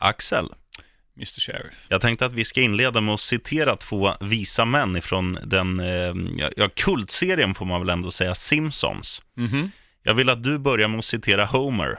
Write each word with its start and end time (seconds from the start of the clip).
Axel, 0.00 0.48
Mr 1.16 1.40
Sheriff. 1.40 1.74
jag 1.88 2.00
tänkte 2.00 2.26
att 2.26 2.32
vi 2.32 2.44
ska 2.44 2.60
inleda 2.60 3.00
med 3.00 3.14
att 3.14 3.20
citera 3.20 3.76
två 3.76 4.12
visa 4.20 4.64
män 4.64 4.96
ifrån 4.96 5.38
den, 5.44 5.80
eh, 5.80 6.14
ja, 6.56 6.68
kultserien 6.76 7.54
får 7.54 7.64
man 7.66 7.80
väl 7.80 7.90
ändå 7.90 8.10
säga, 8.10 8.34
Simpsons. 8.34 9.22
Mhm. 9.36 9.70
Jag 10.02 10.14
vill 10.14 10.28
att 10.30 10.42
du 10.42 10.58
börjar 10.58 10.88
med 10.88 10.98
att 10.98 11.04
citera 11.04 11.44
Homer. 11.44 11.98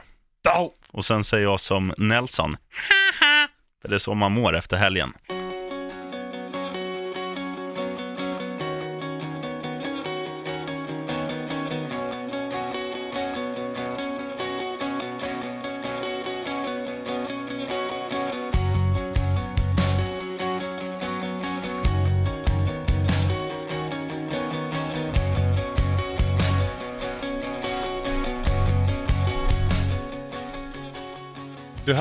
Och 0.90 1.04
sen 1.04 1.24
säger 1.24 1.44
jag 1.44 1.60
som 1.60 1.94
Nelson. 1.98 2.56
För 3.82 3.88
det 3.88 3.94
är 3.94 3.98
så 3.98 4.14
man 4.14 4.32
mår 4.32 4.56
efter 4.56 4.76
helgen. 4.76 5.12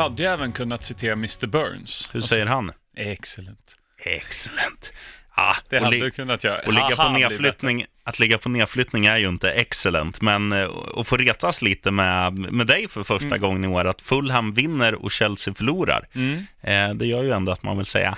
Hade 0.02 0.24
ju 0.24 0.30
även 0.30 0.52
kunnat 0.52 0.84
citera 0.84 1.14
Mr 1.14 1.48
Burns. 1.48 2.10
Hur 2.14 2.22
säger 2.22 2.46
han? 2.46 2.72
Excellent. 2.98 3.76
Excellent. 4.06 4.92
Ah, 5.34 5.56
Det 5.70 5.80
hade 5.80 5.92
li- 5.92 6.00
du 6.02 6.12
kunnat 6.12 6.44
göra. 6.44 6.62
och 6.66 6.74
ligga 6.74 6.96
på 6.96 7.10
nedflyttning, 7.10 7.86
att 8.04 8.20
ligga 8.20 8.38
på 8.38 8.50
nedflyttning 8.50 9.06
är 9.06 9.18
ju 9.18 9.28
inte 9.30 9.52
excellent, 9.52 10.22
men 10.22 10.52
eh, 10.52 10.70
att 10.98 11.08
få 11.08 11.18
retas 11.18 11.62
lite 11.62 11.92
med, 11.92 12.34
med 12.34 12.68
dig 12.68 12.88
för 12.90 13.04
första 13.04 13.28
Mm. 13.28 13.42
gången 13.42 13.64
i 13.64 13.68
år, 13.68 13.86
att 13.88 14.02
Fulham 14.02 14.54
vinner 14.54 14.96
och 14.96 15.12
Chelsea 15.12 15.54
förlorar. 15.54 16.08
Mm. 16.14 16.46
eh, 16.62 16.94
det 16.96 17.06
gör 17.06 17.24
ju 17.24 17.32
ändå 17.32 17.52
att 17.52 17.64
man 17.64 17.78
vill 17.78 17.86
säga 17.86 18.18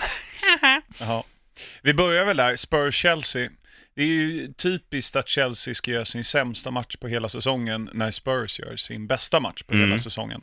Jaha. 0.99 1.23
Vi 1.81 1.93
börjar 1.93 2.25
väl 2.25 2.37
där, 2.37 2.55
Spurs-Chelsea. 2.55 3.49
Det 3.95 4.01
är 4.03 4.07
ju 4.07 4.53
typiskt 4.53 5.15
att 5.15 5.29
Chelsea 5.29 5.73
ska 5.73 5.91
göra 5.91 6.05
sin 6.05 6.23
sämsta 6.23 6.71
match 6.71 6.95
på 6.95 7.07
hela 7.07 7.29
säsongen 7.29 7.89
när 7.93 8.11
Spurs 8.11 8.59
gör 8.59 8.75
sin 8.75 9.07
bästa 9.07 9.39
match 9.39 9.63
på 9.63 9.73
Mm. 9.73 9.87
hela 9.89 9.99
säsongen. 9.99 10.41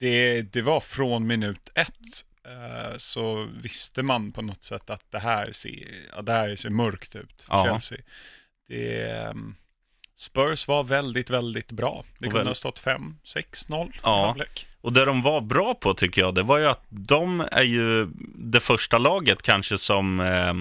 Det, 0.00 0.42
det 0.42 0.62
var 0.62 0.80
från 0.80 1.26
minut 1.26 1.70
ett 1.74 2.24
eh, 2.46 2.96
så 2.96 3.48
visste 3.62 4.02
man 4.02 4.32
på 4.32 4.42
något 4.42 4.64
sätt 4.64 4.90
att 4.90 5.02
det 5.10 5.18
här 5.18 5.52
ser, 5.52 5.86
ja, 6.16 6.22
det 6.22 6.32
här 6.32 6.56
ser 6.56 6.70
mörkt 6.70 7.16
ut 7.16 7.42
för 7.42 7.54
Ja. 7.54 7.64
Chelsea. 7.64 7.98
Det, 8.68 9.10
ehm, 9.10 9.54
Spurs 10.16 10.68
var 10.68 10.84
väldigt, 10.84 11.30
väldigt 11.30 11.72
bra. 11.72 12.04
Det 12.18 12.26
kunde 12.26 12.38
väl- 12.38 12.46
ha 12.46 12.54
stått 12.54 12.78
5-6-0 12.78 13.92
Ja. 14.02 14.36
Och 14.80 14.92
det 14.92 15.04
de 15.04 15.22
var 15.22 15.40
bra 15.40 15.74
på 15.74 15.94
tycker 15.94 16.20
jag, 16.20 16.34
det 16.34 16.42
var 16.42 16.58
ju 16.58 16.66
att 16.66 16.84
de 16.88 17.40
är 17.52 17.62
ju 17.62 18.08
det 18.34 18.60
första 18.60 18.98
laget 18.98 19.42
kanske 19.42 19.78
som, 19.78 20.20
eh, 20.20 20.54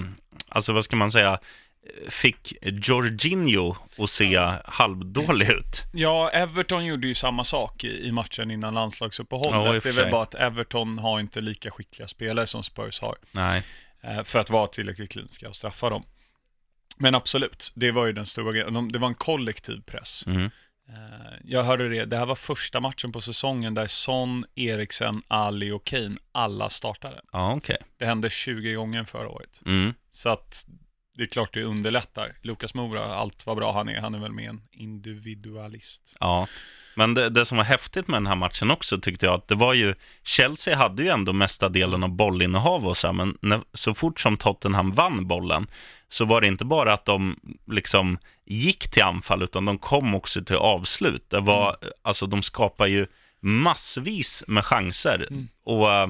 alltså 0.49 0.73
vad 0.73 0.85
ska 0.85 0.95
man 0.95 1.11
säga, 1.11 1.39
fick 2.09 2.53
Jorginho 2.61 3.75
att 3.97 4.09
se 4.09 4.37
halvdålig 4.65 5.49
ut. 5.49 5.83
Ja, 5.93 6.29
Everton 6.29 6.85
gjorde 6.85 7.07
ju 7.07 7.13
samma 7.13 7.43
sak 7.43 7.83
i, 7.83 8.11
matchen 8.11 8.51
innan 8.51 8.73
Ja, 8.73 8.81
landslagsuppehållet. 8.81 9.83
för 9.83 9.93
det 9.93 9.99
är 9.99 10.03
väl 10.03 10.11
bara 10.11 10.23
att 10.23 10.35
Everton 10.35 10.99
har 10.99 11.19
inte 11.19 11.41
lika 11.41 11.71
skickliga 11.71 12.07
spelare 12.07 12.47
som 12.47 12.63
Spurs 12.63 13.01
har. 13.01 13.15
Nej. 13.31 13.63
eh, 14.01 14.23
För 14.23 14.39
att 14.39 14.49
vara 14.49 14.67
tillräckligt 14.67 15.11
kliniska 15.11 15.49
och 15.49 15.55
straffa 15.55 15.89
dem. 15.89 16.03
Men 16.97 17.15
absolut, 17.15 17.71
det 17.75 17.91
var 17.91 18.05
ju 18.05 18.13
den 18.13 18.25
stora 18.25 18.51
grejen. 18.51 18.73
De- 18.73 18.91
Det 18.91 18.99
var 18.99 19.07
en 19.07 19.15
kollektiv 19.15 19.81
press. 19.81 20.23
Mm. 20.27 20.45
Eh, 20.89 21.37
Jag 21.43 21.63
hörde 21.63 21.89
det, 21.89 22.05
det 22.05 22.17
här 22.17 22.25
var 22.25 22.35
första 22.35 22.79
matchen 22.79 23.11
på 23.11 23.21
säsongen 23.21 23.73
där 23.73 23.87
Son, 23.87 24.45
Eriksen, 24.55 25.21
Ali 25.27 25.71
och 25.71 25.83
Kane 25.85 26.15
alla 26.31 26.69
startade. 26.69 27.21
Ja, 27.31 27.53
okej. 27.55 27.77
Det 27.97 28.05
hände 28.05 28.29
20 28.29 28.73
gånger 28.73 29.03
förra 29.03 29.29
året. 29.29 29.61
Mm. 29.65 29.93
Så 30.11 30.29
att 30.29 30.65
det 31.19 31.25
är 31.25 31.27
klart 31.27 31.53
det 31.53 31.63
underlättar. 31.63 32.31
Lukas 32.41 32.73
Moura, 32.73 33.05
allt 33.05 33.45
vad 33.45 33.57
bra 33.57 33.73
han 33.73 33.89
är, 33.89 34.01
han 34.01 34.15
är 34.15 34.19
väl 34.19 34.31
med 34.31 34.49
en 34.49 34.61
individualist. 34.71 36.15
Ja, 36.19 36.47
men 36.95 37.13
det, 37.13 37.29
det 37.29 37.45
som 37.45 37.57
var 37.57 37.65
häftigt 37.65 38.07
med 38.07 38.15
den 38.15 38.27
här 38.27 38.35
matchen 38.35 38.71
också 38.71 38.97
tyckte 38.97 39.25
jag 39.25 39.35
att 39.35 39.47
det 39.47 39.55
var 39.55 39.73
ju 39.73 39.95
Chelsea 40.23 40.75
hade 40.75 41.03
ju 41.03 41.09
ändå 41.09 41.33
mesta 41.33 41.69
delen 41.69 42.03
av 42.03 42.09
bollinnehav 42.09 42.87
och 42.87 42.97
så 42.97 43.07
här, 43.07 43.13
men 43.13 43.37
när, 43.41 43.61
så 43.73 43.93
fort 43.93 44.19
som 44.19 44.37
Tottenham 44.37 44.91
vann 44.91 45.27
bollen 45.27 45.67
så 46.09 46.25
var 46.25 46.41
det 46.41 46.47
inte 46.47 46.65
bara 46.65 46.93
att 46.93 47.05
de 47.05 47.39
liksom 47.67 48.17
gick 48.45 48.91
till 48.91 49.03
anfall 49.03 49.43
utan 49.43 49.65
de 49.65 49.77
kom 49.77 50.15
också 50.15 50.43
till 50.43 50.55
avslut. 50.55 51.29
Det 51.29 51.39
var, 51.39 51.77
alltså 52.01 52.25
de 52.27 52.41
skapar 52.41 52.87
ju 52.87 53.07
massvis 53.39 54.43
med 54.47 54.65
chanser 54.65 55.27
Mm. 55.29 55.47
och 55.63 55.91
eh, 55.91 56.07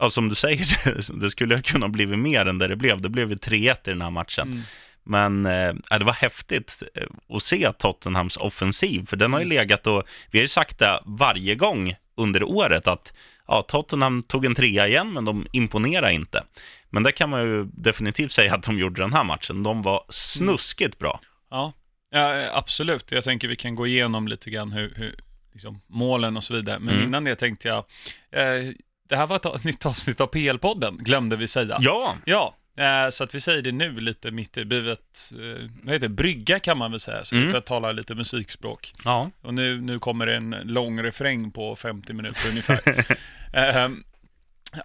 ja, 0.00 0.10
som 0.10 0.28
du 0.28 0.34
säger, 0.34 0.66
det 1.20 1.30
skulle 1.30 1.54
ju 1.56 1.62
kunna 1.62 1.88
blivit 1.88 2.18
mer 2.18 2.46
än 2.46 2.58
det 2.58 2.68
det 2.68 2.76
blev. 2.76 3.00
Det 3.00 3.08
blev 3.08 3.30
ju 3.30 3.36
3-1 3.36 3.58
i 3.72 3.76
den 3.84 4.02
här 4.02 4.10
matchen. 4.10 4.48
Mm. 4.52 4.62
Men 5.04 5.46
eh, 5.46 5.74
ja, 5.90 5.98
det 5.98 6.04
var 6.04 6.12
häftigt 6.12 6.82
eh, 6.94 7.36
att 7.36 7.42
se 7.42 7.72
Tottenhams 7.72 8.36
offensiv, 8.36 9.06
för 9.06 9.16
den 9.16 9.32
har 9.32 9.40
ju 9.40 9.44
Mm. 9.46 9.56
legat 9.58 9.86
och 9.86 10.02
vi 10.30 10.38
har 10.38 10.42
ju 10.42 10.48
sagt 10.48 10.78
det 10.78 11.00
varje 11.06 11.54
gång 11.54 11.94
under 12.16 12.42
året 12.42 12.86
att 12.86 13.12
ja, 13.46 13.62
Tottenham 13.68 14.22
tog 14.22 14.44
en 14.44 14.54
trea 14.54 14.88
igen, 14.88 15.12
men 15.12 15.24
de 15.24 15.46
imponerar 15.52 16.10
inte. 16.10 16.44
Men 16.90 17.02
det 17.02 17.12
kan 17.12 17.30
man 17.30 17.42
ju 17.42 17.64
definitivt 17.64 18.32
säga 18.32 18.54
att 18.54 18.62
de 18.62 18.78
gjorde 18.78 19.02
den 19.02 19.12
här 19.12 19.24
matchen. 19.24 19.62
De 19.62 19.82
var 19.82 20.02
snuskigt 20.08 20.98
bra. 20.98 21.20
Ja, 21.50 21.72
ja 22.10 22.50
absolut. 22.52 23.10
Jag 23.12 23.24
tänker 23.24 23.48
vi 23.48 23.56
kan 23.56 23.74
gå 23.74 23.86
igenom 23.86 24.28
lite 24.28 24.50
grann 24.50 24.72
hur, 24.72 24.92
hur 24.96 25.14
liksom, 25.52 25.80
målen 25.86 26.36
och 26.36 26.44
så 26.44 26.54
vidare. 26.54 26.78
Men 26.78 26.94
Mm. 26.94 27.06
innan 27.06 27.24
det 27.24 27.34
tänkte 27.36 27.68
jag, 27.68 27.84
eh, 28.30 28.72
det 29.08 29.16
här 29.16 29.26
var 29.26 29.36
ett 29.56 29.64
nytt 29.64 29.86
avsnitt 29.86 30.20
av 30.20 30.26
PL-podden, 30.30 30.96
glömde 30.98 31.36
vi 31.36 31.48
säga. 31.48 31.78
Ja, 31.80 32.14
Ja, 32.24 32.54
eh, 32.78 33.10
så 33.10 33.24
att 33.24 33.34
vi 33.34 33.40
säger 33.40 33.62
det 33.62 33.72
nu 33.72 34.00
lite 34.00 34.30
mitt 34.30 34.56
i 34.56 34.64
buret, 34.64 35.30
eh, 35.32 35.68
vad 35.82 35.92
heter 35.94 36.08
det, 36.08 36.14
brygga 36.14 36.58
kan 36.58 36.78
man 36.78 36.90
väl 36.90 37.00
säga, 37.00 37.24
så 37.24 37.36
Mm. 37.36 37.50
för 37.50 37.58
att 37.58 37.66
tala 37.66 37.92
lite 37.92 38.14
musikspråk. 38.14 38.94
ja. 39.04 39.30
Och 39.42 39.54
nu, 39.54 39.80
nu 39.80 39.98
kommer 39.98 40.26
det 40.26 40.34
en 40.36 40.50
lång 40.64 41.02
refräng 41.02 41.50
på 41.50 41.76
50 41.76 42.12
minuter 42.12 42.48
ungefär. 42.48 42.80
eh, 43.52 43.88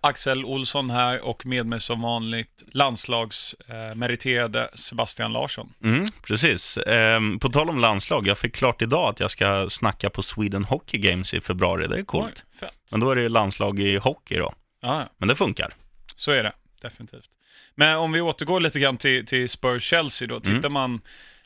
Axel 0.01 0.45
Olsson 0.45 0.89
här 0.89 1.21
och 1.21 1.45
med 1.45 1.65
mig 1.65 1.79
som 1.79 2.01
vanligt 2.01 2.63
landslagsmeriterade 2.71 4.61
eh, 4.61 4.67
Sebastian 4.73 5.33
Larsson. 5.33 5.73
Mm, 5.83 6.05
precis. 6.27 6.77
Ehm, 6.77 7.39
på 7.39 7.49
tal 7.49 7.69
om 7.69 7.79
landslag, 7.79 8.27
jag 8.27 8.37
fick 8.37 8.55
klart 8.55 8.81
idag 8.81 9.09
att 9.09 9.19
jag 9.19 9.31
ska 9.31 9.69
snacka 9.69 10.09
på 10.09 10.21
Sweden 10.21 10.63
Hockey 10.63 10.97
Games 10.97 11.33
i 11.33 11.41
februari. 11.41 11.87
Det 11.87 11.97
är 11.99 12.03
coolt. 12.03 12.45
Oj. 12.61 12.67
Men 12.91 12.99
då 12.99 13.11
är 13.11 13.15
det 13.15 13.29
landslag 13.29 13.79
i 13.79 13.97
hockey 13.97 14.35
då. 14.35 14.53
Ja, 14.81 14.99
ja. 14.99 15.05
Men 15.17 15.27
det 15.27 15.35
funkar. 15.35 15.73
Så 16.15 16.31
är 16.31 16.43
det, 16.43 16.51
definitivt. 16.81 17.29
Men 17.75 17.97
om 17.97 18.11
vi 18.11 18.21
återgår 18.21 18.59
lite 18.59 18.79
grann 18.79 18.97
till, 18.97 19.25
till 19.25 19.47
Spurs-Chelsea 19.49 20.27
då. 20.27 20.39
Tittar 20.39 20.57
Mm. 20.69 20.71
man 20.73 21.01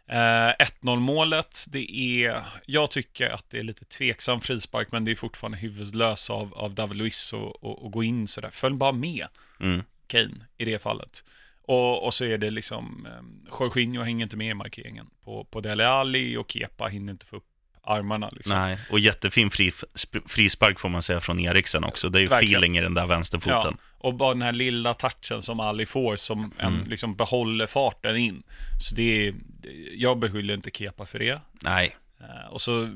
eh, 0.10 0.66
1-0 0.82 1.00
målet, 1.00 1.66
det 1.68 1.92
är, 2.26 2.42
jag 2.66 2.92
tycker 2.92 3.30
att 3.30 3.50
det 3.50 3.60
är 3.60 3.64
lite 3.64 3.86
tveksam 3.86 4.40
frispark, 4.42 4.92
men 4.92 5.06
det 5.06 5.12
är 5.12 5.16
fortfarande 5.16 5.58
huvudlös 5.58 6.30
av, 6.30 6.54
av 6.54 6.74
David 6.76 6.98
Luiz 6.98 7.34
att 7.84 7.92
gå 7.92 8.04
in 8.04 8.28
sådär. 8.28 8.50
Följ 8.54 8.76
bara 8.76 8.92
med 8.92 9.28
Mm. 9.60 9.84
Kane 10.08 10.34
i 10.58 10.66
det 10.66 10.82
fallet. 10.82 11.24
Och, 11.68 12.06
och 12.06 12.14
så 12.14 12.26
är 12.26 12.38
det 12.38 12.50
liksom, 12.52 13.06
eh, 13.06 13.58
Jorginho 13.60 14.04
hänger 14.04 14.24
inte 14.26 14.38
med 14.38 14.52
i 14.52 14.54
markeringen 14.54 15.08
på, 15.24 15.44
på 15.46 15.62
Dele 15.62 15.88
Alli 15.88 16.38
och 16.38 16.52
Kepa 16.52 16.88
hinner 16.88 17.12
inte 17.14 17.26
få 17.26 17.36
upp 17.36 17.44
armarna 17.84 18.30
liksom. 18.30 18.56
Nej, 18.58 18.78
och 18.92 19.00
jättefin 19.00 19.50
fri, 19.50 19.70
sp- 19.70 20.28
frispark 20.28 20.80
får 20.80 20.90
man 20.90 21.04
säga 21.04 21.20
från 21.22 21.40
Eriksen 21.40 21.84
också. 21.84 22.10
Det 22.10 22.20
är 22.20 22.22
ju 22.22 22.28
Verkligen. 22.28 22.54
feeling 22.60 22.78
i 22.78 22.82
den 22.82 22.94
där 22.94 23.02
Ja, 23.02 23.08
vänsterfoten. 23.08 23.78
och 23.98 24.14
bara 24.14 24.34
den 24.34 24.42
här 24.42 24.52
lilla 24.52 24.94
touchen 24.94 25.42
som 25.42 25.60
Ali 25.60 25.86
får 25.86 26.16
som 26.16 26.52
en, 26.58 26.74
Mm. 26.76 26.90
liksom 26.90 27.16
behåller 27.16 27.68
farten 27.68 28.16
in. 28.18 28.44
Så 28.82 28.96
det 28.96 29.28
är, 29.28 29.36
jag 29.94 30.20
beskyller 30.20 30.54
inte 30.54 30.72
Kepa 30.74 31.06
för 31.06 31.20
det. 31.20 31.42
Nej, 31.62 31.96
Eh, 32.20 32.52
och 32.52 32.62
så 32.62 32.90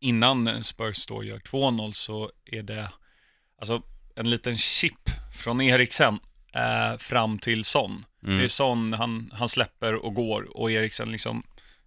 innan 0.00 0.64
Spurs 0.64 1.06
då 1.06 1.24
gör 1.24 1.38
2-0 1.38 1.92
så 1.92 2.30
är 2.44 2.62
det 2.62 2.88
alltså 3.60 3.82
en 4.16 4.30
liten 4.30 4.58
chip 4.58 5.10
från 5.36 5.60
Eriksen 5.60 6.18
eh, 6.54 6.98
fram 6.98 7.38
till 7.38 7.64
Son. 7.64 8.04
Det 8.20 8.30
är 8.30 8.34
mm. 8.34 8.48
Son, 8.48 8.92
han, 8.92 9.30
han 9.34 9.48
släpper 9.48 9.94
och 9.94 10.14
går 10.14 10.56
och 10.56 10.70
Eriksen 10.70 11.12
liksom 11.12 11.42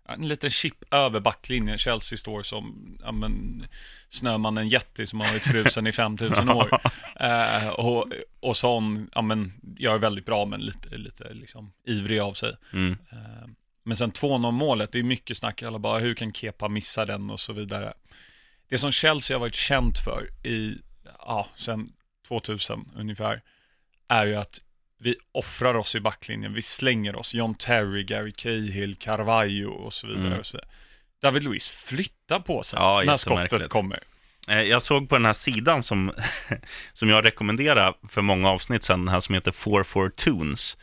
en 0.09 0.27
liten 0.27 0.49
chip 0.49 0.93
över 0.93 1.19
backlinjen. 1.19 1.77
Chelsea 1.77 2.17
står 2.17 2.43
som 2.43 2.97
ja, 3.03 3.11
men, 3.11 3.65
Snömannen 4.09 4.67
Jätti 4.67 5.05
som 5.05 5.19
har 5.19 5.27
varit 5.27 5.43
frusen 5.43 5.87
i 5.87 5.91
5000 5.91 6.49
år. 6.49 6.69
Eh, 7.19 7.67
och, 7.67 8.05
och 8.39 8.57
Son 8.57 9.09
ja, 9.15 9.21
men, 9.21 9.53
gör 9.77 9.97
väldigt 9.97 10.25
bra 10.25 10.45
men 10.45 10.61
lite, 10.61 10.97
lite 10.97 11.33
liksom, 11.33 11.71
ivrig 11.87 12.19
av 12.19 12.33
sig. 12.33 12.57
Mm. 12.73 12.97
Eh, 13.11 13.49
Men 13.83 13.97
sen 13.97 14.11
2-0 14.11 14.51
målet, 14.51 14.91
det 14.91 14.99
är 14.99 15.03
mycket 15.03 15.37
snack, 15.37 15.63
alla 15.63 15.79
bara 15.79 15.99
hur 15.99 16.13
kan 16.13 16.33
Kepa 16.33 16.67
missa 16.67 17.05
den 17.05 17.29
och 17.29 17.39
så 17.39 17.53
vidare. 17.53 17.93
Det 18.69 18.77
som 18.77 18.91
Chelsea 18.91 19.37
har 19.37 19.39
varit 19.39 19.55
känt 19.55 19.97
för 19.97 20.29
i, 20.43 20.77
ja, 21.19 21.47
sen 21.55 21.91
2000 22.27 22.91
ungefär, 22.95 23.41
är 24.07 24.25
ju 24.25 24.35
att 24.35 24.61
vi 24.99 25.15
offrar 25.31 25.75
oss 25.75 25.95
i 25.95 25.99
backlinjen, 25.99 26.53
vi 26.53 26.61
slänger 26.61 27.15
oss. 27.15 27.33
John 27.33 27.55
Terry, 27.55 28.03
Gary 28.03 28.31
Cahill, 28.31 28.95
Carvalho 28.95 29.69
och 29.71 29.93
så 29.93 30.07
vidare. 30.07 30.27
Mm. 30.27 30.39
Och 30.39 30.45
så 30.45 30.57
vidare. 30.57 30.69
David 31.21 31.43
Luiz 31.43 31.69
flyttar 31.69 32.39
på 32.39 32.63
sig 32.63 32.79
Ja, 32.79 33.03
när 33.05 33.17
skottet 33.17 33.69
kommer. 33.69 33.99
Eh, 34.47 34.61
Jag 34.61 34.81
såg 34.81 35.09
på 35.09 35.15
den 35.15 35.25
här 35.25 35.33
sidan 35.33 35.83
som, 35.83 36.13
som 36.93 37.09
jag 37.09 37.25
rekommenderar 37.25 37.93
för 38.09 38.21
många 38.21 38.49
avsnitt 38.49 38.83
sedan, 38.83 38.99
den 39.05 39.13
här 39.13 39.19
som 39.19 39.35
heter 39.35 39.51
44 39.51 40.09
Tunes. 40.09 40.77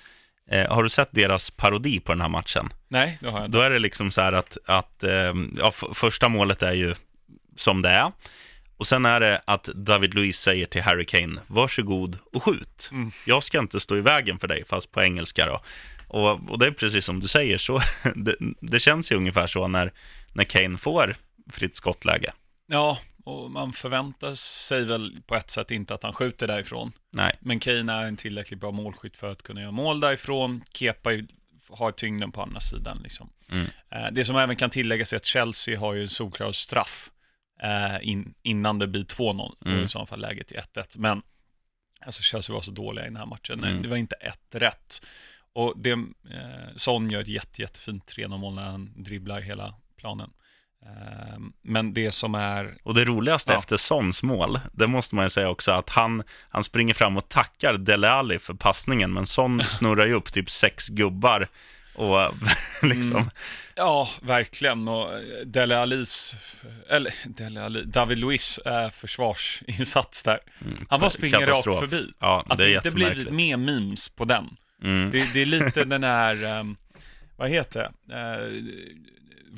Eh, 0.51 0.73
har 0.75 0.83
du 0.83 0.89
sett 0.89 1.09
deras 1.11 1.51
parodi 1.51 2.01
på 2.01 2.13
den 2.13 2.21
här 2.21 2.29
matchen? 2.29 2.69
Nej, 2.89 3.19
det 3.21 3.31
har 3.31 3.39
jag 3.39 3.47
inte. 3.47 3.59
Då 3.59 3.63
är 3.65 3.71
det 3.71 3.79
liksom 3.79 4.11
så 4.11 4.21
här 4.21 4.33
att, 4.33 4.59
att 4.67 5.05
eh, 5.05 5.33
ja, 5.57 5.73
första 5.95 6.29
målet 6.29 6.63
är 6.63 6.73
ju 6.73 6.95
som 7.57 7.83
det 7.83 7.89
är. 7.89 8.13
Och 8.77 8.87
sen 8.87 9.05
är 9.05 9.21
det 9.21 9.43
att 9.45 9.65
David 9.65 10.15
Luiz 10.15 10.39
säger 10.39 10.67
till 10.67 10.83
Harry 10.83 11.07
Kane, 11.07 11.41
varsågod 11.47 12.19
och 12.33 12.43
skjut. 12.43 12.89
Mm. 12.93 13.13
Jag 13.27 13.43
ska 13.43 13.59
inte 13.59 13.81
stå 13.81 13.97
i 13.97 14.01
vägen 14.01 14.39
för 14.39 14.49
dig, 14.49 14.65
fast 14.65 14.93
på 14.93 15.03
engelska 15.03 15.47
då. 15.47 15.61
Och, 16.09 16.51
och 16.51 16.59
det 16.59 16.67
är 16.67 16.71
precis 16.71 17.05
som 17.05 17.21
du 17.21 17.29
säger, 17.29 17.59
så 17.59 17.81
det, 18.15 18.37
det 18.61 18.81
känns 18.81 19.13
ju 19.13 19.17
ungefär 19.17 19.47
så 19.47 19.69
när, 19.69 19.93
när 20.33 20.45
Kane 20.45 20.79
får 20.79 21.17
fritt 21.53 21.77
skottläge. 21.77 22.33
Ja, 22.67 22.99
och 23.25 23.51
man 23.51 23.73
förväntar 23.73 24.35
sig 24.35 24.85
väl 24.85 25.17
på 25.27 25.35
ett 25.35 25.51
sätt 25.51 25.71
inte 25.71 25.95
att 25.95 26.03
han 26.03 26.13
skjuter 26.13 26.47
därifrån. 26.47 26.93
Nej, 27.13 27.37
Men 27.41 27.61
Kane 27.61 27.93
är 27.93 28.03
en 28.03 28.17
tillräckligt 28.17 28.61
bra 28.61 28.71
målskytt 28.71 29.17
för 29.17 29.33
att 29.33 29.43
kunna 29.43 29.61
göra 29.61 29.71
mål 29.71 30.01
därifrån. 30.01 30.65
Kepa 30.75 31.11
har 31.69 31.93
tyngden 31.93 32.33
på 32.33 32.43
andra 32.43 32.61
sidan. 32.61 33.01
Liksom. 33.03 33.31
Mm. 33.53 33.67
Eh, 33.91 34.13
Det 34.13 34.25
som 34.25 34.37
även 34.37 34.57
kan 34.57 34.71
tilläggas 34.71 35.13
är 35.13 35.17
att 35.17 35.25
Chelsea 35.25 35.79
har 35.81 35.95
ju 35.95 36.03
en 36.03 36.09
solklar 36.09 36.53
straff 36.53 37.11
eh, 37.63 38.09
in, 38.09 38.35
innan 38.43 38.79
det 38.79 38.87
blir 38.87 39.05
2-0. 39.05 39.55
Då 39.61 39.67
är 39.69 39.73
Mm. 39.73 39.85
i 39.85 39.89
så 39.89 40.07
fall 40.07 40.21
läget 40.21 40.47
till 40.49 40.57
1-1. 40.57 40.99
Men 40.99 41.23
alltså 42.07 42.23
Chelsea 42.23 42.55
var 42.55 42.63
så 42.63 42.71
dåliga 42.71 43.05
i 43.05 43.09
den 43.09 43.17
här 43.17 43.27
matchen. 43.27 43.65
Mm. 43.65 43.83
Det 43.83 43.89
var 43.89 43.97
inte 43.97 44.17
ett 44.17 44.55
rätt. 44.55 45.03
Och 45.53 45.75
det, 45.77 45.91
eh, 45.91 45.99
Son 46.77 47.11
gör 47.11 47.21
ett 47.21 47.29
jätte, 47.29 47.63
jättefint 47.63 48.07
3-0-mål 48.17 48.55
när 48.55 48.63
han 48.71 48.91
dribblar 49.03 49.41
hela 49.41 49.75
planen. 49.97 50.31
Eh, 50.87 51.39
men 51.63 51.95
det 51.95 52.13
som 52.13 52.35
är 52.35 52.77
och 52.83 52.95
det 52.95 53.05
roligaste 53.05 53.53
Ja. 53.53 53.59
efter 53.59 53.77
Sons 53.77 54.23
mål, 54.23 54.61
det 54.73 54.87
måste 54.87 55.15
man 55.15 55.25
ju 55.25 55.29
säga 55.29 55.49
också, 55.49 55.71
att 55.73 55.91
han, 55.91 56.23
han 56.49 56.65
springer 56.65 56.95
fram 56.95 57.17
och 57.17 57.29
tackar 57.29 57.75
Dele 57.75 58.11
Alli 58.11 58.39
för 58.39 58.55
passningen, 58.55 59.13
men 59.13 59.27
Son 59.27 59.63
snurrar 59.69 60.07
ju 60.07 60.13
upp 60.15 60.33
typ 60.33 60.51
sex 60.51 60.89
gubbar 60.89 61.49
och 61.95 62.35
liksom, 62.83 63.17
Mm. 63.17 63.31
Ja, 63.77 64.09
verkligen. 64.23 64.89
Och 64.89 65.13
eh, 65.15 65.47
Dele 65.47 65.79
Alis, 65.79 66.37
eller 66.91 67.15
Dele 67.25 67.63
Ali, 67.65 67.85
David 67.85 68.19
Luiz 68.19 68.59
äh, 68.59 68.91
försvarsinsats 68.91 70.23
där. 70.23 70.39
Han 70.89 71.01
bara 71.01 71.11
springer 71.11 71.47
rakt 71.47 71.65
förbi. 71.65 72.13
Ja, 72.19 72.45
Att 72.49 72.59
det 72.59 72.65
är 72.65 72.69
det 72.69 72.75
inte 72.77 72.91
blivit 72.91 73.31
mer 73.31 73.57
memes 73.57 74.09
på 74.09 74.25
den. 74.25 74.57
Mm. 74.83 75.11
Det, 75.11 75.33
det 75.35 75.43
är 75.43 75.47
lite 75.47 75.85
den 75.85 76.05
här, 76.05 76.45
ehm, 76.45 76.77
vad 77.37 77.51
heter 77.51 77.91
det? 78.07 78.15
Eh, 78.17 78.63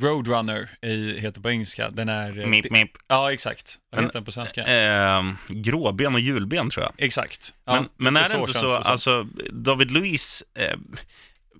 Roadrunner 0.02 0.68
i, 0.82 1.20
heter 1.20 1.40
på 1.40 1.50
engelska. 1.50 1.90
Den 1.90 2.08
är... 2.08 2.40
eh, 2.40 2.46
Mip, 2.46 2.70
mip. 2.70 2.90
Ja, 3.08 3.32
exakt. 3.32 3.78
Vad 3.90 4.02
heter 4.02 4.12
den 4.18 4.24
på 4.24 4.32
svenska? 4.32 4.64
Eh, 4.64 5.22
gråben 5.48 6.14
och 6.14 6.20
julben 6.20 6.70
tror 6.70 6.84
jag. 6.84 6.92
exakt. 6.98 7.54
Ja, 7.64 7.72
men 7.74 7.88
men 7.96 8.16
är 8.24 8.28
det 8.28 8.36
inte 8.40 8.52
så, 8.52 8.68
som. 8.68 8.82
alltså 8.84 9.22
David 9.50 9.90
Luiz, 9.90 10.42
eh, 10.54 10.76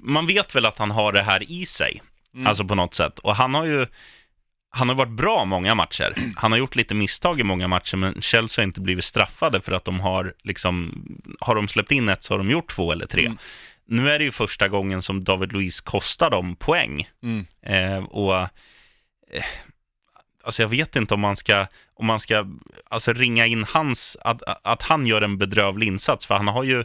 man 0.03 0.27
vet 0.27 0.55
väl 0.55 0.67
att 0.67 0.79
han 0.79 0.91
har 0.91 1.13
det 1.13 1.23
här 1.23 1.51
i 1.51 1.67
sig, 1.67 2.03
Mm. 2.35 2.47
alltså 2.47 2.65
på 2.65 2.75
något 2.75 2.95
sätt. 2.95 3.19
Och 3.19 3.37
han 3.37 3.55
har 3.55 3.65
ju, 3.65 3.87
han 4.71 4.89
har 4.89 4.97
varit 4.97 5.13
bra 5.13 5.45
många 5.45 5.75
matcher. 5.75 6.17
Han 6.37 6.53
har 6.53 6.59
gjort 6.59 6.77
lite 6.77 6.95
misstag 6.95 7.41
i 7.41 7.43
många 7.43 7.69
matcher, 7.69 7.97
men 7.97 8.23
Chelsea 8.23 8.63
har 8.63 8.67
inte 8.67 8.81
blivit 8.81 9.05
straffade 9.05 9.61
för 9.61 9.73
att 9.73 9.85
de 9.85 10.01
har, 10.01 10.35
liksom, 10.45 11.05
har 11.41 11.55
de 11.55 11.69
släppt 11.69 11.93
in 11.93 12.09
ett 12.09 12.23
så 12.23 12.35
har 12.35 12.39
de 12.39 12.51
gjort 12.51 12.71
två 12.71 12.93
eller 12.93 13.07
tre. 13.07 13.27
Mm. 13.27 13.39
Nu 13.87 14.11
är 14.11 14.19
det 14.19 14.25
ju 14.25 14.33
första 14.33 14.69
gången 14.69 15.03
som 15.03 15.25
David 15.25 15.53
Luiz 15.53 15.81
kostar 15.81 16.31
dem 16.31 16.57
poäng. 16.57 17.09
Mm. 17.23 17.47
Eh, 17.63 18.05
och 18.05 18.37
eh, 18.37 18.49
alltså 20.45 20.63
jag 20.63 20.69
vet 20.69 20.97
inte 20.97 21.15
om 21.15 21.21
man 21.21 21.37
ska, 21.37 21.67
om 21.95 22.07
man 22.07 22.21
ska 22.21 22.47
alltså 22.91 23.13
ringa 23.13 23.47
in 23.47 23.65
hans, 23.65 24.17
att, 24.21 24.43
att 24.65 24.83
han 24.83 25.07
gör 25.07 25.23
en 25.23 25.39
bedrövlig 25.39 25.87
insats, 25.87 26.27
för 26.27 26.35
han 26.35 26.49
har 26.49 26.65
ju 26.65 26.85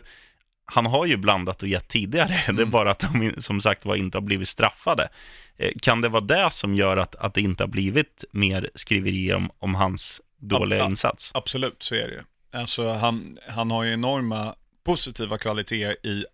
han 0.72 0.86
har 0.86 1.06
ju 1.06 1.18
blandat 1.18 1.64
och 1.64 1.70
gett 1.70 1.88
tidigare, 1.88 2.28
det 2.48 2.52
är 2.52 2.54
Mm. 2.54 2.70
bara 2.70 2.92
att 2.92 3.00
de 3.00 3.34
som 3.42 3.62
sagt 3.62 3.86
var 3.86 3.96
inte 3.96 4.18
har 4.18 4.22
blivit 4.22 4.50
straffade. 4.50 5.10
Eh, 5.58 5.72
Kan 5.82 6.02
det 6.02 6.10
vara 6.10 6.24
det 6.24 6.50
som 6.52 6.76
gör 6.76 6.98
att, 6.98 7.16
att 7.16 7.34
det 7.34 7.42
inte 7.42 7.64
har 7.64 7.68
blivit 7.68 8.26
mer 8.32 8.70
skriverier 8.76 9.36
om, 9.36 9.52
om 9.60 9.76
hans 9.76 10.22
dåliga 10.38 10.80
ja. 10.80 10.86
insats? 10.86 11.32
Absolut, 11.34 11.84
så 11.84 11.96
är 11.96 12.08
det 12.08 12.14
ju. 12.14 12.22
Alltså, 12.60 12.94
han, 12.94 13.38
han 13.50 13.72
har 13.72 13.84
ju 13.84 13.94
enorma 13.94 14.56
positiva 14.84 15.38
kvaliteter 15.38 16.08
i 16.08 16.26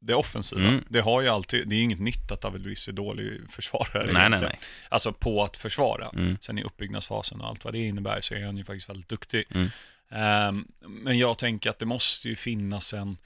det 0.00 0.14
offensiva. 0.14 0.60
Mm. 0.68 0.84
Det 0.88 1.00
har 1.00 1.20
ju 1.22 1.28
alltid, 1.28 1.68
det 1.68 1.74
är 1.74 1.76
ju 1.76 1.82
inget 1.82 2.00
nytt 2.00 2.32
att 2.32 2.40
David 2.40 2.62
Luiz 2.64 2.88
är 2.88 2.92
dålig 2.92 3.40
försvarare. 3.50 4.04
Nej, 4.04 4.12
nej, 4.14 4.22
egentligen. 4.22 4.52
nej. 4.60 4.68
Alltså 4.88 5.12
på 5.12 5.42
att 5.44 5.56
försvara. 5.56 6.08
Mm. 6.14 6.36
Sen 6.40 6.58
i 6.58 6.62
uppbyggnadsfasen 6.62 7.40
och 7.40 7.48
allt 7.48 7.64
vad 7.64 7.74
det 7.74 7.78
innebär 7.78 8.20
så 8.20 8.34
är 8.34 8.44
han 8.44 8.56
ju 8.56 8.64
faktiskt 8.64 8.88
väldigt 8.88 9.08
duktig. 9.08 9.44
Mm. 9.50 9.68
Ehm, 10.10 10.66
men 10.80 11.18
jag 11.18 11.38
tänker 11.38 11.70
att 11.70 11.78
det 11.78 11.86
måste 11.86 12.28
ju 12.28 12.36
finnas 12.36 12.94
en, 12.94 13.16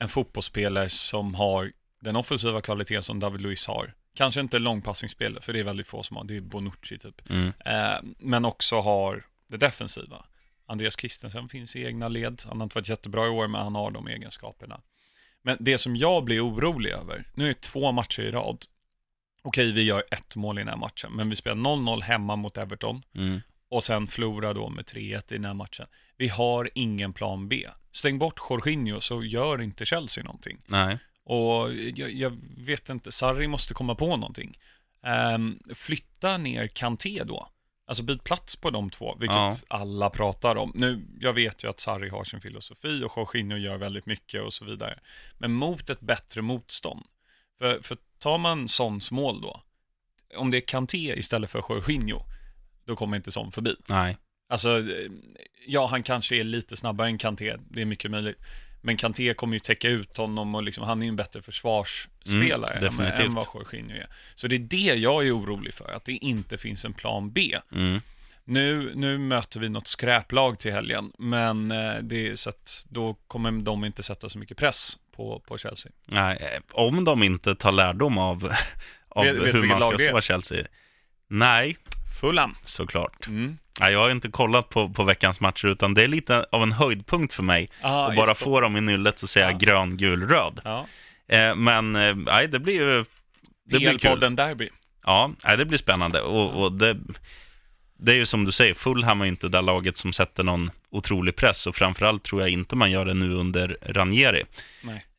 en 0.00 0.08
fotbollsspelare 0.08 0.88
som 0.88 1.34
har 1.34 1.72
den 2.00 2.16
offensiva 2.16 2.60
kvaliteten 2.60 3.02
som 3.02 3.20
David 3.20 3.40
Luiz 3.40 3.66
har. 3.66 3.94
Kanske 4.14 4.40
inte 4.40 4.58
långpassningsspelare, 4.58 5.42
för 5.42 5.52
det 5.52 5.60
är 5.60 5.64
väldigt 5.64 5.88
få 5.88 6.02
som 6.02 6.16
har. 6.16 6.24
Det 6.24 6.36
är 6.36 6.40
Bonucci 6.40 6.98
typ. 6.98 7.30
Mm. 7.30 7.52
Eh, 7.64 8.10
men 8.18 8.44
också 8.44 8.80
har 8.80 9.26
det 9.46 9.56
defensiva. 9.56 10.24
Andreas 10.66 10.98
Christensen 10.98 11.48
finns 11.48 11.76
i 11.76 11.84
egna 11.84 12.08
led. 12.08 12.42
Han 12.48 12.60
har 12.60 12.64
inte 12.64 12.74
varit 12.74 12.88
jättebra 12.88 13.26
i 13.26 13.28
år, 13.28 13.48
men 13.48 13.60
han 13.60 13.74
har 13.74 13.90
de 13.90 14.08
egenskaperna. 14.08 14.80
Men 15.42 15.56
det 15.60 15.78
som 15.78 15.96
jag 15.96 16.24
blir 16.24 16.48
orolig 16.48 16.90
över, 16.90 17.24
nu 17.34 17.44
är 17.44 17.48
det 17.48 17.60
två 17.60 17.92
matcher 17.92 18.22
i 18.22 18.30
rad. 18.30 18.64
Okej, 19.42 19.72
vi 19.72 19.82
gör 19.82 20.04
ett 20.10 20.36
mål 20.36 20.58
i 20.58 20.60
den 20.60 20.68
här 20.68 20.76
matchen, 20.76 21.12
men 21.12 21.30
vi 21.30 21.36
spelar 21.36 21.56
0-0 21.56 22.02
hemma 22.02 22.36
mot 22.36 22.56
Everton 22.56 23.02
Mm. 23.14 23.40
Och 23.70 23.84
sen 23.84 24.06
förlorar 24.06 24.54
då 24.54 24.68
med 24.68 24.84
3-1 24.84 25.32
i 25.32 25.34
den 25.34 25.44
här 25.44 25.54
matchen. 25.54 25.86
Vi 26.16 26.28
har 26.28 26.70
ingen 26.74 27.12
plan 27.12 27.48
B. 27.48 27.68
Stäng 27.92 28.18
bort 28.18 28.40
Jorginho 28.50 29.00
så 29.00 29.24
gör 29.24 29.60
inte 29.62 29.86
Chelsea 29.86 30.24
någonting. 30.24 30.58
Nej. 30.66 30.98
Och 31.24 31.74
jag, 31.74 32.12
jag 32.12 32.38
vet 32.56 32.88
inte, 32.88 33.12
Sarri 33.12 33.46
måste 33.46 33.74
komma 33.74 33.94
på 33.94 34.16
någonting. 34.16 34.58
Ehm, 35.02 35.58
flytta 35.74 36.36
ner 36.36 36.66
Kanté 36.66 37.24
då. 37.24 37.48
Alltså 37.86 38.02
byt 38.02 38.24
plats 38.24 38.56
på 38.56 38.70
de 38.70 38.90
två, 38.90 39.16
vilket 39.20 39.36
Ja. 39.36 39.56
alla 39.68 40.10
pratar 40.10 40.56
om. 40.56 40.72
Nu, 40.74 41.06
jag 41.20 41.32
vet 41.32 41.64
ju 41.64 41.70
att 41.70 41.80
Sarri 41.80 42.08
har 42.08 42.24
sin 42.24 42.40
filosofi 42.40 43.02
och 43.04 43.12
Jorginho 43.16 43.56
gör 43.56 43.76
väldigt 43.76 44.06
mycket 44.06 44.42
och 44.42 44.54
så 44.54 44.64
vidare. 44.64 44.98
Men 45.38 45.52
mot 45.52 45.90
ett 45.90 46.00
bättre 46.00 46.42
motstånd. 46.42 47.04
För, 47.58 47.80
för 47.82 47.96
tar 48.18 48.38
man 48.38 48.68
Sons 48.68 49.10
mål 49.10 49.40
då, 49.40 49.62
om 50.36 50.50
det 50.50 50.56
är 50.56 50.60
Kanté 50.66 51.18
istället 51.18 51.50
för 51.50 51.58
Jorginho, 51.68 52.22
då 52.90 52.96
kommer 52.96 53.16
inte 53.16 53.32
Son 53.32 53.52
förbi. 53.52 53.76
Nej. 53.86 54.16
Alltså, 54.48 54.78
eh, 54.78 55.10
ja, 55.66 55.86
han 55.86 56.02
kanske 56.02 56.36
är 56.36 56.44
lite 56.44 56.76
snabbare 56.76 57.08
än 57.08 57.18
Kanté, 57.18 57.56
det 57.70 57.80
är 57.80 57.84
mycket 57.84 58.10
möjligt. 58.10 58.38
Men 58.82 58.96
Kanté 58.96 59.34
kommer 59.34 59.54
ju 59.54 59.60
täcka 59.60 59.88
ut 59.88 60.16
honom 60.16 60.54
och 60.54 60.62
liksom, 60.62 60.84
han 60.84 60.98
är 61.02 61.06
ju 61.06 61.08
en 61.08 61.16
bättre 61.16 61.42
försvarsspelare 61.42 62.88
Mm, 62.88 63.00
än, 63.00 63.06
än 63.12 63.34
vad 63.34 63.46
Jorginho 63.54 63.96
är. 63.96 64.06
Så 64.34 64.46
det 64.46 64.56
är 64.56 64.58
det 64.58 64.76
jag 64.76 65.26
är 65.26 65.36
orolig 65.38 65.74
för, 65.74 65.92
att 65.96 66.04
det 66.04 66.12
inte 66.12 66.58
finns 66.58 66.84
en 66.84 66.92
plan 66.94 67.30
B. 67.32 67.58
Mm. 67.72 68.00
Nu, 68.44 68.92
nu 68.94 69.18
möter 69.18 69.60
vi 69.60 69.68
något 69.68 69.86
skräplag 69.86 70.58
till 70.58 70.72
helgen, 70.72 71.12
men 71.18 71.70
eh, 71.70 71.94
det 72.02 72.28
är 72.28 72.36
så 72.36 72.50
att 72.50 72.86
då 72.88 73.14
kommer 73.14 73.50
de 73.52 73.84
inte 73.84 74.02
sätta 74.02 74.28
så 74.28 74.38
mycket 74.38 74.56
press 74.56 74.98
på, 75.16 75.40
på 75.46 75.58
Chelsea. 75.58 75.92
Nej. 76.06 76.36
eh, 76.40 76.60
Om 76.72 77.04
de 77.04 77.22
inte 77.22 77.54
tar 77.54 77.72
lärdom 77.72 78.18
av, 78.18 78.52
av 79.08 79.24
Vet- 79.24 79.34
vet 79.34 79.54
hur 79.54 79.60
vilket 79.62 79.78
man 79.80 79.98
ska 79.98 80.08
slå 80.08 80.20
Chelsea. 80.20 80.66
Nej, 81.28 81.76
Fulham. 82.20 82.54
såklart. 82.64 83.26
Mm. 83.26 83.58
Nej, 83.80 83.92
jag 83.92 84.00
har 84.00 84.10
inte 84.10 84.28
kollat 84.28 84.68
på, 84.68 84.88
på 84.88 85.04
veckans 85.04 85.40
matcher, 85.40 85.66
utan 85.66 85.94
det 85.94 86.02
är 86.02 86.08
lite 86.08 86.46
av 86.52 86.62
en 86.62 86.72
höjdpunkt 86.72 87.32
för 87.34 87.42
mig. 87.42 87.70
Ah, 87.82 88.06
och 88.06 88.14
bara 88.14 88.34
få 88.34 88.60
dem 88.60 88.76
i 88.76 88.80
nyllet 88.80 89.22
och 89.22 89.28
säga 89.28 89.50
Ja. 89.50 89.58
grön, 89.58 89.96
gul, 89.96 90.28
röd. 90.28 90.60
Ja. 90.64 90.86
Eh, 91.28 91.54
men 91.54 91.96
eh, 91.96 92.38
det 92.50 92.58
blir 92.58 92.74
ju 92.74 93.04
det 93.64 93.78
blir 93.78 93.98
kul. 93.98 94.36
Derby. 94.36 94.68
Ja, 95.04 95.30
nej, 95.44 95.56
det 95.56 95.64
blir 95.64 95.78
spännande. 95.78 96.20
Och, 96.20 96.64
och 96.64 96.72
det, 96.72 96.96
det 97.98 98.12
är 98.12 98.16
ju 98.16 98.26
som 98.26 98.44
du 98.44 98.52
säger, 98.52 98.74
Fulham 98.74 99.20
är 99.20 99.24
inte 99.24 99.48
det 99.48 99.60
laget 99.60 99.96
som 99.96 100.12
sätter 100.12 100.42
någon 100.44 100.70
otrolig 100.90 101.36
press. 101.36 101.66
Och 101.66 101.76
framförallt 101.76 102.22
tror 102.24 102.40
jag 102.40 102.50
inte 102.50 102.76
man 102.76 102.90
gör 102.90 103.04
det 103.04 103.14
nu 103.14 103.34
under 103.34 103.76
Ranieri. 103.82 104.44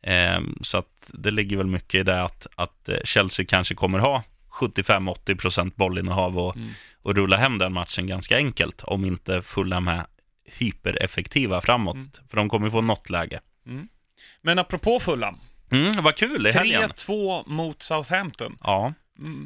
Eh, 0.04 0.42
så 0.62 0.78
att 0.78 0.88
det 1.08 1.32
ligger 1.32 1.58
väl 1.58 1.68
mycket 1.68 2.00
i 2.00 2.04
det 2.04 2.22
att, 2.24 2.48
att 2.56 2.90
eh, 2.90 2.96
Chelsea 3.04 3.46
kanske 3.50 3.76
kommer 3.76 4.00
ha 4.00 4.24
75-80% 4.52 5.72
bollinnehav 5.76 6.40
och, 6.40 6.56
Mm. 6.56 6.72
och 7.02 7.16
rulla 7.16 7.38
hem 7.38 7.58
den 7.58 7.74
matchen 7.74 8.08
ganska 8.08 8.38
enkelt. 8.38 8.82
Om 8.84 9.06
inte 9.06 9.42
Fulham 9.42 9.88
är 9.88 10.06
hypereffektiva 10.46 11.62
framåt. 11.62 11.96
Mm. 11.96 12.10
För 12.30 12.38
de 12.38 12.50
kommer 12.50 12.70
få 12.70 12.82
något 12.82 13.10
läge. 13.10 13.40
Men 14.42 14.60
apropå 14.60 15.00
Fulham, 15.00 15.38
Mm, 15.72 16.04
vad 16.04 16.16
kul 16.16 16.48
i 16.48 16.52
helgen. 16.52 16.90
3-2 16.90 17.44
mot 17.48 17.82
Southampton. 17.82 18.58
Ja. 18.64 18.94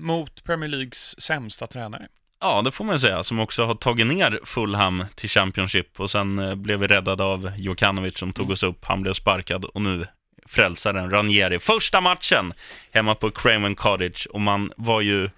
Mot 0.01 0.43
Premier 0.43 0.69
Leagues 0.69 1.21
sämsta 1.21 1.67
tränare. 1.67 2.07
Ja, 2.41 2.61
det 2.61 2.71
får 2.71 2.85
man 2.85 2.99
säga, 2.99 3.23
som 3.23 3.39
också 3.39 3.65
har 3.65 3.75
tagit 3.75 4.07
ner 4.07 4.39
Fulham 4.45 5.05
till 5.15 5.29
Championship 5.29 5.99
och 5.99 6.11
sen 6.11 6.39
eh, 6.39 6.55
blev 6.55 6.79
vi 6.79 6.87
räddade 6.87 7.23
av 7.23 7.51
Jokanovic 7.57 8.17
som 8.19 8.33
tog 8.33 8.43
Mm. 8.45 8.53
oss 8.53 8.63
upp, 8.63 8.85
han 8.85 9.01
blev 9.01 9.13
sparkad 9.13 9.65
och 9.65 9.81
nu 9.81 10.07
frälsaren 10.49 11.09
Ranieri. 11.11 11.59
Första 11.59 12.01
matchen 12.01 12.53
hemma 12.91 13.15
på 13.15 13.31
Craven 13.31 13.75
Cottage 13.75 14.27
och 14.31 14.41
man 14.41 14.71
var 14.77 15.01
ju 15.01 15.29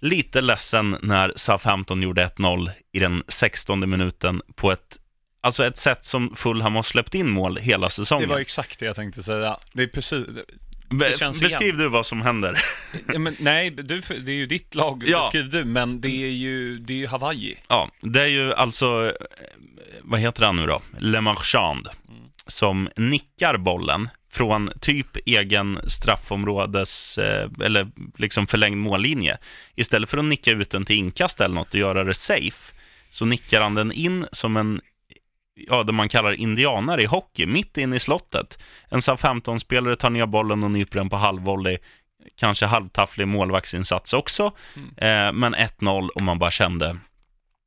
lite 0.00 0.40
ledsen 0.40 0.96
när 1.02 1.32
Southampton 1.36 2.02
gjorde 2.02 2.26
1-0 2.36 2.70
i 2.92 2.98
den 2.98 3.22
16 3.28 3.90
minuten 3.90 4.42
på 4.54 4.72
ett, 4.72 4.98
alltså 5.42 5.66
ett 5.66 5.78
sätt 5.78 6.04
som 6.04 6.36
Fulham 6.36 6.74
har 6.74 6.82
släppt 6.82 7.14
in 7.14 7.30
mål 7.30 7.56
hela 7.56 7.90
säsongen. 7.90 8.28
Det 8.28 8.34
var 8.34 8.40
exakt 8.40 8.78
det 8.78 8.86
jag 8.86 8.96
tänkte 8.96 9.22
säga. 9.22 9.56
Det 9.72 9.82
är 9.82 9.86
precis... 9.86 10.26
Beskriv 10.90 11.62
igen. 11.62 11.76
du 11.76 11.88
vad 11.88 12.06
som 12.06 12.22
händer. 12.22 12.62
Men, 13.18 13.36
nej, 13.38 13.70
du, 13.70 14.00
det 14.00 14.32
är 14.32 14.36
ju 14.36 14.46
ditt 14.46 14.74
lag, 14.74 15.02
Ja. 15.06 15.18
beskriv 15.20 15.50
du, 15.50 15.64
men 15.64 16.00
det 16.00 16.08
är 16.24 16.30
ju, 16.30 16.78
det 16.78 16.92
är 16.92 16.96
ju 16.96 17.06
Hawaii. 17.06 17.56
Ja, 17.68 17.90
det 18.00 18.22
är 18.22 18.26
ju 18.26 18.54
alltså, 18.54 19.06
eh, 19.06 19.12
vad 20.02 20.20
heter 20.20 20.44
han 20.44 20.56
nu 20.56 20.66
då? 20.66 20.82
Le 20.98 21.20
Marchand, 21.20 21.88
som 22.46 22.88
nickar 22.96 23.56
bollen 23.56 24.08
från 24.34 24.70
typ 24.80 25.16
egen 25.26 25.90
straffområdes, 25.90 27.18
eh, 27.18 27.50
eller 27.64 27.86
liksom 28.18 28.46
förlängd 28.46 28.76
mållinje. 28.76 29.38
Istället 29.74 30.10
för 30.10 30.18
att 30.18 30.24
nicka 30.24 30.50
ut 30.50 30.70
den 30.70 30.84
till 30.84 30.96
inkast 30.96 31.40
eller 31.40 31.54
något 31.54 31.74
och 31.74 31.80
göra 31.80 32.04
det 32.04 32.14
safe, 32.14 32.74
så 33.10 33.24
nickar 33.24 33.60
han 33.60 33.74
den 33.74 33.92
in 33.92 34.26
som 34.32 34.56
en, 34.56 34.80
ja, 35.54 35.82
det 35.82 35.92
man 35.92 36.08
kallar 36.08 36.32
indianare 36.32 37.02
i 37.02 37.06
hockey, 37.06 37.46
mitt 37.46 37.78
in 37.78 37.94
i 37.94 38.00
slottet. 38.00 38.58
En 38.88 39.02
Southampton-spelare 39.02 39.96
tar 39.96 40.10
ner 40.10 40.26
bollen 40.26 40.64
och 40.64 40.70
nyper 40.70 40.98
den 40.98 41.10
på 41.10 41.16
halvvolley, 41.16 41.78
kanske 42.36 42.66
halvtafflig 42.66 43.28
målvaktsinsats 43.28 44.12
också, 44.12 44.52
eh, 44.96 45.32
men 45.32 45.54
1-0 45.54 46.08
och 46.08 46.22
man 46.22 46.38
bara 46.38 46.50
kände, 46.50 46.96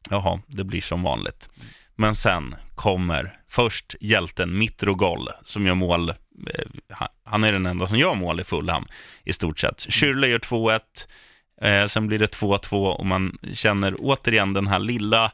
Jaha, 0.10 0.42
det 0.48 0.64
blir 0.64 0.82
som 0.82 1.04
vanligt. 1.04 1.50
Men 2.00 2.16
sen 2.16 2.56
kommer 2.76 3.40
först 3.50 3.96
hjälten 4.02 4.58
Mitrogol 4.58 5.30
som 5.44 5.66
gör 5.66 5.76
mål. 5.76 6.10
Eh, 6.10 6.16
han- 7.24 7.44
är 7.44 7.52
den 7.52 7.66
enda 7.66 7.88
som 7.88 7.98
gör 7.98 8.16
mål 8.16 8.40
i 8.40 8.44
Fulham 8.44 8.86
i 9.24 9.34
stort 9.34 9.60
sett. 9.60 9.78
Schürrle 9.90 10.26
gör 10.28 10.40
2-1. 10.40 11.08
Eh, 11.62 11.86
sen 11.86 12.08
blir 12.08 12.20
det 12.20 12.28
2-2 12.32 12.88
och 12.88 13.06
man 13.06 13.38
känner 13.54 13.96
återigen 14.00 14.54
den 14.54 14.68
här 14.68 14.80
lilla, 14.80 15.32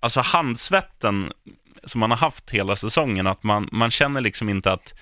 alltså 0.00 0.20
handsvetten 0.20 1.32
som 1.84 1.98
man 2.00 2.10
har 2.10 2.18
haft 2.18 2.50
hela 2.50 2.76
säsongen. 2.76 3.26
Att 3.26 3.42
man, 3.42 3.68
man 3.72 3.90
känner 3.90 4.20
liksom 4.20 4.48
inte 4.48 4.72
att 4.72 4.94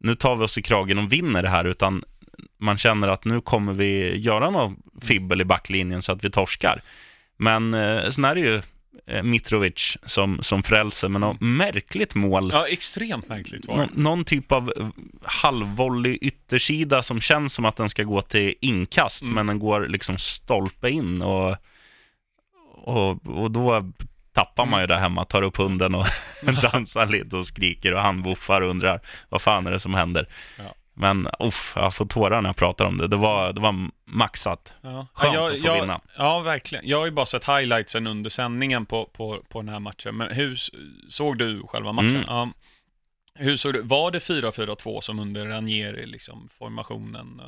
nu 0.00 0.14
tar 0.14 0.36
vi 0.36 0.44
oss 0.44 0.58
i 0.58 0.62
kragen 0.62 0.98
och 0.98 1.12
vinner 1.12 1.42
det 1.42 1.48
här, 1.48 1.64
utan 1.64 2.04
man 2.58 2.78
känner 2.78 3.08
att 3.08 3.24
nu 3.24 3.40
kommer 3.40 3.72
vi 3.72 4.16
göra 4.16 4.50
någon 4.50 4.76
fibbel 5.02 5.40
i 5.40 5.44
backlinjen 5.44 6.02
så 6.02 6.12
att 6.12 6.24
vi 6.24 6.30
torskar. 6.30 6.82
Men 7.36 7.74
eh, 7.74 8.08
sen 8.10 8.24
är 8.24 8.34
det 8.34 8.40
ju 8.40 8.62
Mitrovic 9.22 9.96
som, 10.06 10.38
som 10.42 10.62
frälser, 10.62 11.08
men 11.08 11.20
något 11.20 11.40
märkligt 11.40 12.14
mål. 12.14 12.50
Ja, 12.52 12.66
extremt 12.68 13.28
märkligt 13.28 13.66
var 13.66 13.76
Nå, 13.76 13.82
det. 13.82 13.90
någon 14.00 14.24
typ 14.24 14.52
av 14.52 14.72
eh, 14.78 14.88
halvvolley 15.22 16.18
yttersida 16.20 17.02
som 17.02 17.20
känns 17.20 17.54
som 17.54 17.64
att 17.64 17.76
den 17.76 17.88
ska 17.88 18.02
gå 18.02 18.22
till 18.22 18.54
inkast, 18.60 19.22
Mm. 19.22 19.34
men 19.34 19.46
den 19.46 19.58
går 19.58 19.86
liksom 19.88 20.18
stolpe 20.18 20.90
in 20.90 21.22
och, 21.22 21.56
och, 22.74 23.26
och 23.26 23.50
då 23.50 23.92
tappar 24.32 24.66
man 24.66 24.80
ju 24.80 24.86
där 24.86 24.98
hemma, 24.98 25.24
tar 25.24 25.42
upp 25.42 25.56
hunden 25.56 25.94
och 25.94 26.06
dansar 26.62 27.06
lite 27.06 27.36
och 27.36 27.46
skriker 27.46 27.94
och 27.94 28.00
han 28.00 28.22
och 28.62 28.70
undrar 28.70 29.00
vad 29.28 29.42
fan 29.42 29.66
är 29.66 29.70
det 29.70 29.80
som 29.80 29.94
händer. 29.94 30.28
Ja. 30.58 30.74
Men 31.02 31.28
uff, 31.38 31.72
jag 31.76 31.94
får 31.94 32.06
tårar 32.06 32.42
när 32.42 32.48
jag 32.48 32.56
pratar 32.56 32.84
om 32.84 32.98
det. 32.98 33.08
Det 33.08 33.16
var, 33.16 33.52
det 33.52 33.60
var 33.60 33.90
maxat. 34.04 34.72
Ja. 34.80 35.06
Skönt 35.12 35.34
ja, 35.34 35.46
att 35.46 35.60
få 35.60 35.66
jag, 35.66 35.80
vinna. 35.80 36.00
Ja, 36.16 36.40
verkligen. 36.40 36.88
Jag 36.88 36.98
har 36.98 37.04
ju 37.04 37.10
bara 37.10 37.26
sett 37.26 37.48
highlightsen 37.48 38.06
under 38.06 38.30
sändningen 38.30 38.86
på, 38.86 39.04
på, 39.04 39.42
på 39.48 39.60
den 39.60 39.68
här 39.68 39.80
matchen. 39.80 40.16
Men 40.16 40.34
hur 40.34 40.58
såg 41.08 41.38
du 41.38 41.62
själva 41.66 41.92
matchen? 41.92 42.16
Mm. 42.16 42.24
Ja. 42.26 42.48
Hur 43.34 43.56
såg 43.56 43.72
du? 43.72 43.82
Var 43.82 44.10
det 44.10 44.18
4-4-2 44.18 45.00
som 45.00 45.18
under 45.18 45.46
Ranieri, 45.46 46.06
liksom, 46.06 46.48
formationen? 46.58 47.42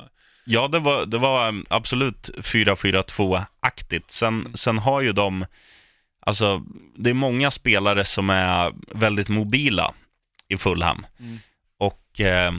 Ja, 0.45 0.67
det 0.67 0.79
var, 0.79 1.05
det 1.05 1.17
var 1.17 1.47
um, 1.47 1.65
absolut 1.69 2.29
4-4-2-aktigt. 2.37 4.11
Sen, 4.11 4.51
sen 4.53 4.77
har 4.77 5.01
ju 5.01 5.11
de, 5.11 5.45
alltså 6.19 6.63
det 6.95 7.09
är 7.09 7.13
många 7.13 7.51
spelare 7.51 8.05
som 8.05 8.29
är 8.29 8.73
väldigt 8.87 9.29
mobila 9.29 9.93
i 10.47 10.57
Fulham. 10.57 11.05
Mm. 11.19 11.39
Och, 11.77 12.21
eh, 12.21 12.53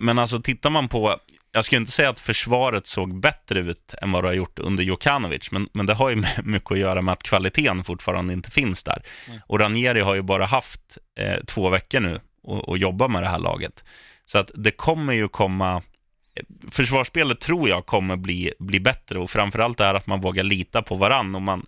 men 0.00 0.18
alltså 0.18 0.42
tittar 0.42 0.70
man 0.70 0.88
på, 0.88 1.16
jag 1.52 1.64
ska 1.64 1.76
inte 1.76 1.92
säga 1.92 2.08
att 2.08 2.20
försvaret 2.20 2.86
såg 2.86 3.20
bättre 3.20 3.60
ut 3.60 3.94
än 4.02 4.12
vad 4.12 4.24
det 4.24 4.28
har 4.28 4.34
gjort 4.34 4.58
under 4.58 4.84
Jokanovic, 4.84 5.50
men, 5.50 5.68
men 5.72 5.86
det 5.86 5.94
har 5.94 6.10
ju 6.10 6.16
mycket 6.42 6.72
att 6.72 6.78
göra 6.78 7.02
med 7.02 7.12
att 7.12 7.22
kvaliteten 7.22 7.84
fortfarande 7.84 8.32
inte 8.32 8.50
finns 8.50 8.82
där. 8.82 9.02
Mm. 9.28 9.40
Och 9.46 9.60
Ranieri 9.60 10.00
har 10.00 10.14
ju 10.14 10.22
bara 10.22 10.46
haft 10.46 10.98
eh, 11.18 11.44
två 11.46 11.68
veckor 11.68 12.00
nu 12.00 12.20
och, 12.42 12.68
och 12.68 12.78
jobba 12.78 13.08
med 13.08 13.22
det 13.22 13.28
här 13.28 13.38
laget. 13.38 13.84
Så 14.26 14.38
att 14.38 14.50
det 14.54 14.70
kommer 14.70 15.12
ju 15.12 15.28
komma 15.28 15.82
försvarsspelet 16.70 17.40
tror 17.40 17.68
jag 17.68 17.86
kommer 17.86 18.16
bli, 18.16 18.52
bli 18.58 18.80
bättre 18.80 19.18
och 19.18 19.30
framförallt 19.30 19.78
det 19.78 19.84
här 19.84 19.94
att 19.94 20.06
man 20.06 20.20
vågar 20.20 20.44
lita 20.44 20.82
på 20.82 20.96
varann. 20.96 21.34
Och 21.34 21.42
man, 21.42 21.66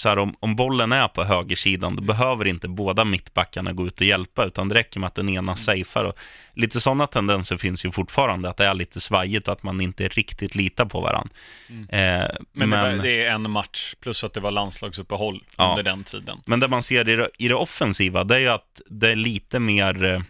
så 0.00 0.08
här, 0.08 0.18
om, 0.18 0.36
om 0.40 0.56
bollen 0.56 0.92
är 0.92 1.08
på 1.08 1.24
högersidan, 1.24 1.96
då 1.96 2.02
behöver 2.02 2.44
inte 2.46 2.68
båda 2.68 3.04
mittbackarna 3.04 3.72
gå 3.72 3.86
ut 3.86 4.00
och 4.00 4.06
hjälpa, 4.06 4.44
utan 4.44 4.68
det 4.68 4.74
räcker 4.74 5.00
med 5.00 5.06
att 5.06 5.14
den 5.14 5.28
ena 5.28 5.56
safear. 5.56 6.04
Och 6.04 6.18
lite 6.54 6.80
sådana 6.80 7.06
tendenser 7.06 7.56
finns 7.56 7.84
ju 7.84 7.92
fortfarande, 7.92 8.48
att 8.48 8.56
det 8.56 8.64
är 8.66 8.74
lite 8.74 9.00
svajigt 9.00 9.48
och 9.48 9.52
att 9.52 9.62
man 9.62 9.80
inte 9.80 10.08
riktigt 10.08 10.54
litar 10.54 10.84
på 10.84 11.00
varann. 11.00 11.28
Mm. 11.68 11.82
Eh, 11.82 12.28
Men, 12.52 12.68
men, 12.68 12.70
Det, 12.70 12.96
var, 12.96 13.02
det 13.02 13.24
är 13.24 13.30
en 13.34 13.50
match, 13.50 13.94
plus 14.00 14.24
att 14.24 14.32
det 14.32 14.40
var 14.40 14.50
landslagsuppehåll 14.50 15.44
Ja. 15.56 15.70
under 15.70 15.82
den 15.82 16.04
tiden. 16.04 16.38
men 16.46 16.60
det 16.60 16.68
man 16.68 16.82
ser 16.82 17.08
i 17.08 17.16
det, 17.16 17.30
i 17.38 17.48
det 17.48 17.54
offensiva, 17.54 18.24
det 18.24 18.34
är 18.34 18.38
ju 18.40 18.48
att 18.48 18.80
det 18.90 19.10
är 19.10 19.16
lite 19.16 19.58
mer, 19.58 20.04
eh, 20.04 20.20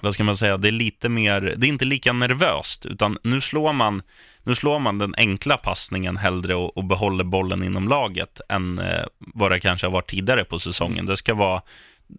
vad 0.00 0.14
ska 0.14 0.24
man 0.24 0.36
säga, 0.36 0.56
det 0.56 0.68
är 0.68 0.72
lite 0.72 1.08
mer, 1.08 1.40
det 1.40 1.66
är 1.66 1.68
inte 1.68 1.84
lika 1.84 2.12
nervöst, 2.12 2.86
utan 2.86 3.18
nu 3.22 3.40
slår 3.40 3.72
man, 3.72 4.02
nu 4.42 4.54
slår 4.54 4.78
man 4.78 4.98
den 4.98 5.14
enkla 5.16 5.56
passningen 5.56 6.16
hellre 6.16 6.54
och, 6.54 6.76
och 6.76 6.84
behåller 6.84 7.24
bollen 7.24 7.64
inom 7.64 7.88
laget 7.88 8.40
än 8.48 8.78
eh, 8.78 9.04
vad 9.18 9.50
det 9.50 9.60
kanske 9.60 9.86
har 9.86 9.92
varit 9.92 10.10
tidigare 10.10 10.44
på 10.44 10.58
säsongen. 10.58 11.06
Det 11.06 11.16
ska 11.16 11.34
vara, 11.34 11.62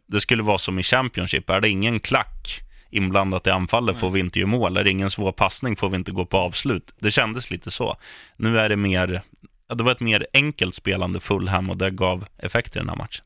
det 0.07 0.21
skulle 0.21 0.43
vara 0.43 0.57
som 0.57 0.79
i 0.79 0.83
Championship, 0.83 1.49
är 1.49 1.61
det 1.61 1.69
ingen 1.69 1.99
klack 1.99 2.61
inblandat 2.91 3.47
i 3.47 3.49
anfallet 3.49 3.99
får 3.99 4.09
vi 4.09 4.19
inte 4.19 4.39
göra 4.39 4.49
mål, 4.49 4.77
är 4.77 4.83
det 4.83 4.89
ingen 4.89 5.09
svår 5.09 5.31
passning 5.31 5.75
får 5.75 5.89
vi 5.89 5.95
inte 5.95 6.11
gå 6.11 6.25
på 6.25 6.37
avslut. 6.37 6.93
Det 6.99 7.11
kändes 7.11 7.51
lite 7.51 7.71
så. 7.71 7.97
Nu 8.37 8.59
är 8.59 8.69
det 8.69 8.75
mer, 8.75 9.21
ja, 9.67 9.75
det 9.75 9.83
var 9.83 9.91
ett 9.91 9.99
mer 9.99 10.27
enkelt 10.33 10.75
spelande 10.75 11.19
Fulham 11.19 11.69
och 11.69 11.77
det 11.77 11.91
gav 11.91 12.25
effekt 12.37 12.75
i 12.75 12.79
den 12.79 12.89
här 12.89 12.95
matchen. 12.95 13.25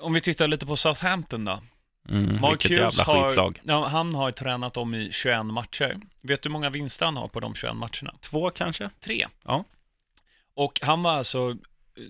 Om 0.00 0.14
vi 0.14 0.20
tittar 0.20 0.48
lite 0.48 0.66
på 0.66 0.76
Southampton 0.76 1.44
då. 1.44 1.60
Mm, 2.08 2.40
Mark 2.40 2.52
vilket 2.52 2.70
Hughes 2.70 2.98
jävla 2.98 3.12
har, 3.14 3.28
skitlag. 3.28 3.60
ja, 3.64 3.86
han 3.86 4.14
har 4.14 4.30
tränat 4.30 4.74
dem 4.74 4.94
i 4.94 5.12
21 5.12 5.46
matcher. 5.46 5.96
Vet 6.20 6.42
du 6.42 6.48
hur 6.48 6.52
många 6.52 6.70
vinster 6.70 7.04
han 7.04 7.16
har 7.16 7.28
på 7.28 7.40
de 7.40 7.54
21 7.54 7.76
matcherna? 7.76 8.14
Två 8.20 8.50
kanske? 8.50 8.90
Tre. 9.00 9.26
Ja. 9.44 9.64
Och 10.54 10.80
han 10.82 11.02
var 11.02 11.12
alltså 11.12 11.56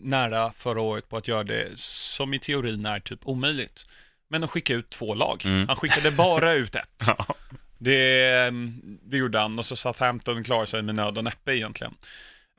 nära 0.00 0.52
förra 0.56 0.80
året 0.80 1.08
på 1.08 1.16
att 1.16 1.28
göra 1.28 1.44
det 1.44 1.78
som 1.80 2.34
i 2.34 2.38
teorin 2.38 2.86
är 2.86 3.00
typ 3.00 3.20
omöjligt. 3.22 3.86
Men 4.28 4.44
att 4.44 4.50
skicka 4.50 4.74
ut 4.74 4.90
två 4.90 5.14
lag. 5.14 5.42
Mm. 5.44 5.68
Han 5.68 5.76
skickade 5.76 6.10
bara 6.10 6.52
ut 6.52 6.74
ett. 6.74 7.04
Ja. 7.06 7.26
Det, 7.78 8.50
det 9.02 9.16
gjorde 9.16 9.38
han 9.38 9.58
och 9.58 9.66
så 9.66 9.76
Southampton 9.76 10.44
klarade 10.44 10.66
sig 10.66 10.82
med 10.82 10.94
nöd 10.94 11.18
och 11.18 11.24
näppe 11.24 11.56
egentligen. 11.56 11.94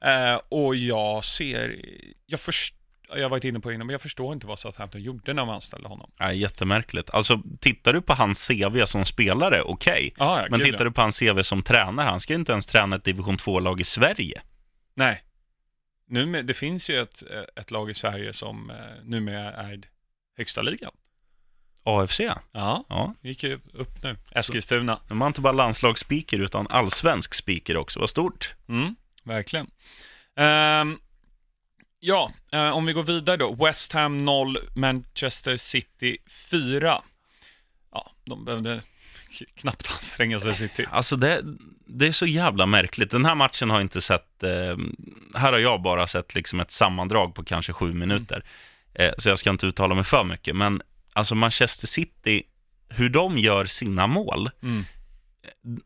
Eh, 0.04 0.36
och 0.50 0.76
jag 0.76 1.26
ser, 1.26 1.86
jag 2.26 2.40
först, 2.40 2.76
jag 3.10 3.22
har 3.22 3.30
varit 3.30 3.44
inne 3.44 3.60
på 3.60 3.70
det 3.70 3.76
innan, 3.76 3.88
men 3.88 3.92
jag 3.92 4.02
förstår 4.02 4.34
inte 4.34 4.48
vad 4.48 4.60
Southampton 4.60 5.02
gjorde 5.02 5.34
när 5.34 5.46
man 5.46 5.56
anställde 5.56 5.88
honom. 5.88 6.12
Ja, 6.18 6.34
jättemärkligt. 6.34 7.10
Alltså, 7.10 7.42
tittar 7.60 7.94
du 7.94 8.02
på 8.02 8.14
hans 8.14 8.48
CV 8.48 8.86
som 8.86 9.06
spelare, 9.06 9.62
okej. 9.62 10.14
Ah, 10.18 10.42
ja, 10.42 10.48
Men 10.50 10.60
tittar 10.60 10.80
ja. 10.80 10.84
du 10.84 10.92
på 10.92 11.02
hans 11.02 11.20
CV 11.20 11.42
som 11.42 11.64
tränare, 11.64 12.06
han 12.10 12.20
ska 12.20 12.34
ju 12.34 12.40
inte 12.40 12.52
ens 12.52 12.66
träna 12.66 12.96
ett 12.96 13.04
division 13.04 13.38
2-lag 13.38 13.82
i 13.82 13.84
Sverige. 13.84 14.42
Nej. 14.94 15.24
Nu 16.08 16.26
med, 16.26 16.46
det 16.46 16.54
finns 16.54 16.90
ju 16.90 17.00
ett, 17.00 17.24
ett 17.56 17.72
lag 17.72 17.90
i 17.90 17.94
Sverige 17.94 18.34
som 18.34 18.70
eh, 18.70 18.76
numera 19.04 19.52
är 19.54 19.82
högsta 20.38 20.62
ligan. 20.62 20.92
AFC, 21.84 22.20
Ja, 22.52 22.86
ja. 22.90 23.14
gick 23.22 23.44
ju 23.44 23.60
upp 23.74 24.04
nu. 24.04 24.18
Eskilstuna. 24.32 25.00
De 25.08 25.22
har 25.22 25.28
inte 25.28 25.42
bara 25.42 25.54
landslagsspeaker 25.54 26.40
utan 26.40 26.68
allsvensk 26.70 27.34
speaker 27.34 27.78
också, 27.78 28.00
vad 28.00 28.10
stort. 28.10 28.56
Mm, 28.70 28.96
verkligen. 29.24 29.68
Ehm, 30.36 31.00
ja, 32.00 32.32
eh, 32.52 32.70
om 32.70 32.86
vi 32.86 32.94
går 32.94 33.04
vidare 33.04 33.38
då. 33.38 33.66
West 33.66 33.94
Ham 33.94 34.18
0, 34.18 34.58
Manchester 34.76 35.58
City 35.58 36.18
4. 36.52 37.02
Ja, 37.92 38.12
de 38.26 38.46
behövde 38.46 38.82
knappt 39.56 39.92
anstränga 39.92 40.40
sig 40.40 40.56
City. 40.56 40.86
Alltså 40.92 41.16
det, 41.16 41.42
det 41.86 42.08
är 42.08 42.12
så 42.12 42.26
jävla 42.26 42.66
märkligt. 42.66 43.12
Den 43.12 43.26
här 43.26 43.36
matchen 43.36 43.70
har 43.70 43.78
jag 43.78 43.84
inte 43.86 44.02
sett, 44.02 44.44
eh, 44.44 44.78
här 45.36 45.52
har 45.52 45.60
jag 45.60 45.82
bara 45.82 46.08
sett 46.08 46.36
liksom 46.36 46.60
ett 46.60 46.72
sammandrag 46.72 47.36
på 47.36 47.44
kanske 47.44 47.74
sju 47.74 47.94
minuter. 47.94 48.44
Eh, 48.94 49.12
så 49.18 49.30
jag 49.30 49.40
ska 49.40 49.50
inte 49.50 49.66
uttala 49.66 49.96
mig 49.96 50.04
för 50.04 50.24
mycket. 50.24 50.56
Men 50.56 50.82
alltså 51.14 51.36
Manchester 51.36 51.88
City, 51.88 52.44
hur 52.90 53.10
de 53.10 53.38
gör 53.38 53.66
sina 53.66 54.08
mål, 54.08 54.50
Mm. 54.64 54.86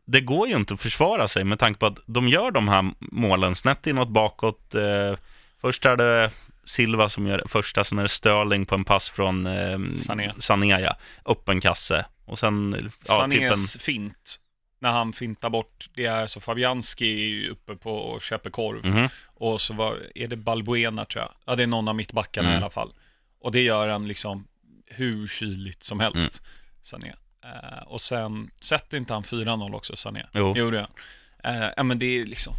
det 0.04 0.20
går 0.20 0.48
ju 0.48 0.56
inte 0.56 0.74
att 0.74 0.80
försvara 0.80 1.28
sig 1.28 1.44
med 1.44 1.58
tanke 1.58 1.80
på 1.80 1.86
att 1.86 1.98
de 2.06 2.28
gör 2.28 2.50
de 2.50 2.68
här 2.68 2.90
målen 2.98 3.54
snett 3.54 3.86
inåt 3.86 4.08
bakåt. 4.08 4.74
Eh, 4.74 5.16
först 5.62 5.86
är 5.86 5.96
det 5.96 6.30
Silva 6.64 7.08
som 7.08 7.26
gör 7.26 7.42
första, 7.48 7.84
sen 7.84 7.98
är 7.98 8.02
det 8.02 8.08
Sterling 8.08 8.66
på 8.66 8.74
en 8.74 8.84
pass 8.84 9.08
från 9.10 9.46
eh, 9.46 9.78
Sané. 10.06 10.32
Sané 10.38 10.80
ja. 10.80 10.96
Öppen 11.24 11.60
kasse. 11.60 12.04
Och 12.24 12.38
sen, 12.38 12.90
ja, 13.08 13.14
Sanés 13.14 13.76
fint 13.78 14.38
när 14.82 14.92
han 14.92 15.12
fintar 15.12 15.50
bort, 15.50 15.88
det 15.94 16.06
är 16.06 16.26
så 16.26 16.40
Fabianski 16.40 17.48
uppe 17.48 17.76
på 17.76 17.92
och 17.96 18.22
köper 18.22 18.50
korv. 18.50 18.86
Mhm. 18.86 19.08
Och 19.24 19.60
så 19.60 19.74
var, 19.74 19.98
är 20.14 20.28
det 20.28 20.36
Balbuena 20.36 21.04
tror 21.04 21.22
jag. 21.24 21.32
Ja, 21.46 21.56
det 21.56 21.62
är 21.62 21.66
någon 21.66 21.88
av 21.88 21.94
mittbackarna 21.94 22.48
Mm. 22.48 22.60
i 22.60 22.62
alla 22.62 22.70
fall. 22.70 22.92
Och 23.40 23.52
det 23.52 23.60
gör 23.60 23.88
han 23.88 24.08
liksom 24.08 24.46
hur 24.86 25.26
kyligt 25.26 25.82
som 25.82 26.00
helst, 26.00 26.42
Mm. 26.42 26.82
Sané. 26.82 27.14
Eh, 27.44 27.82
och 27.86 28.00
sen, 28.00 28.50
sätter 28.60 28.96
inte 28.96 29.12
han 29.12 29.22
4-0 29.22 29.74
också, 29.74 29.96
Sané? 29.96 30.26
Jo. 30.32 30.56
Gör 30.56 30.72
han. 30.72 30.90
Eh, 31.54 31.68
ja, 31.76 31.82
men 31.82 31.98
det 31.98 32.06
är 32.06 32.26
liksom, 32.26 32.54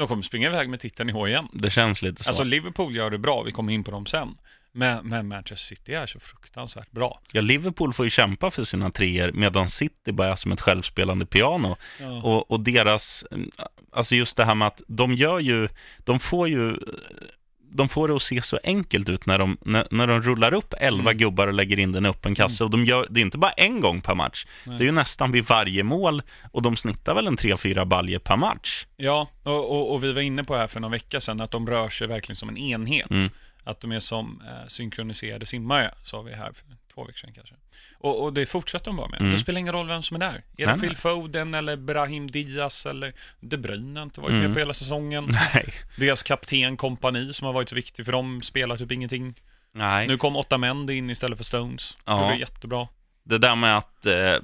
de 0.00 0.08
kommer 0.08 0.22
springa 0.22 0.48
iväg 0.48 0.68
med 0.68 0.80
titeln 0.80 1.10
i 1.10 1.12
år 1.12 1.28
igen. 1.28 1.48
Det 1.52 1.70
känns 1.70 2.02
lite 2.02 2.24
så. 2.24 2.30
Alltså 2.30 2.44
Liverpool 2.44 2.96
gör 2.96 3.10
det 3.10 3.18
bra, 3.18 3.42
vi 3.42 3.52
kommer 3.52 3.72
in 3.72 3.84
på 3.84 3.90
dem 3.90 4.06
sen. 4.06 4.34
Men, 4.72 5.08
men 5.08 5.28
Manchester 5.28 5.76
City 5.76 5.94
är 5.94 6.06
så 6.06 6.20
fruktansvärt 6.20 6.90
bra. 6.90 7.20
Ja, 7.32 7.40
Liverpool 7.40 7.92
får 7.92 8.06
ju 8.06 8.10
kämpa 8.10 8.50
för 8.50 8.64
sina 8.64 8.90
treor 8.90 9.32
medan 9.32 9.68
City 9.68 10.12
bara 10.12 10.32
är 10.32 10.36
som 10.36 10.52
ett 10.52 10.60
självspelande 10.60 11.26
piano. 11.26 11.76
Ja. 12.00 12.22
Och, 12.22 12.50
och 12.50 12.60
deras, 12.60 13.24
alltså 13.92 14.14
just 14.14 14.36
det 14.36 14.44
här 14.44 14.54
med 14.54 14.68
att 14.68 14.82
de 14.86 15.14
gör 15.14 15.38
ju, 15.38 15.68
de 15.98 16.20
får 16.20 16.48
ju, 16.48 16.76
de 17.72 17.88
får 17.88 18.08
det 18.08 18.16
att 18.16 18.22
se 18.22 18.42
så 18.42 18.58
enkelt 18.64 19.08
ut 19.08 19.26
när 19.26 19.38
de, 19.38 19.58
när, 19.60 19.86
när 19.90 20.06
de 20.06 20.22
rullar 20.22 20.54
upp 20.54 20.74
11 20.78 21.00
Mm. 21.10 21.16
gubbar 21.18 21.48
och 21.48 21.54
lägger 21.54 21.78
in 21.78 21.92
den 21.92 22.06
i 22.06 22.08
öppen 22.08 22.34
kasse. 22.34 22.64
Och 22.64 22.70
de 22.70 22.84
gör, 22.84 23.06
det 23.10 23.20
är 23.20 23.22
inte 23.22 23.38
bara 23.38 23.50
en 23.52 23.80
gång 23.80 24.00
per 24.00 24.14
match, 24.14 24.46
Nej. 24.64 24.78
det 24.78 24.84
är 24.84 24.86
ju 24.86 24.92
nästan 24.92 25.32
vid 25.32 25.44
varje 25.44 25.82
mål 25.82 26.22
och 26.52 26.62
de 26.62 26.76
snittar 26.76 27.14
väl 27.14 27.26
en 27.26 27.36
3-4 27.36 27.84
baljer 27.84 28.18
per 28.18 28.36
match. 28.36 28.86
Ja, 28.96 29.28
och, 29.42 29.70
och, 29.70 29.92
och 29.92 30.04
vi 30.04 30.12
var 30.12 30.22
inne 30.22 30.44
på 30.44 30.54
det 30.54 30.60
här 30.60 30.66
för 30.66 30.80
några 30.80 30.92
veckor 30.92 31.18
sedan, 31.18 31.40
att 31.40 31.50
de 31.50 31.66
rör 31.66 31.88
sig 31.88 32.06
verkligen 32.06 32.36
som 32.36 32.48
en 32.48 32.56
enhet. 32.58 33.10
Mm. 33.10 33.24
Att 33.64 33.80
de 33.80 33.92
är 33.92 34.00
som 34.00 34.42
eh, 34.46 34.66
synkroniserade 34.68 35.46
simmare, 35.46 35.94
sa 36.04 36.22
vi 36.22 36.34
här 36.34 36.52
två 36.94 37.04
veckor 37.04 37.18
sedan 37.18 37.32
kanske. 37.34 37.54
Och, 37.98 38.24
och 38.24 38.32
det 38.32 38.46
fortsätter 38.46 38.84
de 38.86 38.96
bara 38.96 39.08
med. 39.08 39.20
Mm. 39.20 39.32
Det 39.32 39.38
spelar 39.38 39.60
ingen 39.60 39.72
roll 39.72 39.88
vem 39.88 40.02
som 40.02 40.14
är 40.14 40.20
där. 40.20 40.42
Är 40.56 40.66
det 40.66 40.80
Phil. 40.80 40.96
Foden 40.96 41.54
eller 41.54 41.76
Brahim 41.76 42.30
Diaz 42.30 42.86
eller 42.86 43.12
De 43.40 43.56
Bruyne 43.56 44.02
inte 44.02 44.20
varit 44.20 44.30
Mm. 44.30 44.42
med 44.42 44.52
på 44.52 44.58
hela 44.58 44.74
säsongen. 44.74 45.24
Nej. 45.54 45.74
Deras 45.96 46.22
kapten, 46.22 46.76
kompani, 46.76 47.32
som 47.32 47.46
har 47.46 47.52
varit 47.52 47.68
så 47.68 47.74
viktig 47.74 48.04
för 48.04 48.12
dem, 48.12 48.42
spelar 48.42 48.76
typ 48.76 48.92
ingenting. 48.92 49.34
Nej. 49.72 50.06
Nu 50.08 50.16
kom 50.16 50.36
åtta 50.36 50.58
män 50.58 50.90
in 50.90 51.10
istället 51.10 51.38
för 51.38 51.44
Stones. 51.44 51.98
Ja. 52.04 52.12
Det 52.16 52.20
var 52.22 52.32
jättebra. 52.34 52.88
det 53.22 53.38
där 53.38 53.56
med 53.56 53.76
att 53.78 54.06
eh, 54.06 54.36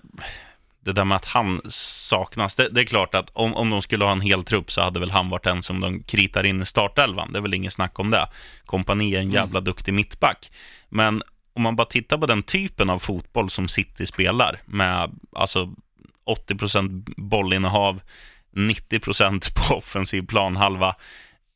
det 0.80 0.92
där 0.92 1.04
med 1.04 1.16
att 1.16 1.24
han 1.24 1.60
saknas, 1.68 2.54
det, 2.54 2.68
det 2.68 2.80
är 2.80 2.84
klart 2.84 3.14
att 3.14 3.30
om, 3.32 3.54
om 3.54 3.70
de 3.70 3.82
skulle 3.82 4.04
ha 4.04 4.12
en 4.12 4.20
hel 4.20 4.44
trupp 4.44 4.72
så 4.72 4.80
hade 4.82 5.00
väl 5.00 5.10
han 5.10 5.30
varit 5.30 5.44
den 5.44 5.62
som 5.62 5.80
de 5.80 6.02
kritar 6.02 6.46
in 6.46 6.62
i 6.62 6.66
startelvan. 6.66 7.32
Det 7.32 7.38
är 7.38 7.42
väl 7.42 7.54
inget 7.54 7.72
snack 7.72 7.98
om 7.98 8.10
det. 8.10 8.28
Kompani 8.64 9.14
är 9.14 9.20
en 9.20 9.30
jävla 9.30 9.60
duktig 9.60 9.94
mittback. 9.94 10.50
Men 10.88 11.22
om 11.56 11.62
man 11.62 11.76
bara 11.76 11.86
tittar 11.86 12.18
på 12.18 12.26
den 12.26 12.42
typen 12.42 12.90
av 12.90 12.98
fotboll 12.98 13.50
som 13.50 13.68
City 13.68 14.06
spelar 14.06 14.60
med 14.66 15.10
alltså 15.32 15.74
80% 16.48 17.04
bollinnehav, 17.16 18.00
90% 18.56 19.54
på 19.54 19.74
offensiv 19.74 20.22
planhalva. 20.26 20.88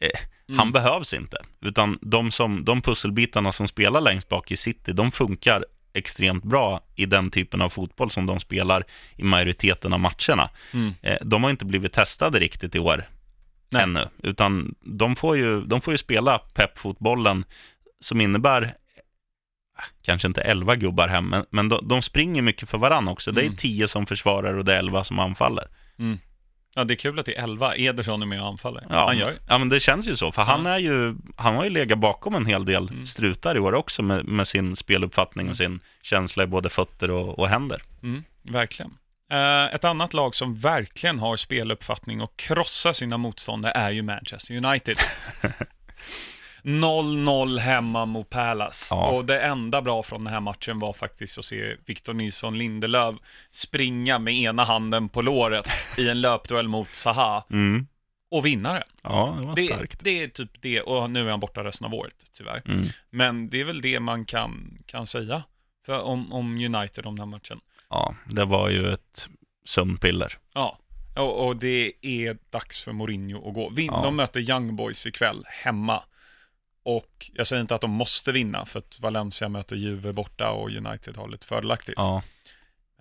Eh, 0.01 0.21
Han 0.49 0.59
Mm. 0.59 0.73
behövs 0.73 1.15
inte, 1.15 1.37
utan 1.61 1.99
de, 2.03 2.31
som, 2.31 2.65
de 2.65 2.83
pusselbitarna 2.83 3.53
som 3.53 3.69
spelar 3.69 4.01
längst 4.01 4.29
bak 4.29 4.51
i 4.51 4.57
City, 4.57 4.93
de 4.93 5.13
funkar 5.13 5.65
extremt 5.93 6.45
bra 6.45 6.81
i 6.97 7.07
den 7.07 7.31
typen 7.31 7.63
av 7.63 7.69
fotboll 7.69 8.11
som 8.11 8.27
de 8.27 8.41
spelar 8.41 8.85
i 9.17 9.23
majoriteten 9.23 9.93
av 9.93 10.01
matcherna. 10.01 10.51
Mm. 10.73 10.95
Eh, 11.03 11.17
De 11.23 11.43
har 11.43 11.51
inte 11.51 11.65
blivit 11.65 11.93
testade 11.93 12.39
riktigt 12.39 12.75
i 12.75 12.79
år 12.79 13.05
Nej. 13.71 13.83
ännu, 13.83 14.09
utan 14.23 14.75
de 14.81 15.17
får 15.17 15.37
ju, 15.37 15.61
de 15.61 15.81
får 15.81 15.95
ju 15.95 15.99
spela 15.99 16.39
peppfotbollen 16.39 17.45
som 18.01 18.21
innebär 18.21 18.75
kanske 20.03 20.29
inte 20.29 20.41
11 20.41 20.77
gubbar 20.77 21.09
hem, 21.09 21.29
men, 21.29 21.45
men 21.51 21.69
de, 21.69 21.89
de 21.89 22.03
springer 22.03 22.43
mycket 22.43 22.69
för 22.69 22.79
varandra 22.79 23.13
också. 23.13 23.33
Det 23.33 23.41
är 23.41 23.45
Mm. 23.45 23.57
10 23.57 23.89
som 23.89 24.07
försvarar 24.07 24.55
och 24.55 24.65
det 24.65 24.75
är 24.75 24.79
11 24.79 25.05
som 25.05 25.19
anfaller. 25.19 25.65
Ja, 26.75 26.85
det 26.85 26.95
är 26.95 26.97
kul 26.97 27.19
att 27.19 27.27
det 27.27 27.37
är 27.39 27.43
11. 27.43 27.75
Ederson 27.77 28.23
är 28.23 28.27
med 28.27 28.41
och 28.41 28.47
anfaller. 28.47 28.87
Ja, 28.91 29.07
Han 29.07 29.19
gör 29.19 29.35
ja, 29.49 29.59
men 29.59 29.69
det 29.69 29.81
känns 29.81 30.09
ju 30.09 30.17
så, 30.17 30.33
för 30.33 30.43
han, 30.43 30.67
är 30.67 30.79
ju, 30.79 31.15
han 31.37 31.55
har 31.57 31.65
ju 31.65 31.71
legat 31.71 31.99
bakom 31.99 32.35
en 32.35 32.47
hel 32.47 32.65
del 32.65 32.89
Mm. 32.89 33.07
strutar 33.07 33.57
i 33.57 33.59
år 33.61 33.73
också 33.75 34.03
med, 34.03 34.25
med 34.25 34.49
sin 34.49 34.77
speluppfattning 34.77 35.49
och 35.49 35.57
sin 35.57 35.81
känsla 36.03 36.45
i 36.45 36.47
både 36.47 36.69
fötter 36.69 37.11
och, 37.11 37.39
och 37.39 37.49
händer. 37.49 37.83
Mm, 38.03 38.25
verkligen. 38.43 38.91
Eh, 39.33 39.75
ett 39.75 39.85
annat 39.85 40.15
lag 40.15 40.35
som 40.35 40.57
verkligen 40.59 41.19
har 41.19 41.37
speluppfattning 41.37 42.21
och 42.21 42.37
krossar 42.37 42.93
sina 42.93 43.17
motståndare 43.19 43.73
är 43.73 43.91
ju 43.91 44.03
Manchester 44.03 44.65
United. 44.67 44.97
0-0 46.63 47.59
hemma 47.59 48.07
mot 48.07 48.31
Palace. 48.31 48.95
Ja. 48.95 49.09
Och 49.11 49.25
det 49.25 49.41
enda 49.43 49.83
bra 49.83 50.03
från 50.03 50.25
den 50.25 50.33
här 50.33 50.41
matchen 50.41 50.79
var 50.79 50.93
faktiskt 50.93 51.39
att 51.39 51.45
se 51.45 51.77
Victor 51.87 52.15
Nilsson 52.15 52.59
Lindelöf 52.59 53.17
springa 53.51 54.19
med 54.19 54.35
ena 54.35 54.65
handen 54.65 55.09
på 55.09 55.23
låret 55.23 55.67
i 55.99 56.09
en 56.09 56.21
löpduell 56.21 56.69
mot 56.69 56.95
Zaha 56.95 57.45
Mm. 57.51 57.87
och 58.31 58.47
vinna 58.47 58.73
den. 58.73 58.83
Ja, 59.03 59.37
det 59.41 59.47
var 59.47 59.57
Det, 59.57 59.63
starkt. 59.63 59.99
det 60.05 60.23
är 60.23 60.29
typ 60.29 60.51
det, 60.63 60.81
och 60.81 61.11
nu 61.11 61.27
är 61.27 61.31
han 61.31 61.41
borta 61.41 61.65
resten 61.65 61.87
av 61.87 61.95
året 61.95 62.15
tyvärr. 62.33 62.63
Mm. 62.67 62.87
Men 63.11 63.49
det 63.51 63.61
är 63.61 63.65
väl 63.65 63.81
det 63.81 64.01
man 64.01 64.25
kan, 64.25 64.79
kan 64.87 65.07
säga 65.07 65.43
för, 65.87 66.01
om, 66.03 66.33
om 66.33 66.55
United 66.75 67.07
om 67.07 67.17
den 67.17 67.29
här 67.29 67.37
matchen. 67.37 67.61
Ja, 67.91 68.15
det 68.27 68.45
var 68.45 68.69
ju 68.69 68.93
ett 68.93 69.29
sömnpiller. 69.65 70.39
Ja, 70.55 70.79
och, 71.17 71.47
och 71.47 71.57
det 71.57 71.93
är 72.03 72.37
dags 72.51 72.83
för 72.83 72.93
Mourinho 72.93 73.49
att 73.49 73.55
gå. 73.55 73.69
Vin, 73.71 73.87
Ja. 73.93 74.03
De 74.03 74.17
möter 74.17 74.51
Young 74.51 74.77
Boys 74.77 75.07
ikväll, 75.07 75.45
hemma. 75.49 76.03
Och 76.83 77.31
jag 77.35 77.47
säger 77.47 77.63
inte 77.63 77.75
att 77.75 77.81
de 77.81 77.91
måste 77.91 78.33
vinna, 78.33 78.67
för 78.67 78.79
att 78.79 79.01
Valencia 79.01 79.49
möter 79.49 79.77
Juve 79.77 80.13
borta 80.13 80.51
och 80.53 80.71
United 80.71 81.17
har 81.17 81.29
lite 81.29 81.47
fördelaktigt. 81.47 81.99
Ja. 81.99 82.23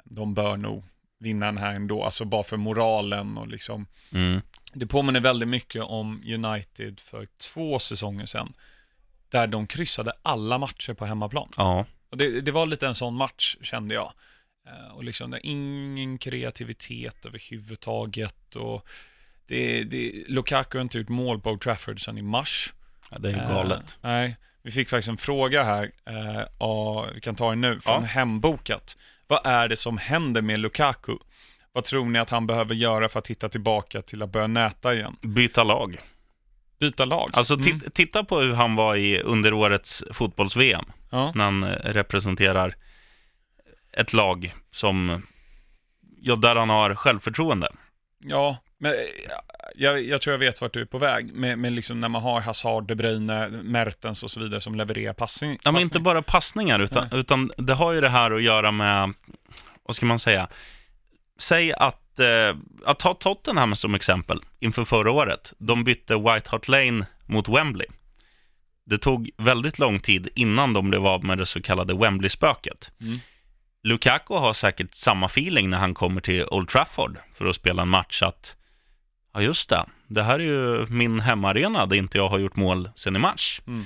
De 0.03 0.33
bör 0.33 0.57
nog 0.57 0.83
vinna 1.19 1.45
den 1.45 1.57
här 1.57 1.75
ändå, 1.75 2.03
alltså 2.03 2.25
bara 2.25 2.43
för 2.43 2.57
moralen 2.57 3.37
och 3.37 3.47
liksom. 3.47 3.87
Mm. 4.11 4.41
Det 4.73 4.87
påminner 4.87 5.19
väldigt 5.19 5.49
mycket 5.49 5.81
om 5.81 6.23
United 6.25 6.99
för 6.99 7.27
två 7.37 7.79
säsonger 7.79 8.25
sedan. 8.25 8.53
Där 9.29 9.47
de 9.47 9.67
kryssade 9.67 10.13
alla 10.21 10.57
matcher 10.57 10.93
på 10.93 11.05
hemmaplan. 11.05 11.51
Ja. 11.57 11.85
Och 12.09 12.17
det, 12.17 12.41
det 12.41 12.51
var 12.51 12.65
lite 12.65 12.87
en 12.87 12.95
sån 12.95 13.15
match, 13.15 13.55
kände 13.61 13.95
jag. 13.95 14.13
Eh, 14.67 14.95
Och 14.95 15.03
liksom, 15.03 15.31
det 15.31 15.37
är 15.37 15.45
ingen 15.45 16.17
kreativitet 16.17 17.25
överhuvudtaget. 17.25 18.55
Och 18.55 18.87
det, 19.45 19.83
det, 19.83 20.23
Lukaku 20.27 20.77
har 20.77 20.83
inte 20.83 20.97
gjort 20.97 21.09
mål 21.09 21.41
på 21.41 21.51
Old 21.51 21.61
Trafford 21.61 22.05
sedan 22.05 22.17
i 22.17 22.21
mars. 22.21 22.73
Ja, 23.11 23.17
det 23.19 23.29
är 23.29 23.33
ju 23.33 23.39
galet. 23.53 23.79
Eh, 23.79 23.85
nej, 24.01 24.37
vi 24.61 24.71
fick 24.71 24.89
faktiskt 24.89 25.09
en 25.09 25.17
fråga 25.17 25.63
här, 25.63 25.91
eh, 26.05 26.41
och 26.67 27.05
vi 27.15 27.19
kan 27.19 27.35
ta 27.35 27.49
den 27.49 27.61
nu, 27.61 27.79
från 27.79 27.93
Ja. 27.93 27.99
Hembokat. 28.07 28.97
Vad 29.27 29.45
är 29.45 29.67
det 29.67 29.77
som 29.77 29.97
händer 29.97 30.41
med 30.41 30.59
Lukaku? 30.59 31.15
Vad 31.71 31.83
tror 31.83 32.05
ni 32.05 32.19
att 32.19 32.29
han 32.29 32.47
behöver 32.47 32.75
göra 32.75 33.09
för 33.09 33.19
att 33.19 33.27
hitta 33.27 33.49
tillbaka 33.49 34.01
till 34.01 34.21
att 34.21 34.29
börja 34.31 34.47
näta 34.47 34.93
igen? 34.95 35.15
Byta 35.21 35.63
lag. 35.63 35.97
Byta 36.79 37.05
lag? 37.05 37.29
Alltså, 37.33 37.53
Mm. 37.53 37.81
titta 37.93 38.23
på 38.23 38.39
hur 38.39 38.53
han 38.53 38.75
var 38.75 38.95
i 38.95 39.19
under 39.19 39.53
årets 39.53 40.03
fotbolls-VM. 40.11 40.85
Ja. 41.09 41.31
När 41.35 41.43
han 41.45 41.63
eh, 41.63 41.69
representerar 41.69 42.75
ett 43.91 44.13
lag 44.13 44.53
som, 44.71 45.21
ja, 46.21 46.35
där 46.35 46.55
han 46.55 46.69
har 46.69 46.95
självförtroende. 46.95 47.67
Ja, 48.19 48.57
men 48.79 48.91
eh, 48.91 48.99
jag, 49.75 50.03
jag 50.03 50.21
tror 50.21 50.31
jag 50.31 50.39
vet 50.39 50.61
vart 50.61 50.73
du 50.73 50.81
är 50.81 50.85
på 50.85 50.97
väg. 50.97 51.33
Med, 51.33 51.59
med 51.59 51.71
liksom 51.71 52.01
när 52.01 52.09
man 52.09 52.21
har 52.21 52.41
Hazard, 52.41 52.87
De 52.87 52.95
Bruyne, 52.95 53.47
Mertens 53.47 54.23
och 54.23 54.31
så 54.31 54.39
vidare 54.39 54.61
som 54.61 54.75
levererar 54.75 55.13
passning. 55.13 55.51
Ja, 55.51 55.57
men 55.63 55.73
passning. 55.73 55.83
inte 55.83 55.99
bara 55.99 56.21
passningar, 56.21 56.79
utan, 56.79 57.09
utan 57.11 57.51
det 57.57 57.73
har 57.73 57.93
ju 57.93 58.01
det 58.01 58.09
här 58.09 58.31
att 58.31 58.43
göra 58.43 58.71
med, 58.71 59.13
vad 59.83 59.95
ska 59.95 60.05
man 60.05 60.19
säga, 60.19 60.47
säg 61.37 61.73
att, 61.73 62.19
eh, 62.19 62.57
att 62.85 62.99
ta 62.99 63.13
Tottenham 63.13 63.75
som 63.75 63.95
exempel 63.95 64.39
inför 64.59 64.85
förra 64.85 65.11
året. 65.11 65.53
De 65.57 65.83
bytte 65.83 66.15
White 66.15 66.49
Hart 66.49 66.67
Lane 66.67 67.05
mot 67.25 67.49
Wembley. 67.49 67.87
Det 68.85 68.97
tog 68.97 69.29
väldigt 69.37 69.79
lång 69.79 69.99
tid 69.99 70.29
innan 70.35 70.73
de 70.73 70.89
blev 70.89 71.07
av 71.07 71.23
med 71.23 71.37
det 71.37 71.45
så 71.45 71.61
kallade 71.61 71.93
Wembley-spöket. 71.93 72.91
Mm. 73.01 73.19
Lukaku 73.83 74.33
har 74.33 74.53
säkert 74.53 74.95
samma 74.95 75.25
feeling 75.25 75.69
när 75.69 75.77
han 75.77 75.93
kommer 75.93 76.21
till 76.21 76.45
Old 76.45 76.69
Trafford 76.69 77.17
för 77.33 77.45
att 77.45 77.55
spela 77.55 77.81
en 77.81 77.89
match 77.89 78.21
att, 78.21 78.55
ja 79.33 79.41
just 79.41 79.69
det, 79.69 79.85
det 80.07 80.23
här 80.23 80.39
är 80.39 80.43
ju 80.43 80.85
min 80.89 81.19
hemmaarena 81.19 81.85
där 81.85 81.95
inte 81.95 82.17
jag 82.17 82.29
har 82.29 82.39
gjort 82.39 82.55
mål 82.55 82.89
sedan 82.95 83.15
i 83.15 83.19
mars. 83.19 83.61
Mm. 83.67 83.85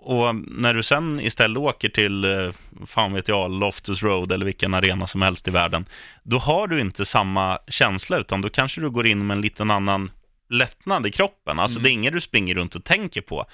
Och 0.00 0.34
när 0.34 0.74
du 0.74 0.82
sen 0.82 1.20
istället 1.20 1.58
åker 1.58 1.88
till, 1.88 2.24
eh, 2.24 2.52
fan 2.86 3.12
vet 3.12 3.28
jag, 3.28 3.50
Loftus 3.50 4.02
Road 4.02 4.32
eller 4.32 4.44
vilken 4.46 4.74
arena 4.74 5.06
som 5.06 5.22
helst 5.22 5.48
i 5.48 5.50
världen, 5.50 5.86
då 6.22 6.38
har 6.38 6.66
du 6.68 6.80
inte 6.80 7.04
samma 7.06 7.58
känsla, 7.68 8.18
utan 8.18 8.40
då 8.42 8.48
kanske 8.50 8.80
du 8.80 8.90
går 8.90 9.06
in 9.06 9.26
med 9.26 9.34
en 9.36 9.40
liten 9.42 9.70
annan 9.70 10.10
lättnad 10.50 11.06
i 11.06 11.10
kroppen. 11.10 11.58
Alltså 11.58 11.78
Mm. 11.78 11.82
det 11.82 11.90
är 11.90 11.92
inget 11.92 12.12
du 12.12 12.20
springer 12.20 12.54
runt 12.54 12.74
och 12.74 12.84
tänker 12.84 13.20
på. 13.20 13.44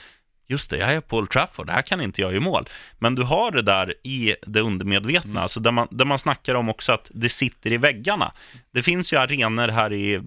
Just 0.48 0.70
det, 0.70 0.76
jag 0.78 0.92
är 0.94 1.00
på 1.00 1.16
Old 1.16 1.30
Trafford, 1.30 1.70
här 1.70 1.82
kan 1.82 2.00
inte 2.00 2.20
jag 2.20 2.32
göra 2.32 2.40
mål. 2.42 2.68
Men 2.98 3.14
du 3.14 3.22
har 3.22 3.50
det 3.50 3.62
där 3.62 3.94
i 4.02 4.34
det 4.46 4.60
undermedvetna, 4.60 5.30
Mm. 5.30 5.42
alltså 5.42 5.60
där, 5.60 5.70
man, 5.70 5.88
där 5.90 6.04
man 6.04 6.18
snackar 6.18 6.54
om 6.54 6.68
också 6.68 6.92
att 6.92 7.10
det 7.14 7.28
sitter 7.28 7.72
i 7.72 7.76
väggarna. 7.76 8.32
Det 8.72 8.82
finns 8.82 9.12
ju 9.12 9.16
arenor 9.16 9.68
här 9.68 9.92
i, 9.92 10.20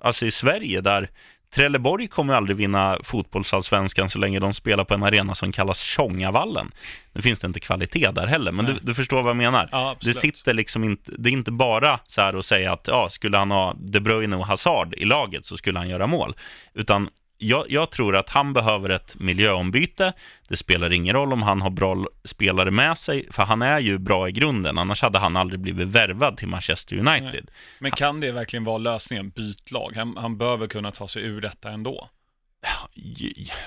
alltså 0.00 0.26
i 0.26 0.30
Sverige 0.30 0.80
där 0.80 1.10
Trelleborg 1.54 2.08
kommer 2.08 2.34
aldrig 2.34 2.56
vinna 2.56 2.98
fotbollsallsvenskan 3.02 4.10
så 4.10 4.18
länge 4.18 4.38
de 4.38 4.52
spelar 4.52 4.84
på 4.84 4.94
en 4.94 5.02
arena 5.02 5.34
som 5.34 5.52
kallas 5.52 5.80
Tjongavallen. 5.80 6.70
Nu 7.12 7.22
finns 7.22 7.38
det 7.38 7.46
inte 7.46 7.60
kvalitet 7.60 8.10
där 8.10 8.26
heller, 8.26 8.52
men 8.52 8.66
du, 8.66 8.78
du, 8.82 8.94
förstår 8.94 9.22
vad 9.22 9.30
jag 9.30 9.36
menar. 9.36 9.68
Ja, 9.72 9.96
det 10.00 10.14
sitter 10.14 10.54
liksom 10.54 10.84
inte, 10.84 11.12
det 11.18 11.30
är 11.30 11.32
inte 11.32 11.52
bara 11.52 12.00
så 12.06 12.20
här 12.20 12.38
att 12.38 12.44
säga 12.44 12.72
att 12.72 12.88
ja, 12.88 13.08
skulle 13.08 13.38
han 13.38 13.50
ha 13.50 13.76
De 13.78 14.00
Bruyne 14.00 14.36
och 14.36 14.46
Hazard 14.46 14.94
i 14.94 15.04
laget 15.04 15.44
så 15.44 15.56
skulle 15.56 15.78
han 15.78 15.88
göra 15.88 16.06
mål. 16.06 16.34
Utan 16.74 17.08
jag, 17.42 17.70
jag, 17.70 17.90
tror 17.90 18.16
att 18.16 18.28
han 18.30 18.52
behöver 18.52 18.88
ett 18.88 19.14
miljöombyte. 19.18 20.12
Det 20.48 20.56
spelar 20.56 20.92
ingen 20.92 21.14
roll 21.14 21.32
om 21.32 21.42
han 21.42 21.62
har 21.62 21.70
bra 21.70 22.04
spelare 22.24 22.70
med 22.70 22.98
sig, 22.98 23.26
för 23.30 23.42
han 23.42 23.62
är 23.62 23.80
ju 23.80 23.98
bra 23.98 24.28
i 24.28 24.32
grunden. 24.32 24.78
Annars 24.78 25.02
hade 25.02 25.18
han 25.18 25.36
aldrig 25.36 25.60
blivit 25.60 25.88
värvad 25.88 26.36
till 26.36 26.48
Manchester 26.48 26.96
United. 26.96 27.44
Nej. 27.44 27.54
Men 27.78 27.90
kan 27.90 28.20
det 28.20 28.32
verkligen 28.32 28.64
vara 28.64 28.78
lösningen, 28.78 29.30
byt 29.30 29.70
lag? 29.70 29.92
Han, 29.96 30.16
han 30.16 30.38
behöver 30.38 30.66
kunna 30.66 30.90
ta 30.90 31.08
sig 31.08 31.22
ur 31.22 31.40
detta 31.40 31.70
ändå. 31.70 32.08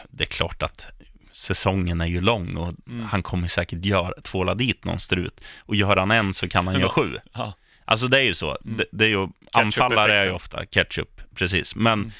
Det 0.10 0.24
är 0.24 0.28
klart 0.28 0.64
att 0.64 0.86
säsongen 1.32 2.02
är 2.02 2.06
ju 2.06 2.22
lång 2.22 2.58
och 2.58 2.74
mm. 2.88 3.06
han 3.06 3.24
kommer 3.24 3.48
säkert 3.48 3.86
göra, 3.86 4.22
tvåla 4.22 4.56
dit 4.56 4.86
någon 4.86 5.00
strut. 5.00 5.42
Och 5.60 5.76
gör 5.76 5.98
han 5.98 6.12
en 6.12 6.34
så 6.34 6.50
kan 6.50 6.68
han 6.68 6.80
göra 6.80 6.90
sju. 6.90 7.18
Ja. 7.34 7.54
Alltså 7.86 8.08
det 8.08 8.20
är 8.20 8.24
ju 8.24 8.34
så. 8.34 8.58
Mm. 8.66 8.78
Det, 8.78 8.86
det, 8.92 9.06
är 9.06 9.10
ju, 9.10 9.28
anfallare 9.52 10.20
är 10.20 10.26
ju 10.26 10.32
ofta 10.32 10.66
ketchup, 10.66 11.22
precis. 11.36 11.76
Men 11.76 11.94
mm 11.94 12.12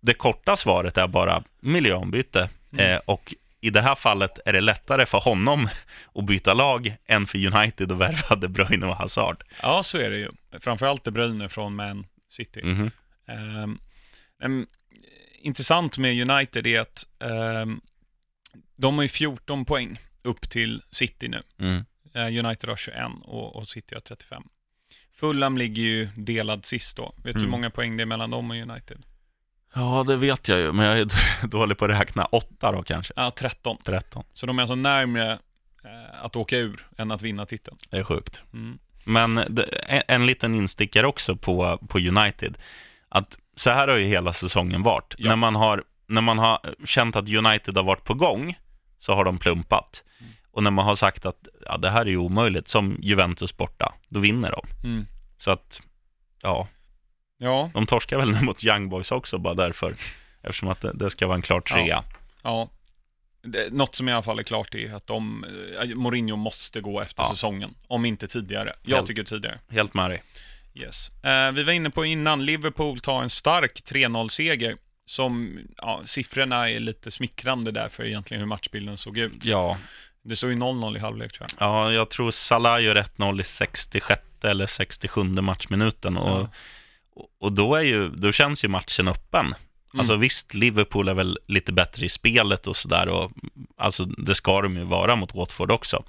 det 0.00 0.14
korta 0.14 0.56
svaret 0.56 0.96
är 0.96 1.08
bara 1.08 1.42
miljöombyte. 1.60 2.48
Mm. 2.72 2.94
Eh, 2.94 3.00
och 3.04 3.34
i 3.60 3.70
det 3.70 3.82
här 3.82 3.94
fallet 3.94 4.38
är 4.44 4.52
det 4.52 4.60
lättare 4.60 5.06
för 5.06 5.18
honom 5.18 5.68
att 6.14 6.24
byta 6.24 6.54
lag 6.54 6.96
än 7.06 7.26
för 7.26 7.46
United 7.46 7.92
att 7.92 7.98
värva 7.98 8.36
De 8.36 8.48
Bruyne 8.48 8.86
och 8.86 8.96
Hazard. 8.96 9.44
Ja, 9.62 9.82
så 9.82 9.98
är 9.98 10.10
det 10.10 10.16
ju. 10.16 10.30
Framförallt 10.60 11.04
De 11.04 11.10
Bruyne 11.10 11.48
från 11.48 11.74
Man 11.74 12.06
City. 12.28 12.60
Mm. 12.60 12.90
Um, 13.62 13.78
um, 14.42 14.66
intressant 15.38 15.98
med 15.98 16.30
United 16.30 16.66
är 16.66 16.80
att 16.80 17.06
um, 17.18 17.80
de 18.76 18.94
har 18.94 19.02
ju 19.02 19.08
14 19.08 19.64
poäng 19.64 20.00
upp 20.22 20.50
till 20.50 20.82
City 20.90 21.28
nu. 21.28 21.42
Mm. 21.58 21.84
Uh, 22.16 22.44
United 22.44 22.70
har 22.70 22.76
21 22.76 22.96
och, 23.24 23.56
och 23.56 23.68
City 23.68 23.94
har 23.94 24.00
35. 24.00 24.42
Fulham 25.12 25.58
ligger 25.58 25.82
ju 25.82 26.08
delad 26.16 26.64
sist 26.64 26.96
då. 26.96 27.14
Vet 27.16 27.24
du 27.24 27.30
hur 27.30 27.38
mm. 27.38 27.50
många 27.50 27.70
poäng 27.70 27.96
det 27.96 28.02
är 28.02 28.06
mellan 28.06 28.30
dem 28.30 28.50
och 28.50 28.56
United? 28.56 29.02
Ja, 29.76 30.04
det 30.06 30.16
vet 30.16 30.48
jag 30.48 30.58
ju, 30.58 30.72
men 30.72 30.86
jag 30.86 30.98
är 30.98 31.06
dålig 31.46 31.78
på 31.78 31.84
att 31.84 31.90
räkna. 31.90 32.24
Åtta 32.24 32.72
då 32.72 32.82
kanske? 32.82 33.12
Ja, 33.16 33.30
13. 33.30 33.76
13. 33.84 34.24
Så 34.32 34.46
de 34.46 34.58
är 34.58 34.62
alltså 34.62 34.74
närmare 34.74 35.32
eh, 35.84 36.24
att 36.24 36.36
åka 36.36 36.56
ur 36.56 36.86
än 36.98 37.12
att 37.12 37.22
vinna 37.22 37.46
titeln. 37.46 37.76
Det 37.90 37.96
är 37.96 38.04
sjukt. 38.04 38.42
Mm. 38.52 38.78
Men 39.04 39.40
en 40.08 40.26
liten 40.26 40.54
instickare 40.54 41.06
också 41.06 41.36
på, 41.36 41.78
på 41.88 41.98
United. 41.98 42.58
Att 43.08 43.38
så 43.56 43.70
här 43.70 43.88
har 43.88 43.96
ju 43.96 44.06
hela 44.06 44.32
säsongen 44.32 44.82
varit. 44.82 45.14
Ja. 45.18 45.28
När, 45.28 45.36
man 45.36 45.54
har, 45.54 45.84
när 46.06 46.20
man 46.20 46.38
har 46.38 46.74
känt 46.84 47.16
att 47.16 47.28
United 47.28 47.76
har 47.76 47.84
varit 47.84 48.04
på 48.04 48.14
gång, 48.14 48.58
så 48.98 49.14
har 49.14 49.24
de 49.24 49.38
plumpat. 49.38 50.02
Mm. 50.20 50.32
Och 50.50 50.62
när 50.62 50.70
man 50.70 50.84
har 50.84 50.94
sagt 50.94 51.26
att 51.26 51.48
ja, 51.64 51.76
det 51.76 51.90
här 51.90 52.00
är 52.00 52.10
ju 52.10 52.16
omöjligt, 52.16 52.68
som 52.68 52.98
Juventus 53.02 53.56
borta, 53.56 53.94
då 54.08 54.20
vinner 54.20 54.50
de. 54.50 54.88
Mm. 54.88 55.06
Så 55.38 55.50
att, 55.50 55.80
ja, 56.42 56.68
Ja. 57.38 57.70
De 57.74 57.86
torskar 57.86 58.18
väl 58.18 58.30
nu 58.30 58.40
mot 58.40 58.64
Young 58.64 58.88
Boys 58.88 59.12
också, 59.12 59.38
bara 59.38 59.54
därför. 59.54 59.96
Eftersom 60.42 60.68
att 60.68 60.80
det, 60.80 60.92
det 60.94 61.10
ska 61.10 61.26
vara 61.26 61.36
en 61.36 61.42
klar 61.42 61.60
trea. 61.60 61.86
Ja. 61.86 62.04
ja. 62.42 62.68
Det, 63.42 63.72
något 63.72 63.94
som 63.94 64.08
i 64.08 64.12
alla 64.12 64.22
fall 64.22 64.38
är 64.38 64.42
klart 64.42 64.74
är 64.74 64.94
att 64.94 65.06
de, 65.06 65.44
eh, 65.80 65.96
Mourinho 65.96 66.36
måste 66.36 66.80
gå 66.80 67.00
efter 67.00 67.22
ja. 67.22 67.30
säsongen. 67.30 67.74
Om 67.86 68.04
inte 68.04 68.28
tidigare. 68.28 68.72
Jag 68.82 68.96
helt, 68.96 69.06
tycker 69.06 69.24
tidigare. 69.24 69.58
Helt 69.68 69.94
med 69.94 70.10
dig. 70.10 70.22
Yes. 70.74 71.10
Eh, 71.24 71.52
vi 71.52 71.62
var 71.62 71.72
inne 71.72 71.90
på 71.90 72.04
innan, 72.04 72.44
Liverpool 72.44 73.00
tar 73.00 73.22
en 73.22 73.30
stark 73.30 73.82
3-0-seger. 73.86 74.76
Som, 75.08 75.58
ja, 75.76 76.00
siffrorna 76.04 76.70
är 76.70 76.80
lite 76.80 77.10
smickrande 77.10 77.70
där 77.70 77.88
för 77.88 78.04
egentligen 78.04 78.40
hur 78.40 78.46
matchbilden 78.46 78.96
såg 78.96 79.18
ut. 79.18 79.44
Ja. 79.44 79.78
Det 80.22 80.36
såg 80.36 80.50
ju 80.50 80.56
0-0 80.56 80.96
i 80.96 81.00
halvlek 81.00 81.32
tror 81.32 81.46
jag. 81.50 81.68
Ja, 81.68 81.92
jag 81.92 82.10
tror 82.10 82.30
Salah 82.30 82.82
gör 82.82 82.94
1-0 82.94 83.40
i 83.40 83.44
66 83.44 84.22
eller 84.42 84.66
67 84.66 85.22
matchminuten. 85.22 86.16
Och 86.16 86.40
ja 86.40 86.50
och 87.40 87.52
då, 87.52 87.74
är 87.74 87.82
ju, 87.82 88.08
då 88.08 88.32
känns 88.32 88.64
ju 88.64 88.68
matchen 88.68 89.08
öppen. 89.08 89.46
Mm. 89.46 89.56
Alltså 89.98 90.16
visst, 90.16 90.54
Liverpool 90.54 91.08
är 91.08 91.14
väl 91.14 91.38
lite 91.46 91.72
bättre 91.72 92.06
i 92.06 92.08
spelet 92.08 92.66
och 92.66 92.76
sådär. 92.76 93.28
Alltså 93.76 94.04
det 94.04 94.34
ska 94.34 94.62
de 94.62 94.76
ju 94.76 94.84
vara 94.84 95.16
mot 95.16 95.34
Watford 95.34 95.70
också. 95.70 96.04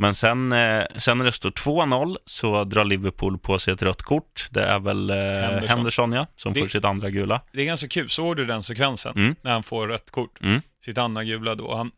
Men 0.00 0.14
sen, 0.14 0.52
eh, 0.52 0.84
sen 0.98 1.18
när 1.18 1.24
det 1.24 1.32
står 1.32 1.50
2-0 1.50 2.16
så 2.24 2.64
drar 2.64 2.84
Liverpool 2.84 3.38
på 3.38 3.58
sig 3.58 3.74
ett 3.74 3.82
rött 3.82 4.02
kort. 4.02 4.46
Det 4.50 4.62
är 4.62 4.78
väl 4.78 5.10
eh, 5.10 5.16
Henderson, 5.16 5.68
Henderson 5.68 6.12
ja, 6.12 6.26
som 6.36 6.52
det, 6.52 6.60
får 6.60 6.68
sitt 6.68 6.84
andra 6.84 7.10
gula. 7.10 7.40
Det 7.52 7.60
är 7.60 7.66
ganska 7.66 7.88
kul. 7.88 8.10
Såg 8.10 8.36
du 8.36 8.44
den 8.44 8.62
sekvensen? 8.62 9.12
Mm. 9.16 9.34
När 9.42 9.52
han 9.52 9.62
får 9.62 9.88
rött 9.88 10.10
kort? 10.10 10.42
Mm. 10.42 10.60
Sitt 10.84 10.98
andra 10.98 11.24
gula 11.24 11.54
då. 11.54 11.74
Han, 11.74 11.90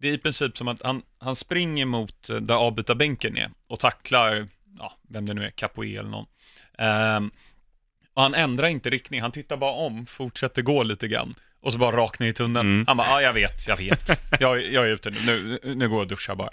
det 0.00 0.08
är 0.08 0.12
i 0.12 0.18
princip 0.18 0.56
som 0.56 0.68
att 0.68 0.82
han, 0.82 1.02
han 1.18 1.36
springer 1.36 1.84
mot 1.84 2.30
eh, 2.30 2.36
där 2.36 2.54
avbytarbänken 2.54 3.36
är 3.36 3.50
och 3.68 3.78
tacklar, 3.78 4.48
ja, 4.78 4.92
vem 5.08 5.26
det 5.26 5.34
nu 5.34 5.44
är, 5.44 5.50
Capoe 5.50 5.98
eller 5.98 6.10
någon. 6.10 6.26
Um, 7.16 7.30
och 8.14 8.22
han 8.22 8.34
ändrar 8.34 8.68
inte 8.68 8.90
riktning, 8.90 9.20
han 9.20 9.32
tittar 9.32 9.56
bara 9.56 9.72
om, 9.72 10.06
fortsätter 10.06 10.62
gå 10.62 10.82
lite 10.82 11.08
grann. 11.08 11.34
Och 11.62 11.72
så 11.72 11.78
bara 11.78 11.96
rakt 11.96 12.20
ner 12.20 12.28
i 12.28 12.32
tunneln. 12.32 12.68
Mm. 12.68 12.84
Han 12.86 12.96
bara, 12.96 13.06
ja 13.06 13.22
jag 13.22 13.32
vet, 13.32 13.68
jag 13.68 13.76
vet. 13.76 14.20
Jag, 14.40 14.72
jag 14.72 14.84
är 14.84 14.88
ute 14.88 15.10
nu, 15.10 15.18
nu, 15.26 15.74
nu 15.74 15.88
går 15.88 15.96
jag 15.96 16.02
och 16.02 16.08
duschar 16.08 16.34
bara. 16.34 16.48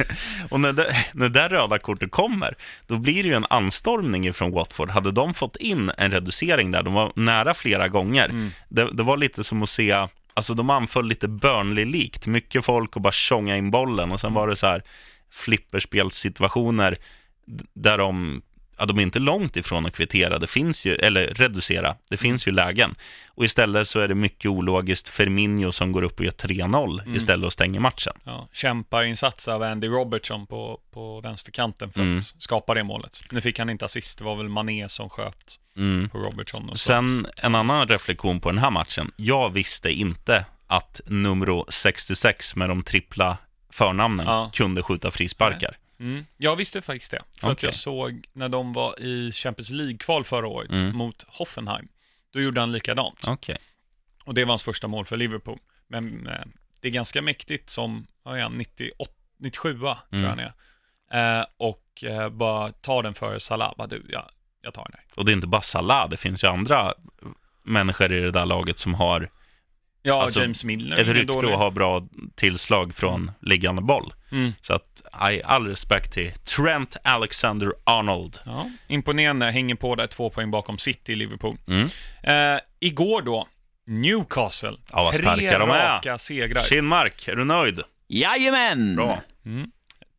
och 0.50 0.60
när 0.60 0.72
det, 0.72 0.96
när 1.12 1.28
det 1.28 1.48
röda 1.48 1.78
kortet 1.78 2.10
kommer, 2.10 2.54
då 2.86 2.96
blir 2.98 3.22
det 3.22 3.28
ju 3.28 3.34
en 3.34 3.46
anstormning 3.50 4.34
från 4.34 4.50
Watford. 4.50 4.90
Hade 4.90 5.12
de 5.12 5.34
fått 5.34 5.56
in 5.56 5.90
en 5.98 6.10
reducering 6.10 6.70
där, 6.70 6.82
de 6.82 6.94
var 6.94 7.12
nära 7.16 7.54
flera 7.54 7.88
gånger. 7.88 8.24
Mm. 8.24 8.50
Det, 8.68 8.92
det, 8.92 9.02
var 9.02 9.16
lite 9.16 9.44
som 9.44 9.62
att 9.62 9.68
se, 9.68 10.06
alltså 10.34 10.54
de 10.54 10.70
anföll 10.70 11.06
lite 11.06 11.28
Burnley-likt. 11.28 12.26
Mycket 12.26 12.64
folk 12.64 12.96
och 12.96 13.02
bara 13.02 13.12
tjonga 13.12 13.56
in 13.56 13.70
bollen 13.70 14.12
och 14.12 14.20
sen 14.20 14.34
var 14.34 14.48
det 14.48 14.56
så 14.56 14.66
här 14.66 14.82
flipperspelssituationer 15.30 16.96
där 17.74 17.98
de 17.98 18.42
ja, 18.78 18.86
de 18.86 18.98
är 18.98 19.02
inte 19.02 19.18
långt 19.18 19.56
ifrån 19.56 19.86
att 19.86 19.96
kvittera, 19.96 20.38
det 20.38 20.46
finns 20.46 20.86
ju, 20.86 20.94
eller 20.94 21.26
reducera, 21.26 21.96
det 22.08 22.16
finns 22.16 22.46
ju 22.48 22.52
lägen. 22.52 22.94
Och 23.28 23.44
istället 23.44 23.88
så 23.88 24.00
är 24.00 24.08
det 24.08 24.14
mycket 24.14 24.50
ologiskt 24.50 25.08
Firmino 25.08 25.72
som 25.72 25.92
går 25.92 26.02
upp 26.02 26.18
och 26.18 26.24
gör 26.24 26.32
3-0 26.32 27.02
mm. 27.02 27.16
istället 27.16 27.46
och 27.46 27.52
stänger 27.52 27.80
matchen. 27.80 28.12
Ja, 28.24 28.48
kämparinsats 28.52 29.48
av 29.48 29.62
Andy 29.62 29.88
Robertson 29.88 30.46
på, 30.46 30.80
på 30.90 31.20
vänsterkanten 31.20 31.92
för 31.92 32.00
mm. 32.00 32.16
att 32.16 32.22
skapa 32.22 32.74
det 32.74 32.84
målet. 32.84 33.22
Nu 33.30 33.40
fick 33.40 33.58
han 33.58 33.70
inte 33.70 33.84
assist, 33.84 34.18
det 34.18 34.24
var 34.24 34.36
väl 34.36 34.48
Mané 34.48 34.88
som 34.88 35.10
sköt 35.10 35.58
mm. 35.76 36.08
på 36.08 36.18
Robertson. 36.18 36.68
Och 36.70 36.78
så. 36.78 36.86
Sen 36.86 37.26
en 37.36 37.54
annan 37.54 37.88
reflektion 37.88 38.40
på 38.40 38.50
den 38.50 38.58
här 38.58 38.70
matchen. 38.70 39.12
Jag 39.16 39.50
visste 39.50 39.90
inte 39.90 40.44
att 40.66 41.00
nummer 41.06 41.64
66 41.68 42.56
med 42.56 42.68
de 42.68 42.82
trippla 42.82 43.36
förnamnen 43.70 44.26
ja. 44.26 44.50
kunde 44.54 44.82
skjuta 44.82 45.10
frisparkar. 45.10 45.76
Mm. 46.02 46.24
Jag 46.36 46.56
visste 46.56 46.82
faktiskt 46.82 47.10
det. 47.10 47.22
För 47.40 47.46
okay. 47.46 47.52
att 47.52 47.62
jag 47.62 47.74
såg 47.74 48.24
när 48.32 48.48
de 48.48 48.72
var 48.72 49.00
i 49.00 49.32
Champions 49.32 49.70
League-kval 49.70 50.24
förra 50.24 50.46
året 50.46 50.70
mm. 50.70 50.96
mot 50.96 51.24
Hoffenheim. 51.28 51.88
Då 52.32 52.40
gjorde 52.40 52.60
han 52.60 52.72
likadant. 52.72 53.28
Okay. 53.28 53.56
Och 54.24 54.34
det 54.34 54.44
var 54.44 54.48
hans 54.48 54.62
första 54.62 54.88
mål 54.88 55.04
för 55.04 55.16
Liverpool. 55.16 55.58
Men 55.88 56.26
eh, 56.26 56.44
det 56.80 56.88
är 56.88 56.92
ganska 56.92 57.22
mäktigt 57.22 57.70
som, 57.70 58.06
vad 58.22 58.38
är 58.38 58.42
han, 58.42 58.58
98, 58.58 59.10
97 59.38 59.70
mm. 59.70 59.80
tror 59.80 59.96
jag 60.10 60.28
han 60.28 60.38
är. 60.38 60.52
Eh, 61.40 61.46
och 61.56 62.04
eh, 62.04 62.28
bara 62.28 62.72
ta 62.72 63.02
den 63.02 63.14
för 63.14 63.38
Salah. 63.38 63.74
Bara, 63.76 63.86
du, 63.86 64.06
jag, 64.08 64.30
jag 64.62 64.74
tar 64.74 64.84
den 64.84 64.92
här. 64.94 65.04
Och 65.14 65.24
det 65.24 65.32
är 65.32 65.34
inte 65.34 65.46
bara 65.46 65.62
Salah, 65.62 66.08
det 66.08 66.16
finns 66.16 66.44
ju 66.44 66.48
andra 66.48 66.94
människor 67.64 68.12
i 68.12 68.20
det 68.20 68.30
där 68.30 68.46
laget 68.46 68.78
som 68.78 68.94
har 68.94 69.30
Ja, 70.02 70.22
alltså, 70.22 70.40
James 70.40 70.64
Milner. 70.64 70.96
Ett 70.96 71.06
rykte 71.08 71.38
att 71.38 71.44
ha 71.44 71.70
bra 71.70 72.08
tillslag 72.34 72.94
från 72.94 73.22
mm. 73.22 73.34
liggande 73.40 73.82
boll. 73.82 74.14
Mm. 74.32 74.52
Så 74.60 74.74
att, 74.74 75.02
all 75.44 75.66
respekt 75.66 76.12
till 76.12 76.32
Trent 76.32 76.96
Alexander-Arnold. 77.04 78.38
Ja, 78.44 78.70
imponerande, 78.88 79.50
hänger 79.50 79.74
på 79.74 79.94
där 79.94 80.06
två 80.06 80.30
poäng 80.30 80.50
bakom 80.50 80.78
City 80.78 81.12
i 81.12 81.16
Liverpool. 81.16 81.56
Mm. 81.66 81.88
Eh, 82.22 82.60
igår 82.80 83.22
då, 83.22 83.46
Newcastle. 83.86 84.76
Ja, 84.90 84.96
vad 84.96 85.14
starka 85.14 85.58
de 85.58 85.70
är. 85.70 85.94
raka 85.94 86.18
segrar. 86.18 86.62
Kinmark, 86.62 87.28
är 87.28 87.36
du 87.36 87.44
nöjd? 87.44 87.80
Jajamän! 88.08 88.96
Bra. 88.96 89.22
Mm. 89.46 89.70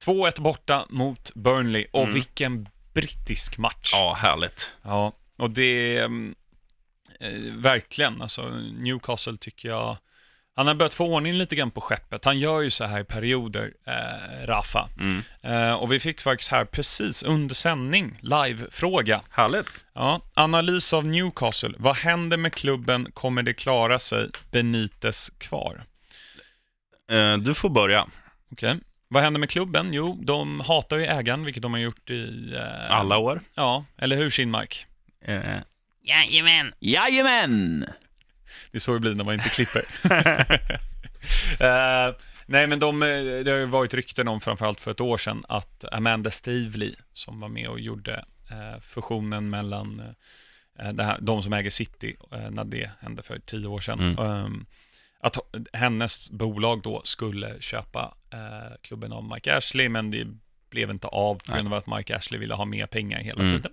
2-1 0.06 0.42
borta 0.42 0.86
mot 0.90 1.34
Burnley, 1.36 1.86
och 1.92 2.02
mm. 2.02 2.14
vilken 2.14 2.70
brittisk 2.94 3.58
match. 3.58 3.92
Ja, 3.94 4.18
härligt. 4.20 4.72
Ja, 4.82 5.14
och 5.38 5.50
det... 5.50 6.08
Eh, 7.24 7.54
verkligen, 7.54 8.22
alltså 8.22 8.50
Newcastle 8.80 9.38
tycker 9.38 9.70
jag, 9.70 9.98
han 10.56 10.68
har 10.68 10.76
börjat 10.76 10.94
få 10.94 11.06
ordning 11.06 11.34
lite 11.34 11.56
grann 11.56 11.72
på 11.72 11.82
skeppet. 11.82 12.26
Han 12.26 12.40
gör 12.40 12.62
ju 12.62 12.70
så 12.70 12.86
här 12.86 13.00
i 13.00 13.04
perioder, 13.04 13.74
eh, 13.88 14.48
Rafa. 14.48 14.90
Mm. 15.00 15.24
Eh, 15.42 15.74
och 15.74 15.92
vi 15.92 16.00
fick 16.00 16.22
faktiskt 16.22 16.52
här 16.52 16.66
precis 16.66 17.24
under 17.24 17.56
sändning, 17.56 18.18
live-fråga. 18.22 19.22
Härligt. 19.30 19.86
Ja, 19.94 20.22
analys 20.34 20.94
av 20.94 21.06
Newcastle. 21.06 21.74
Vad 21.78 21.96
händer 21.96 22.38
med 22.38 22.54
klubben? 22.54 23.12
Kommer 23.14 23.44
det 23.44 23.54
klara 23.54 24.00
sig? 24.00 24.30
Benites 24.52 25.30
kvar? 25.38 25.84
Eh, 27.12 27.38
du 27.38 27.54
får 27.54 27.70
börja. 27.70 28.08
Okej. 28.52 28.72
Okay. 28.72 28.82
Vad 29.08 29.24
händer 29.24 29.40
med 29.40 29.50
klubben? 29.50 29.90
Jo, 29.94 30.20
de 30.22 30.60
hatar 30.60 30.98
ju 30.98 31.06
ägaren, 31.06 31.46
vilket 31.46 31.62
de 31.64 31.74
har 31.74 31.80
gjort 31.80 32.10
i... 32.10 32.54
Eh, 32.56 32.92
Alla 32.96 33.18
år. 33.18 33.42
Ja, 33.56 33.86
eller 33.98 34.18
hur 34.18 34.30
Kinmark? 34.30 34.88
Eh, 36.04 36.10
Jajamän. 36.10 36.74
Jajamän! 36.80 37.86
det 38.72 38.78
är 38.78 38.80
så 38.80 38.94
det 38.94 39.00
blir 39.00 39.16
när 39.16 39.24
man 39.24 39.34
inte 39.34 39.50
klipper. 39.50 39.86
uh, 41.62 42.16
nej, 42.46 42.68
men 42.68 42.80
de, 42.80 43.00
det 43.46 43.52
har 43.52 43.58
ju 43.58 43.66
varit 43.66 43.94
rykten 43.94 44.28
om, 44.28 44.42
framförallt 44.42 44.82
för 44.82 44.92
ett 44.92 45.02
år 45.02 45.18
sedan, 45.18 45.44
att 45.48 45.86
Amanda 45.92 46.32
Stavely, 46.32 46.94
som 47.14 47.40
var 47.40 47.50
med 47.50 47.68
och 47.68 47.80
gjorde 47.80 48.26
uh, 48.52 48.80
fusionen 48.82 49.50
mellan 49.50 50.00
uh, 50.80 51.04
här, 51.04 51.18
de 51.22 51.44
som 51.44 51.54
äger 51.54 51.70
City, 51.70 52.16
när 52.50 52.64
det 52.64 52.92
hände 53.02 53.24
för 53.24 53.40
tio 53.40 53.68
år 53.68 53.80
sedan, 53.80 54.00
mm. 54.00 54.20
um, 54.20 54.66
att 55.20 55.38
hennes 55.74 56.32
bolag 56.32 56.82
då 56.82 57.02
skulle 57.04 57.62
köpa 57.62 58.16
klubben 58.82 59.14
av 59.14 59.24
Mike 59.24 59.56
Ashley, 59.56 59.90
men 59.90 60.12
det 60.12 60.28
blev 60.70 60.90
inte 60.90 61.08
av 61.08 61.36
på 61.36 61.54
grund 61.54 61.68
av 61.68 61.74
att 61.74 61.88
Mike 61.88 62.16
Ashley 62.16 62.40
ville 62.40 62.54
ha 62.54 62.66
mer 62.66 62.86
pengar 62.86 63.20
hela 63.20 63.42
mm. 63.42 63.54
tiden. 63.54 63.72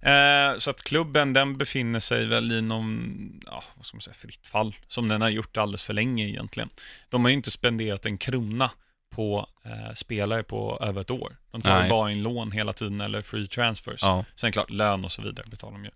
Eh, 0.00 0.58
så 0.58 0.70
att 0.70 0.82
klubben 0.82 1.32
den 1.32 1.58
befinner 1.58 2.00
sig 2.00 2.26
väl 2.26 2.52
inom, 2.52 3.40
ja, 3.46 3.64
vad 3.74 3.86
ska 3.86 3.96
man 3.96 4.02
säga, 4.02 4.14
fritt 4.14 4.46
fall, 4.46 4.76
som 4.88 5.08
den 5.08 5.22
har 5.22 5.28
gjort 5.28 5.56
alldeles 5.56 5.84
för 5.84 5.94
länge 5.94 6.28
egentligen. 6.28 6.68
De 7.08 7.24
har 7.24 7.28
ju 7.28 7.34
inte 7.34 7.50
spenderat 7.50 8.06
en 8.06 8.18
krona 8.18 8.70
på 9.10 9.48
eh, 9.64 9.94
spelare 9.94 10.42
på 10.42 10.78
över 10.80 11.00
ett 11.00 11.10
år. 11.10 11.36
De 11.50 11.62
tar 11.62 11.80
Nej. 11.80 11.90
bara 11.90 12.10
in 12.10 12.22
lån 12.22 12.52
hela 12.52 12.72
tiden 12.72 13.00
eller 13.00 13.22
free 13.22 13.48
transfers. 13.48 14.02
Ja. 14.02 14.24
Sen 14.36 14.52
klart 14.52 14.70
lön 14.70 15.04
och 15.04 15.12
så 15.12 15.22
vidare 15.22 15.46
betalar 15.50 15.72
de 15.72 15.84
ju. 15.84 15.90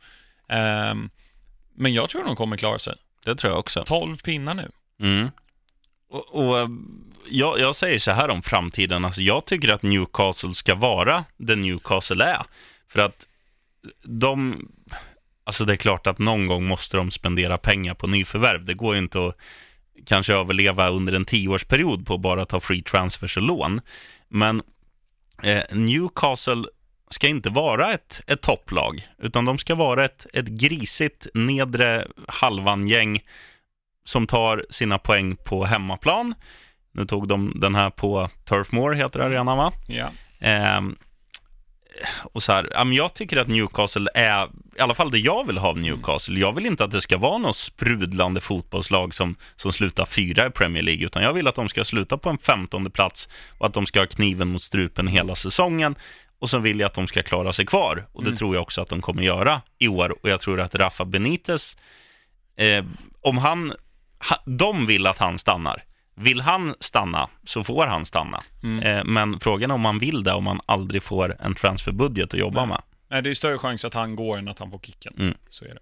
Eh, 0.56 0.94
men 1.74 1.94
jag 1.94 2.10
tror 2.10 2.24
de 2.24 2.36
kommer 2.36 2.56
klara 2.56 2.78
sig. 2.78 2.94
Det 3.24 3.36
tror 3.36 3.52
jag 3.52 3.60
också. 3.60 3.84
12 3.86 4.16
pinnar 4.16 4.54
nu. 4.54 4.70
Mm. 5.00 5.30
Och, 6.08 6.34
och 6.34 6.58
eh, 6.58 6.68
jag, 7.30 7.60
jag, 7.60 7.74
säger 7.74 7.98
så 7.98 8.10
här 8.10 8.30
om 8.30 8.42
framtiden, 8.42 9.04
alltså 9.04 9.22
jag 9.22 9.44
tycker 9.44 9.72
att 9.72 9.82
Newcastle 9.82 10.54
ska 10.54 10.74
vara 10.74 11.24
det 11.36 11.56
Newcastle 11.56 12.24
är. 12.24 12.42
För 12.88 13.00
att 13.00 13.26
de, 14.04 14.66
alltså 15.44 15.64
det 15.64 15.72
är 15.72 15.76
klart 15.76 16.06
att 16.06 16.18
någon 16.18 16.46
gång 16.46 16.66
måste 16.66 16.96
de 16.96 17.10
spendera 17.10 17.58
pengar 17.58 17.94
på 17.94 18.06
nyförvärv. 18.06 18.64
Det 18.64 18.74
går 18.74 18.94
ju 18.94 18.98
inte 18.98 19.26
att 19.26 19.36
kanske 20.06 20.34
överleva 20.34 20.88
under 20.88 21.12
en 21.12 21.24
tioårsperiod 21.24 22.06
på 22.06 22.14
att 22.14 22.20
bara 22.20 22.44
ta 22.44 22.60
free 22.60 22.82
transfers 22.82 23.36
och 23.36 23.42
lån. 23.42 23.80
Men 24.28 24.62
eh, 25.42 25.62
Newcastle 25.72 26.64
ska 27.10 27.28
inte 27.28 27.50
vara 27.50 27.92
ett, 27.92 28.20
ett 28.26 28.42
topplag, 28.42 29.08
utan 29.18 29.44
de 29.44 29.58
ska 29.58 29.74
vara 29.74 30.04
ett, 30.04 30.26
ett 30.32 30.46
grisigt 30.46 31.26
nedre 31.34 32.06
halvan-gäng 32.28 33.20
som 34.04 34.26
tar 34.26 34.66
sina 34.70 34.98
poäng 34.98 35.36
på 35.36 35.64
hemmaplan. 35.64 36.34
Nu 36.92 37.06
tog 37.06 37.28
de 37.28 37.60
den 37.60 37.74
här 37.74 37.90
på 37.90 38.30
Turf 38.44 38.72
Moor, 38.72 38.92
heter 38.92 39.20
arenan 39.20 39.58
va? 39.58 39.72
Ja. 39.86 40.10
Eh, 40.48 40.80
och 42.32 42.42
så 42.42 42.52
här, 42.52 42.92
jag 42.92 43.14
tycker 43.14 43.36
att 43.36 43.48
Newcastle 43.48 44.10
är, 44.14 44.44
i 44.76 44.80
alla 44.80 44.94
fall 44.94 45.10
det 45.10 45.18
jag 45.18 45.46
vill 45.46 45.58
ha 45.58 45.68
av 45.68 45.78
Newcastle. 45.78 46.40
Jag 46.40 46.54
vill 46.54 46.66
inte 46.66 46.84
att 46.84 46.90
det 46.90 47.00
ska 47.00 47.18
vara 47.18 47.38
något 47.38 47.56
sprudlande 47.56 48.40
fotbollslag 48.40 49.14
som, 49.14 49.36
som 49.56 49.72
slutar 49.72 50.06
fyra 50.06 50.46
i 50.46 50.50
Premier 50.50 50.82
League, 50.82 51.06
utan 51.06 51.22
jag 51.22 51.32
vill 51.32 51.48
att 51.48 51.54
de 51.54 51.68
ska 51.68 51.84
sluta 51.84 52.18
på 52.18 52.30
en 52.30 52.38
femtonde 52.38 52.90
plats 52.90 53.28
och 53.58 53.66
att 53.66 53.74
de 53.74 53.86
ska 53.86 54.00
ha 54.00 54.06
kniven 54.06 54.48
mot 54.48 54.62
strupen 54.62 55.06
hela 55.06 55.34
säsongen. 55.34 55.94
Och 56.38 56.50
så 56.50 56.58
vill 56.58 56.80
jag 56.80 56.86
att 56.86 56.94
de 56.94 57.06
ska 57.06 57.22
klara 57.22 57.52
sig 57.52 57.66
kvar. 57.66 58.06
Och 58.12 58.22
det 58.22 58.28
mm. 58.28 58.38
tror 58.38 58.54
jag 58.54 58.62
också 58.62 58.80
att 58.80 58.88
de 58.88 59.02
kommer 59.02 59.22
göra 59.22 59.62
i 59.78 59.88
år. 59.88 60.16
Och 60.22 60.28
jag 60.28 60.40
tror 60.40 60.60
att 60.60 60.74
Rafa 60.74 61.04
Benitez, 61.04 61.76
eh, 62.56 62.84
om 63.20 63.38
han, 63.38 63.72
ha, 64.30 64.42
de 64.46 64.86
vill 64.86 65.06
att 65.06 65.18
han 65.18 65.38
stannar. 65.38 65.84
Vill 66.14 66.40
han 66.40 66.74
stanna 66.80 67.28
så 67.44 67.64
får 67.64 67.86
han 67.86 68.04
stanna. 68.04 68.40
Mm. 68.62 68.82
Eh, 68.82 69.04
men 69.04 69.40
frågan 69.40 69.70
är 69.70 69.74
om 69.74 69.84
han 69.84 69.98
vill 69.98 70.22
det 70.22 70.32
om 70.32 70.44
man 70.44 70.60
aldrig 70.66 71.02
får 71.02 71.36
en 71.40 71.54
transferbudget 71.54 72.34
att 72.34 72.40
jobba 72.40 72.60
Nej. 72.60 72.68
med. 72.68 72.82
Nej, 73.10 73.22
det 73.22 73.30
är 73.30 73.34
större 73.34 73.58
chans 73.58 73.84
att 73.84 73.94
han 73.94 74.16
går 74.16 74.38
än 74.38 74.48
att 74.48 74.58
han 74.58 74.70
får 74.70 74.78
kicken. 74.78 75.14
Mm. 75.18 75.34
Så 75.50 75.64
är 75.64 75.68
det. 75.68 75.80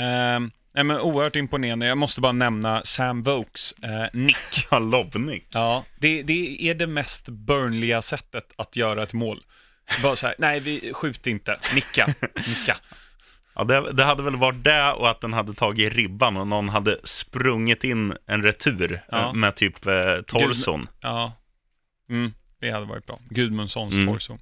Eh, 0.00 0.40
nej, 0.74 0.84
men 0.84 1.00
oerhört 1.00 1.36
imponerande. 1.36 1.86
Jag 1.86 1.98
måste 1.98 2.20
bara 2.20 2.32
nämna 2.32 2.82
Sam 2.84 3.22
Vokes 3.22 3.72
eh, 3.82 4.04
nick. 4.12 4.36
Ja, 4.70 4.78
lobbnick. 4.78 5.46
Ja, 5.50 5.84
det, 5.98 6.22
det 6.22 6.70
är 6.70 6.74
det 6.74 6.86
mest 6.86 7.28
Burnliga 7.28 8.02
sättet 8.02 8.52
att 8.56 8.76
göra 8.76 9.02
ett 9.02 9.12
mål. 9.12 9.42
Bara 10.02 10.16
så 10.16 10.26
här, 10.26 10.34
nej, 10.38 10.60
vi 10.60 10.92
skjut 10.94 11.26
inte, 11.26 11.58
nicka, 11.74 12.06
nicka. 12.46 12.76
Ja, 13.54 13.64
det, 13.64 13.92
det, 13.92 14.04
hade 14.04 14.22
väl 14.22 14.36
varit 14.36 14.64
det 14.64 14.92
och 14.92 15.10
att 15.10 15.20
den 15.20 15.32
hade 15.32 15.54
tagit 15.54 15.92
ribban 15.92 16.36
och 16.36 16.48
någon 16.48 16.68
hade 16.68 17.00
sprungit 17.04 17.84
in 17.84 18.14
en 18.26 18.42
retur 18.42 19.00
ja. 19.08 19.32
med 19.32 19.56
typ 19.56 19.86
eh, 19.86 20.20
torson. 20.26 20.80
Gud, 20.80 20.88
ja, 21.00 21.32
mm, 22.10 22.32
det 22.60 22.70
hade 22.70 22.86
varit 22.86 23.06
bra. 23.06 23.18
Gudmundssons 23.28 23.94
mm. 23.94 24.06
torso. 24.06 24.38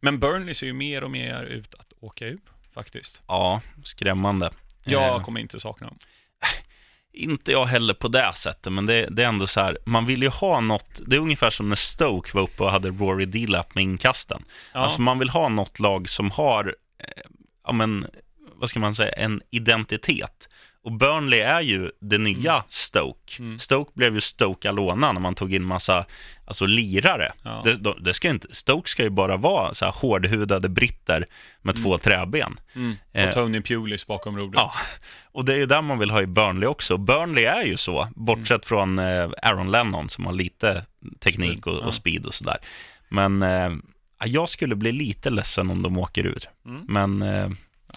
Men 0.00 0.18
Burnley 0.18 0.54
ser 0.54 0.66
ju 0.66 0.72
mer 0.72 1.04
och 1.04 1.10
mer 1.10 1.42
ut 1.42 1.74
att 1.74 1.92
åka 2.00 2.26
ur, 2.26 2.40
faktiskt. 2.74 3.22
Ja, 3.26 3.60
skrämmande. 3.84 4.50
Jag 4.84 5.16
eh. 5.16 5.22
kommer 5.22 5.40
inte 5.40 5.60
sakna 5.60 5.86
dem. 5.86 5.98
Inte 7.16 7.52
jag 7.52 7.66
heller 7.66 7.94
på 7.94 8.08
det 8.08 8.32
sättet, 8.34 8.72
men 8.72 8.86
det, 8.86 9.08
det, 9.10 9.24
är 9.24 9.28
ändå 9.28 9.46
så 9.46 9.60
här, 9.60 9.78
man 9.86 10.06
vill 10.06 10.22
ju 10.22 10.28
ha 10.28 10.60
något, 10.60 11.00
det 11.06 11.16
är 11.16 11.20
ungefär 11.20 11.50
som 11.50 11.68
när 11.68 11.76
Stoke 11.76 12.30
var 12.34 12.42
uppe 12.42 12.62
och 12.62 12.70
hade 12.70 12.88
Rory 12.88 13.24
Delap 13.24 13.74
med 13.74 13.84
inkasten. 13.84 14.44
Ja. 14.72 14.80
Alltså 14.80 15.00
man 15.00 15.18
vill 15.18 15.28
ha 15.28 15.48
något 15.48 15.78
lag 15.78 16.08
som 16.08 16.30
har, 16.30 16.74
eh, 16.98 17.30
ja 17.64 17.72
men, 17.72 18.06
vad 18.56 18.70
ska 18.70 18.80
man 18.80 18.94
säga, 18.94 19.12
en 19.12 19.40
identitet. 19.50 20.48
Och 20.84 20.92
Burnley 20.92 21.40
är 21.40 21.60
ju 21.60 21.90
det 22.00 22.18
nya 22.18 22.52
mm. 22.52 22.62
Stoke. 22.68 23.38
Mm. 23.38 23.58
Stoke 23.58 23.90
blev 23.94 24.14
ju 24.14 24.20
Stoke 24.20 24.68
Alona 24.68 25.12
när 25.12 25.20
man 25.20 25.34
tog 25.34 25.54
in 25.54 25.64
massa 25.64 26.06
alltså, 26.44 26.66
lirare. 26.66 27.32
Ja. 27.42 27.62
Det, 27.64 27.94
det, 28.00 28.14
ska 28.14 28.28
inte, 28.28 28.54
Stoke 28.54 28.90
ska 28.90 29.02
ju 29.02 29.10
bara 29.10 29.36
vara 29.36 29.74
så 29.74 29.84
här 29.84 29.92
hårdhudade 29.92 30.68
britter 30.68 31.26
med 31.62 31.76
mm. 31.76 31.84
två 31.84 31.98
träben. 31.98 32.60
Mm. 32.74 32.96
Och 33.12 33.16
eh, 33.16 33.30
Tony 33.30 33.60
Pulis 33.60 34.06
bakom 34.06 34.36
rodret. 34.36 34.60
Ja, 34.60 34.72
och 35.32 35.44
det 35.44 35.52
är 35.52 35.56
ju 35.56 35.66
där 35.66 35.82
man 35.82 35.98
vill 35.98 36.10
ha 36.10 36.22
i 36.22 36.26
Burnley 36.26 36.66
också. 36.66 36.96
Burnley 36.96 37.44
är 37.44 37.62
ju 37.62 37.76
så, 37.76 38.08
bortsett 38.16 38.50
mm. 38.50 38.62
från 38.62 38.98
eh, 38.98 39.30
Aaron 39.42 39.70
Lennon 39.70 40.08
som 40.08 40.26
har 40.26 40.32
lite 40.32 40.84
teknik 41.20 41.66
och, 41.66 41.78
och 41.78 41.94
speed 41.94 42.26
och 42.26 42.34
sådär. 42.34 42.56
Men 43.08 43.42
eh, 43.42 43.70
jag 44.24 44.48
skulle 44.48 44.74
bli 44.74 44.92
lite 44.92 45.30
ledsen 45.30 45.70
om 45.70 45.82
de 45.82 45.98
åker 45.98 46.26
ur. 46.26 46.44
Mm. 46.66 46.84
Men 46.88 47.22
eh, 47.22 47.50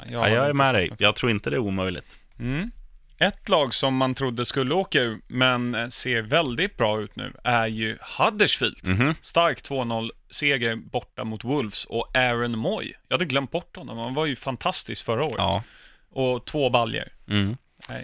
jag, 0.10 0.32
jag 0.32 0.50
är 0.50 0.54
med 0.54 0.76
dig. 0.76 0.92
Jag 0.98 1.16
tror 1.16 1.32
inte 1.32 1.50
det 1.50 1.56
är 1.56 1.60
omöjligt. 1.60 2.18
Mm. 2.40 2.72
Ett 3.20 3.50
lag 3.50 3.74
som 3.74 3.98
man 3.98 4.16
trodde 4.16 4.46
skulle 4.46 4.74
åka 4.74 5.02
ur, 5.02 5.22
men 5.28 5.92
ser 5.92 6.22
väldigt 6.22 6.78
bra 6.78 7.02
ut 7.02 7.16
nu, 7.16 7.34
är 7.44 7.68
ju 7.68 7.98
Huddersfield. 8.18 8.90
Mm 8.90 9.00
-hmm. 9.00 9.16
Stark 9.22 9.62
2-0-seger 9.62 10.76
borta 10.76 11.24
mot 11.24 11.44
Wolves 11.44 11.86
och 11.86 12.18
Aaron 12.18 12.58
Moy. 12.58 12.94
Jag 13.08 13.16
hade 13.16 13.26
glömt 13.26 13.52
bort 13.52 13.76
honom, 13.76 13.98
han 13.98 14.14
var 14.14 14.26
ju 14.26 14.36
fantastisk 14.36 15.06
förra 15.06 15.24
året. 15.24 15.38
Ja. 15.38 15.64
Och 16.10 16.46
två 16.46 16.70
baljer. 16.70 17.08
Mm. 17.28 17.58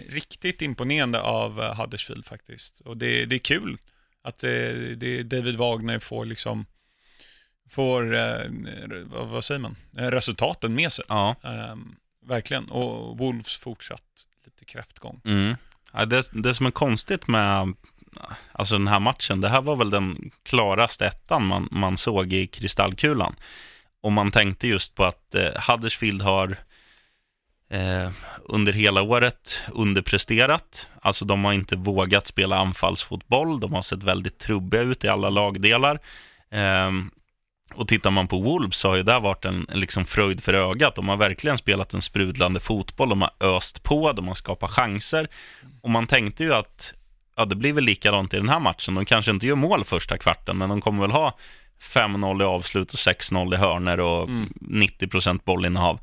Riktigt 0.08 0.62
imponerande 0.62 1.20
av 1.20 1.62
eh, 1.62 1.80
Huddersfield 1.80 2.26
faktiskt. 2.26 2.80
Och 2.80 2.96
det, 2.96 3.24
det 3.24 3.36
är 3.36 3.38
kul 3.38 3.78
att 4.22 4.38
det, 4.38 4.94
det, 4.94 5.22
David 5.22 5.56
Wagner 5.56 5.98
får 5.98 6.24
liksom 6.24 6.66
får, 7.74 8.16
eh, 8.16 8.40
vad 9.06 9.44
säger 9.44 9.60
man, 9.60 9.76
eh, 9.96 10.06
resultaten 10.06 10.74
med 10.74 10.92
sig. 10.92 11.04
Ja. 11.08 11.36
Um, 11.42 11.96
verkligen. 12.26 12.68
Och 12.68 13.18
Wolves 13.18 13.56
fortsatt 13.56 14.26
lite 14.44 14.64
kräftgång. 14.64 15.20
Mm. 15.24 15.56
Ja, 15.92 16.04
det, 16.04 16.30
det 16.32 16.54
som 16.54 16.66
är 16.66 16.70
konstigt 16.70 17.28
med 17.28 17.74
alltså 18.52 18.78
den 18.78 18.88
här 18.88 19.00
matchen, 19.00 19.40
det 19.40 19.48
här 19.48 19.62
var 19.62 19.76
väl 19.76 19.90
den 19.90 20.30
klaraste 20.42 21.06
ettan 21.06 21.46
man, 21.46 21.68
man 21.70 21.96
såg 21.96 22.32
i 22.32 22.46
kristallkulan. 22.46 23.34
Och 24.00 24.12
man 24.12 24.30
tänkte 24.30 24.68
just 24.68 24.94
på 24.94 25.04
att 25.04 25.34
eh, 25.34 25.70
Huddersfield 25.70 26.22
har 26.22 26.56
eh, 27.70 28.10
under 28.44 28.72
hela 28.72 29.02
året 29.02 29.62
underpresterat. 29.72 30.86
Alltså 31.02 31.24
de 31.24 31.44
har 31.44 31.52
inte 31.52 31.76
vågat 31.76 32.26
spela 32.26 32.58
anfallsfotboll. 32.58 33.60
De 33.60 33.74
har 33.74 33.82
sett 33.82 34.02
väldigt 34.02 34.38
trubbiga 34.38 34.82
ut 34.82 35.04
i 35.04 35.08
alla 35.08 35.30
lagdelar. 35.30 35.98
Eh, 36.50 36.90
och 37.74 37.88
tittar 37.88 38.10
man 38.10 38.28
på 38.28 38.40
Wolves 38.40 38.76
så 38.76 38.88
har 38.88 38.96
ju 38.96 39.02
det 39.02 39.18
varit 39.18 39.44
en, 39.44 39.66
en 39.68 39.80
liksom 39.80 40.04
fröjd 40.04 40.42
för 40.42 40.54
ögat. 40.54 40.94
De 40.94 41.08
har 41.08 41.16
verkligen 41.16 41.58
spelat 41.58 41.94
en 41.94 42.02
sprudlande 42.02 42.60
fotboll, 42.60 43.08
de 43.08 43.22
har 43.22 43.30
öst 43.40 43.82
på, 43.82 44.12
de 44.12 44.28
har 44.28 44.34
skapat 44.34 44.70
chanser. 44.70 45.28
Och 45.82 45.90
man 45.90 46.06
tänkte 46.06 46.44
ju 46.44 46.54
att 46.54 46.94
ja, 47.36 47.44
det 47.44 47.56
blir 47.56 47.72
väl 47.72 47.84
likadant 47.84 48.34
i 48.34 48.36
den 48.36 48.48
här 48.48 48.60
matchen. 48.60 48.94
De 48.94 49.04
kanske 49.04 49.30
inte 49.30 49.46
gör 49.46 49.54
mål 49.54 49.84
första 49.84 50.18
kvarten, 50.18 50.58
men 50.58 50.68
de 50.68 50.80
kommer 50.80 51.00
väl 51.00 51.10
ha 51.10 51.38
5-0 51.80 52.42
i 52.42 52.44
avslut 52.44 52.92
och 52.92 52.98
6-0 52.98 53.54
i 53.54 53.56
hörner 53.56 54.00
och 54.00 54.28
mm. 54.28 54.52
90% 54.60 55.40
bollinnehav. 55.44 56.00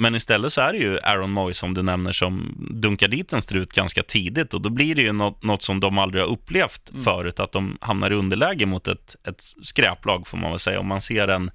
Men 0.00 0.14
istället 0.14 0.52
så 0.52 0.60
är 0.60 0.72
det 0.72 0.78
ju 0.78 0.98
Aaron 0.98 1.30
Moy 1.30 1.54
som 1.54 1.74
du 1.74 1.82
nämner 1.82 2.12
som 2.12 2.54
dunkar 2.70 3.08
dit 3.08 3.32
en 3.32 3.42
strut 3.42 3.72
ganska 3.72 4.02
tidigt 4.02 4.54
och 4.54 4.60
då 4.60 4.70
blir 4.70 4.94
det 4.94 5.02
ju 5.02 5.12
något, 5.12 5.42
något 5.42 5.62
som 5.62 5.80
de 5.80 5.98
aldrig 5.98 6.22
har 6.22 6.28
upplevt 6.28 6.90
mm. 6.90 7.04
förut, 7.04 7.40
att 7.40 7.52
de 7.52 7.78
hamnar 7.80 8.10
i 8.10 8.14
underläge 8.14 8.66
mot 8.66 8.88
ett, 8.88 9.16
ett 9.28 9.42
skräplag 9.62 10.26
får 10.26 10.38
man 10.38 10.50
väl 10.50 10.58
säga. 10.58 10.80
Om 10.80 10.86
man 10.86 11.00
ser 11.00 11.28
en, 11.28 11.50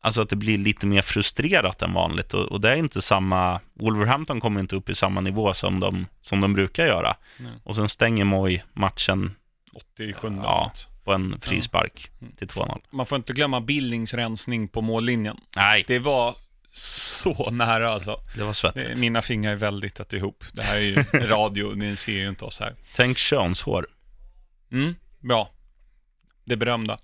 alltså 0.00 0.22
att 0.22 0.28
det 0.28 0.36
blir 0.36 0.58
lite 0.58 0.86
mer 0.86 1.02
frustrerat 1.02 1.82
än 1.82 1.92
vanligt 1.92 2.34
och, 2.34 2.44
och 2.44 2.60
det 2.60 2.70
är 2.70 2.76
inte 2.76 3.02
samma, 3.02 3.60
Wolverhampton 3.74 4.40
kommer 4.40 4.60
inte 4.60 4.76
upp 4.76 4.88
i 4.90 4.94
samma 4.94 5.20
nivå 5.20 5.54
som 5.54 5.80
de, 5.80 6.06
som 6.20 6.40
de 6.40 6.54
brukar 6.54 6.86
göra. 6.86 7.16
Mm. 7.38 7.52
Och 7.64 7.76
sen 7.76 7.88
stänger 7.88 8.24
Moy 8.24 8.62
matchen 8.72 9.34
87 9.72 10.28
ja, 10.42 10.72
på 11.04 11.12
en 11.12 11.40
frispark 11.40 12.10
ja. 12.18 12.26
Mm. 12.26 12.36
till 12.36 12.48
2-0. 12.48 12.80
Man 12.90 13.06
får 13.06 13.16
inte 13.16 13.32
glömma 13.32 13.60
bildningsrensning 13.60 14.68
på 14.68 14.80
mållinjen. 14.80 15.36
Nej. 15.56 15.84
Det 15.86 15.98
var 15.98 16.34
så 16.70 17.50
nära 17.52 17.92
alltså. 17.92 18.20
Det 18.34 18.42
var 18.42 18.52
svettigt. 18.52 18.98
Mina 18.98 19.22
fingrar 19.22 19.52
är 19.52 19.56
väldigt 19.56 19.94
tätt 19.94 20.12
ihop. 20.12 20.44
Det 20.52 20.62
här 20.62 20.76
är 20.76 20.80
ju 20.80 20.94
radio, 21.12 21.74
ni 21.74 21.96
ser 21.96 22.12
ju 22.12 22.28
inte 22.28 22.44
oss 22.44 22.60
här. 22.60 22.74
Tänk 22.96 23.18
könshår. 23.18 23.86
Mm, 24.72 24.94
bra. 25.20 25.50
Det 26.44 26.56
berömda. 26.56 26.98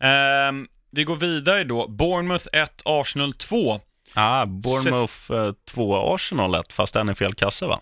Ehm, 0.00 0.68
vi 0.90 1.04
går 1.04 1.16
vidare 1.16 1.64
då. 1.64 1.88
Bournemouth 1.88 2.46
1, 2.52 2.82
Arsenal 2.84 3.34
2. 3.34 3.80
Ah, 4.14 4.46
Bournemouth 4.46 5.32
eh, 5.32 5.52
2, 5.66 6.14
Arsenal 6.14 6.54
1, 6.54 6.72
fast 6.72 6.96
en 6.96 7.10
i 7.10 7.14
fel 7.14 7.34
kasse 7.34 7.66
va? 7.66 7.80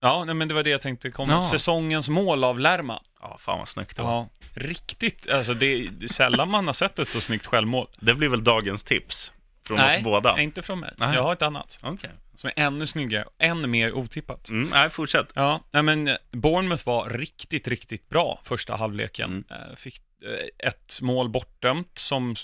Ja, 0.00 0.24
nej, 0.24 0.34
men 0.34 0.48
det 0.48 0.54
var 0.54 0.62
det 0.62 0.70
jag 0.70 0.80
tänkte 0.80 1.10
komma. 1.10 1.32
Ja. 1.32 1.40
Säsongens 1.50 2.08
mål 2.08 2.44
av 2.44 2.58
Lärma. 2.60 3.02
Ja, 3.20 3.36
fan 3.40 3.58
vad 3.58 3.68
snyggt 3.68 3.96
det 3.96 4.02
var. 4.02 4.10
Ja, 4.10 4.28
riktigt. 4.54 5.30
Alltså 5.30 5.54
det 5.54 5.66
är 5.66 6.08
sällan 6.08 6.50
man 6.50 6.66
har 6.66 6.74
sett 6.74 6.98
ett 6.98 7.08
så 7.08 7.20
snyggt 7.20 7.46
självmål. 7.46 7.88
Det 8.00 8.14
blir 8.14 8.28
väl 8.28 8.44
dagens 8.44 8.84
tips 8.84 9.32
från 9.66 9.76
nej, 9.76 9.98
oss 9.98 10.04
båda? 10.04 10.40
inte 10.40 10.62
från 10.62 10.80
mig. 10.80 10.94
Nej. 10.96 11.14
Jag 11.14 11.22
har 11.22 11.32
ett 11.32 11.42
annat 11.42 11.78
Okej. 11.82 12.10
som 12.36 12.50
är 12.56 12.62
ännu 12.62 12.86
snyggare, 12.86 13.24
ännu 13.38 13.66
mer 13.66 13.92
otippat. 13.92 14.48
Mm, 14.48 14.68
nej, 14.68 14.90
fortsätt. 14.90 15.32
Ja, 15.34 15.60
nej 15.70 15.82
men 15.82 16.08
eh, 16.08 16.16
Bournemouth 16.30 16.86
var 16.86 17.10
riktigt, 17.10 17.68
riktigt 17.68 18.08
bra 18.08 18.40
första 18.44 18.76
halvleken. 18.76 19.44
Eh, 19.50 19.76
Fick 19.76 20.02
eh, 20.24 20.68
ett 20.68 20.98
mål 21.02 21.28
bortdömt 21.28 21.98
som 21.98 22.34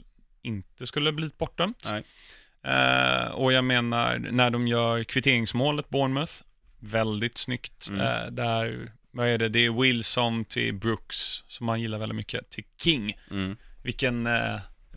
inte 0.42 0.86
skulle 0.86 1.12
blivit 1.12 1.38
bortdömt. 1.38 1.90
Nej. 1.90 2.02
Och 3.32 3.52
jag 3.52 3.64
menar, 3.64 4.18
när 4.18 4.50
de 4.50 4.68
gör 4.68 5.04
kvitteringsmålet, 5.04 5.88
Bournemouth, 5.88 6.32
väldigt 6.78 7.38
snyggt. 7.38 7.88
Mm. 7.88 8.34
Där, 8.34 8.92
vad 9.10 9.28
är 9.28 9.38
det, 9.38 9.48
det 9.48 9.58
är 9.58 9.82
Wilson 9.82 10.44
till 10.44 10.74
Brooks, 10.74 11.44
som 11.46 11.66
man 11.66 11.80
gillar 11.80 11.98
väldigt 11.98 12.16
mycket, 12.16 12.50
till 12.50 12.64
King. 12.82 13.18
Mm. 13.30 13.56
Vilken 13.82 14.28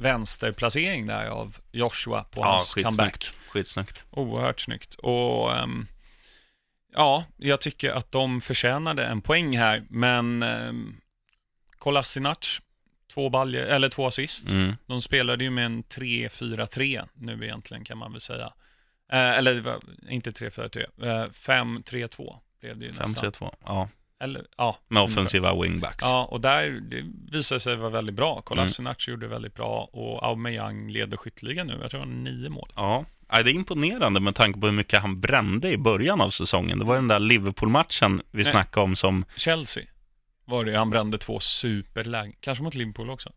vänsterplacering 0.02 1.06
där 1.06 1.26
av 1.26 1.58
Joshua 1.72 2.24
på 2.24 2.42
Ja, 2.42 2.48
hans 2.52 2.74
comeback. 2.74 2.98
skitsnyggt. 2.98 3.34
Skitsnyggt. 3.50 4.04
Oerhört 4.12 4.60
snyggt. 4.62 4.94
Och 4.94 5.56
ehm, 5.58 5.88
ja, 6.94 7.26
jag 7.38 7.62
tycker 7.62 7.92
att 7.92 8.12
de 8.12 8.42
förtjänade 8.42 9.06
en 9.06 9.22
poäng 9.22 9.58
här, 9.58 9.84
men 9.90 10.44
um, 10.44 11.02
Kolasinac, 11.78 12.62
två 13.14 13.30
baljer, 13.30 13.66
eller 13.66 13.90
två 13.90 14.08
assist. 14.08 14.52
Mm. 14.52 14.76
De 14.86 15.02
spelade 15.02 15.44
ju 15.44 15.50
med 15.50 15.66
en 15.66 15.84
3-4-3 15.84 17.08
nu 17.14 17.44
egentligen 17.44 17.84
kan 17.84 17.98
man 17.98 18.12
väl 18.12 18.22
säga. 18.22 18.54
Eh, 19.12 19.30
eller 19.38 19.80
inte 20.10 20.32
3-4-3, 20.32 20.86
eh, 21.02 21.30
5-3-2 21.30 22.38
blev 22.62 22.78
det 22.78 22.86
ju 22.86 22.92
nästan. 22.92 23.32
5-3-2. 23.32 23.56
Ja, 23.66 23.90
Eller, 24.22 24.46
ja. 24.58 24.78
med 24.88 25.04
offensiva 25.04 25.62
wingbacks. 25.62 26.04
Ja, 26.04 26.26
och 26.32 26.42
där 26.42 26.70
det 26.70 27.04
visade 27.32 27.60
sig 27.60 27.76
vara 27.76 27.90
väldigt 27.90 28.16
bra. 28.16 28.42
Kolasinac 28.42 29.08
gjorde 29.08 29.28
väldigt 29.28 29.56
bra 29.56 29.90
och 29.94 30.26
Aubameyang 30.26 30.90
leder 30.90 31.18
skytteligan 31.18 31.68
nu. 31.68 31.78
Jag 31.82 31.92
tror 31.92 32.00
han 32.00 32.10
har 32.10 32.18
nio 32.18 32.50
mål. 32.50 32.70
Ja, 32.76 33.06
Ja, 33.34 33.44
det 33.44 33.52
är 33.52 33.54
imponerande 33.54 34.20
med 34.20 34.36
tanke 34.36 34.60
på 34.60 34.66
hur 34.66 34.74
mycket 34.74 35.02
han 35.02 35.20
brände 35.20 35.72
i 35.72 35.78
början 35.78 36.22
av 36.22 36.30
säsongen. 36.30 36.80
Det 36.80 36.86
var 36.86 36.96
den 36.96 37.08
där 37.08 37.20
Liverpool-matchen 37.20 38.22
vi 38.32 38.44
Nej. 38.44 38.52
snackade 38.52 38.84
om 38.84 38.96
som... 38.96 39.26
Chelsea 39.36 39.84
var 40.46 40.66
det, 40.66 40.78
han 40.78 40.90
brände 40.90 41.18
två 41.18 41.40
superlägen. 41.40 42.34
Kanske 42.40 42.64
mot 42.64 42.76
Liverpool 42.76 43.10
också. 43.10 43.32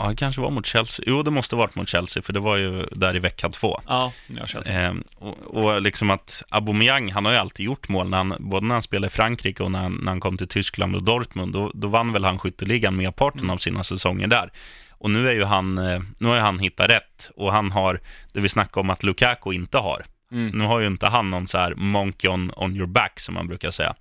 Ja, 0.00 0.08
det 0.08 0.16
kanske 0.16 0.40
var 0.40 0.50
mot 0.50 0.66
Chelsea. 0.66 1.04
Jo, 1.08 1.22
det 1.22 1.30
måste 1.30 1.56
varit 1.56 1.74
mot 1.74 1.88
Chelsea, 1.88 2.22
för 2.22 2.32
det 2.32 2.40
var 2.40 2.56
ju 2.56 2.86
där 2.92 3.16
i 3.16 3.18
vecka 3.18 3.48
två. 3.48 3.80
Ja, 3.86 4.12
ja 4.26 4.46
Chelsea. 4.46 4.88
Eh, 4.88 4.94
och, 5.14 5.38
och 5.38 5.82
liksom 5.82 6.10
att 6.10 6.42
Aubameyang, 6.48 7.12
han 7.12 7.24
har 7.24 7.32
ju 7.32 7.38
alltid 7.38 7.66
gjort 7.66 7.88
mål, 7.88 8.08
när 8.08 8.18
han, 8.18 8.34
både 8.38 8.66
när 8.66 8.74
han 8.74 8.82
spelade 8.82 9.06
i 9.06 9.10
Frankrike 9.10 9.62
och 9.62 9.70
när 9.70 9.78
han, 9.78 9.92
när 9.92 10.12
han 10.12 10.20
kom 10.20 10.36
till 10.36 10.48
Tyskland 10.48 10.96
och 10.96 11.02
Dortmund. 11.02 11.52
Då, 11.52 11.70
då 11.74 11.88
vann 11.88 12.12
väl 12.12 12.24
han 12.24 12.38
skytteligan 12.38 12.96
merparten 12.96 13.40
Mm. 13.40 13.50
av 13.50 13.58
sina 13.58 13.82
säsonger 13.84 14.26
där. 14.26 14.50
Och 14.90 15.10
nu 15.10 15.28
är 15.28 15.32
ju 15.34 15.44
han, 15.44 15.78
eh, 15.78 16.00
nu 16.18 16.28
har 16.28 16.38
han 16.38 16.58
hittat 16.58 16.90
rätt. 16.90 17.30
Och 17.36 17.52
han 17.52 17.70
har, 17.70 18.00
det 18.32 18.40
vi 18.40 18.48
snackade 18.48 18.80
om 18.80 18.90
att 18.90 19.02
Lukaku 19.02 19.52
inte 19.52 19.78
har. 19.78 20.04
Mm. 20.32 20.58
Nu 20.58 20.64
har 20.64 20.80
ju 20.80 20.86
inte 20.86 21.06
han 21.06 21.30
någon 21.30 21.46
så 21.46 21.58
här 21.58 21.74
monkey 21.74 22.30
on, 22.30 22.52
on 22.56 22.76
your 22.76 22.86
back, 22.86 23.20
som 23.20 23.34
man 23.34 23.46
brukar 23.48 23.70
säga. 23.70 23.94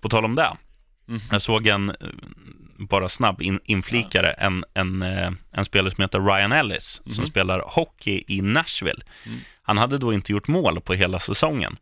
På 0.00 0.08
tal 0.08 0.24
om 0.24 0.34
det, 0.34 0.50
Mm. 1.08 1.20
jag 1.30 1.42
såg 1.42 1.66
en, 1.66 1.90
eh, 1.90 1.96
bara 2.78 3.08
snabb 3.08 3.42
in, 3.42 3.60
inflikare, 3.64 4.30
en, 4.32 4.64
en, 4.74 5.02
eh, 5.02 5.30
en 5.52 5.64
spelare 5.64 5.94
som 5.94 6.02
heter 6.02 6.20
Ryan 6.20 6.52
Ellis, 6.52 7.02
som 7.06 7.22
Mhm. 7.22 7.26
spelar 7.26 7.62
hockey 7.66 8.24
i 8.28 8.42
Nashville. 8.42 9.02
Mm. 9.26 9.38
Han 9.62 9.78
hade 9.78 9.98
då 9.98 10.12
inte 10.12 10.32
gjort 10.32 10.48
mål 10.48 10.80
på 10.80 10.94
hela 10.94 11.20
säsongen. 11.20 11.76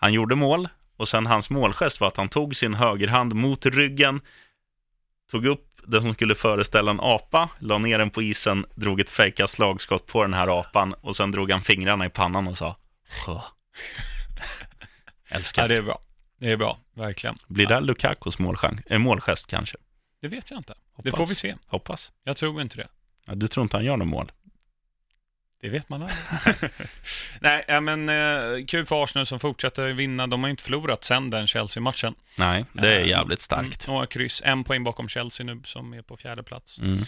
Han 0.00 0.12
gjorde 0.12 0.34
mål 0.34 0.68
och 0.96 1.08
sen 1.08 1.26
hans 1.26 1.50
målgest 1.50 2.00
var 2.00 2.08
att 2.08 2.16
han 2.16 2.28
tog 2.28 2.56
sin 2.56 2.74
högerhand 2.74 3.34
mot 3.34 3.66
ryggen, 3.66 4.20
tog 5.30 5.46
upp 5.46 5.64
det 5.86 6.02
som 6.02 6.14
skulle 6.14 6.34
föreställa 6.34 6.90
en 6.90 7.00
apa, 7.00 7.48
la 7.58 7.78
ner 7.78 7.98
den 7.98 8.10
på 8.10 8.22
isen, 8.22 8.64
drog 8.74 9.00
ett 9.00 9.10
fejka 9.10 9.46
slagskott 9.46 10.06
på 10.06 10.22
den 10.22 10.34
här 10.34 10.60
apan 10.60 10.94
och 10.94 11.16
sen 11.16 11.30
drog 11.30 11.50
han 11.50 11.62
fingrarna 11.62 12.06
i 12.06 12.10
pannan 12.10 12.48
och 12.48 12.58
sa 12.58 12.76
"Sjö." 13.26 13.40
Älskar. 15.28 15.62
Ja, 15.62 15.68
det 15.68 15.76
är 15.76 15.82
bra. 15.82 16.00
Det 16.38 16.50
är 16.50 16.56
bra, 16.56 16.78
verkligen. 16.94 17.38
Blir 17.46 17.70
ja, 17.70 17.80
det 17.80 17.86
Lukakos 17.86 18.38
målgest, 18.38 18.74
äh, 18.86 18.98
målgest 18.98 19.46
kanske? 19.46 19.76
Det 20.20 20.28
vet 20.28 20.50
jag 20.50 20.58
inte. 20.58 20.74
Hoppas. 20.92 21.04
Det 21.04 21.16
får 21.16 21.26
vi 21.26 21.34
se. 21.34 21.54
Hoppas. 21.66 22.12
Jag 22.24 22.36
tror 22.36 22.62
inte 22.62 22.76
det. 22.76 22.88
Ja, 23.26 23.34
du 23.34 23.48
tror 23.48 23.62
inte 23.62 23.76
han 23.76 23.84
gör 23.84 23.96
något 23.96 24.08
mål? 24.08 24.32
Det 25.60 25.68
vet 25.68 25.88
man 25.88 26.02
aldrig. 26.02 26.70
Nej, 27.40 27.64
ja, 27.68 27.80
men 27.80 28.08
eh, 28.08 28.66
kul 28.66 28.86
för 28.86 29.04
Arsenal 29.04 29.26
som 29.26 29.40
fortsätter 29.40 29.88
vinna. 29.88 30.26
De 30.26 30.42
har 30.42 30.50
inte 30.50 30.62
förlorat 30.62 31.04
sen 31.04 31.30
den 31.30 31.46
Chelsea-matchen. 31.46 32.14
Nej, 32.36 32.64
det 32.72 32.94
är 32.94 33.00
Eh, 33.00 33.08
jävligt 33.08 33.40
starkt. 33.40 33.84
Mm, 33.86 33.94
några 33.94 34.06
kryss, 34.06 34.42
en 34.44 34.64
poäng 34.64 34.84
bakom 34.84 35.08
Chelsea 35.08 35.46
nu 35.46 35.60
som 35.64 35.92
är 35.92 36.02
på 36.02 36.16
fjärde 36.16 36.42
plats. 36.42 36.80
Mm. 36.80 36.98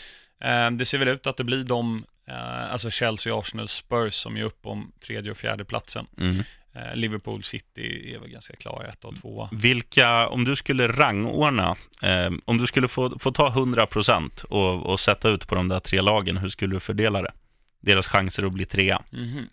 Eh, 0.40 0.78
det 0.78 0.84
ser 0.84 0.98
väl 0.98 1.08
ut 1.08 1.26
att 1.26 1.36
det 1.36 1.44
blir 1.44 1.64
de, 1.64 2.04
eh, 2.28 2.72
alltså 2.72 2.90
Chelsea, 2.90 3.38
Arsenal, 3.38 3.68
Spurs 3.68 4.14
som 4.14 4.36
är 4.36 4.42
upp 4.42 4.66
om 4.66 4.92
tredje 5.06 5.30
och 5.30 5.38
fjärde 5.38 5.64
platsen. 5.64 6.06
Mm. 6.18 6.44
Eh, 6.72 6.94
Liverpool 6.94 7.42
City 7.44 8.14
är 8.14 8.18
väl 8.18 8.30
ganska 8.30 8.56
klara, 8.56 8.86
ett 8.88 9.04
och 9.04 9.16
tvåa. 9.16 9.48
Vilka, 9.52 10.28
om 10.28 10.44
du 10.44 10.56
skulle 10.56 10.88
rangordna, 10.88 11.76
eh, 12.02 12.30
om 12.44 12.58
du 12.58 12.66
skulle 12.66 12.88
få, 12.88 13.18
få 13.18 13.32
ta 13.32 13.50
100% 13.50 14.44
och, 14.44 14.86
och 14.86 15.00
sätta 15.00 15.28
ut 15.28 15.48
på 15.48 15.54
de 15.54 15.68
där 15.68 15.80
tre 15.80 16.00
lagen, 16.00 16.36
hur 16.36 16.48
skulle 16.48 16.74
du 16.76 16.80
fördela 16.80 17.22
det? 17.22 17.32
Deras 17.80 18.08
chanser 18.08 18.42
att 18.46 18.52
bli 18.52 18.64
trea. 18.66 19.02
Mhm. 19.10 19.48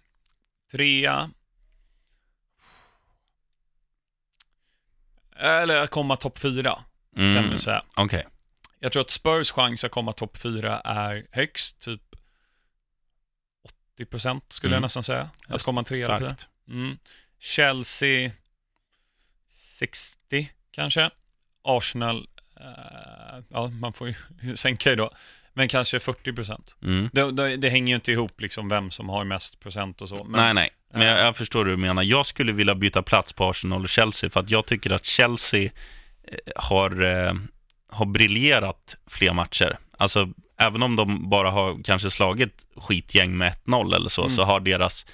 Trea. 0.71 1.29
Eller 5.35 5.77
att 5.77 5.89
komma 5.89 6.15
topp 6.15 6.39
fyra, 6.39 6.79
kan 7.15 7.23
Mm. 7.37 7.49
vi 7.51 7.57
säga. 7.57 7.83
Okej. 7.95 8.27
Jag 8.79 8.91
tror 8.91 9.01
att 9.01 9.09
Spurs 9.09 9.51
chans 9.51 9.83
att 9.83 9.91
komma 9.91 10.13
topp 10.13 10.37
fyra 10.37 10.79
är 10.79 11.25
högst, 11.31 11.79
typ 11.79 12.01
80% 13.97 14.41
skulle 14.53 14.71
jag 14.73 14.77
Mm. 14.77 14.81
nästan 14.85 15.03
säga. 15.03 15.29
Att 15.47 15.63
komma 15.63 15.83
trea 15.83 16.05
eller 16.15 16.17
fyra. 16.19 16.35
Mm. 16.69 16.97
Chelsea 17.39 18.31
60 19.79 20.49
kanske. 20.71 21.09
Arsenal, 21.63 22.27
eh, 22.59 23.43
ja 23.49 23.67
man 23.67 23.93
får 23.93 24.07
ju 24.07 24.15
sänka 24.55 24.89
ju 24.89 24.95
då, 24.95 25.11
men 25.53 25.67
kanske 25.67 25.97
40%. 25.97 26.73
Mm. 26.83 27.09
Det, 27.13 27.31
det, 27.31 27.57
det 27.57 27.69
hänger 27.69 27.87
ju 27.87 27.95
inte 27.95 28.11
ihop 28.11 28.41
liksom 28.41 28.69
vem 28.69 28.91
som 28.91 29.09
har 29.09 29.23
mest 29.23 29.59
procent 29.59 30.01
och 30.01 30.09
så. 30.09 30.23
Men, 30.23 30.31
nej, 30.31 30.53
nej. 30.53 30.69
Men 30.93 31.07
jag, 31.07 31.19
jag 31.19 31.37
förstår 31.37 31.65
hur 31.65 31.71
du 31.71 31.77
menar. 31.77 32.03
Jag 32.03 32.25
skulle 32.25 32.51
vilja 32.51 32.75
byta 32.75 33.01
plats 33.01 33.33
på 33.33 33.49
Arsenal 33.49 33.83
och 33.83 33.89
Chelsea, 33.89 34.29
för 34.29 34.39
att 34.39 34.49
jag 34.49 34.65
tycker 34.65 34.91
att 34.91 35.05
Chelsea 35.05 35.63
eh, 35.63 35.71
har, 36.55 37.03
eh, 37.03 37.33
har 37.89 38.05
briljerat 38.05 38.95
fler 39.07 39.33
matcher. 39.33 39.77
Alltså, 39.97 40.29
även 40.59 40.83
om 40.83 40.95
de 40.95 41.29
bara 41.29 41.51
har 41.51 41.83
kanske 41.83 42.09
slagit 42.09 42.65
skitgäng 42.75 43.37
med 43.37 43.53
1-0 43.65 43.95
eller 43.95 44.09
så, 44.09 44.21
Mm. 44.21 44.35
så 44.35 44.43
har 44.43 44.59
deras, 44.59 45.05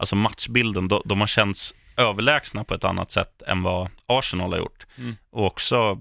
alltså 0.00 0.16
matchbilden, 0.16 0.88
de, 0.88 1.02
de 1.04 1.20
har 1.20 1.26
känts 1.26 1.74
överlägsna 1.96 2.64
på 2.64 2.74
ett 2.74 2.84
annat 2.84 3.12
sätt 3.12 3.42
än 3.42 3.62
vad 3.62 3.88
Arsenal 4.06 4.52
har 4.52 4.58
gjort. 4.58 4.86
Mm. 4.98 5.16
Och 5.30 5.46
också 5.46 5.98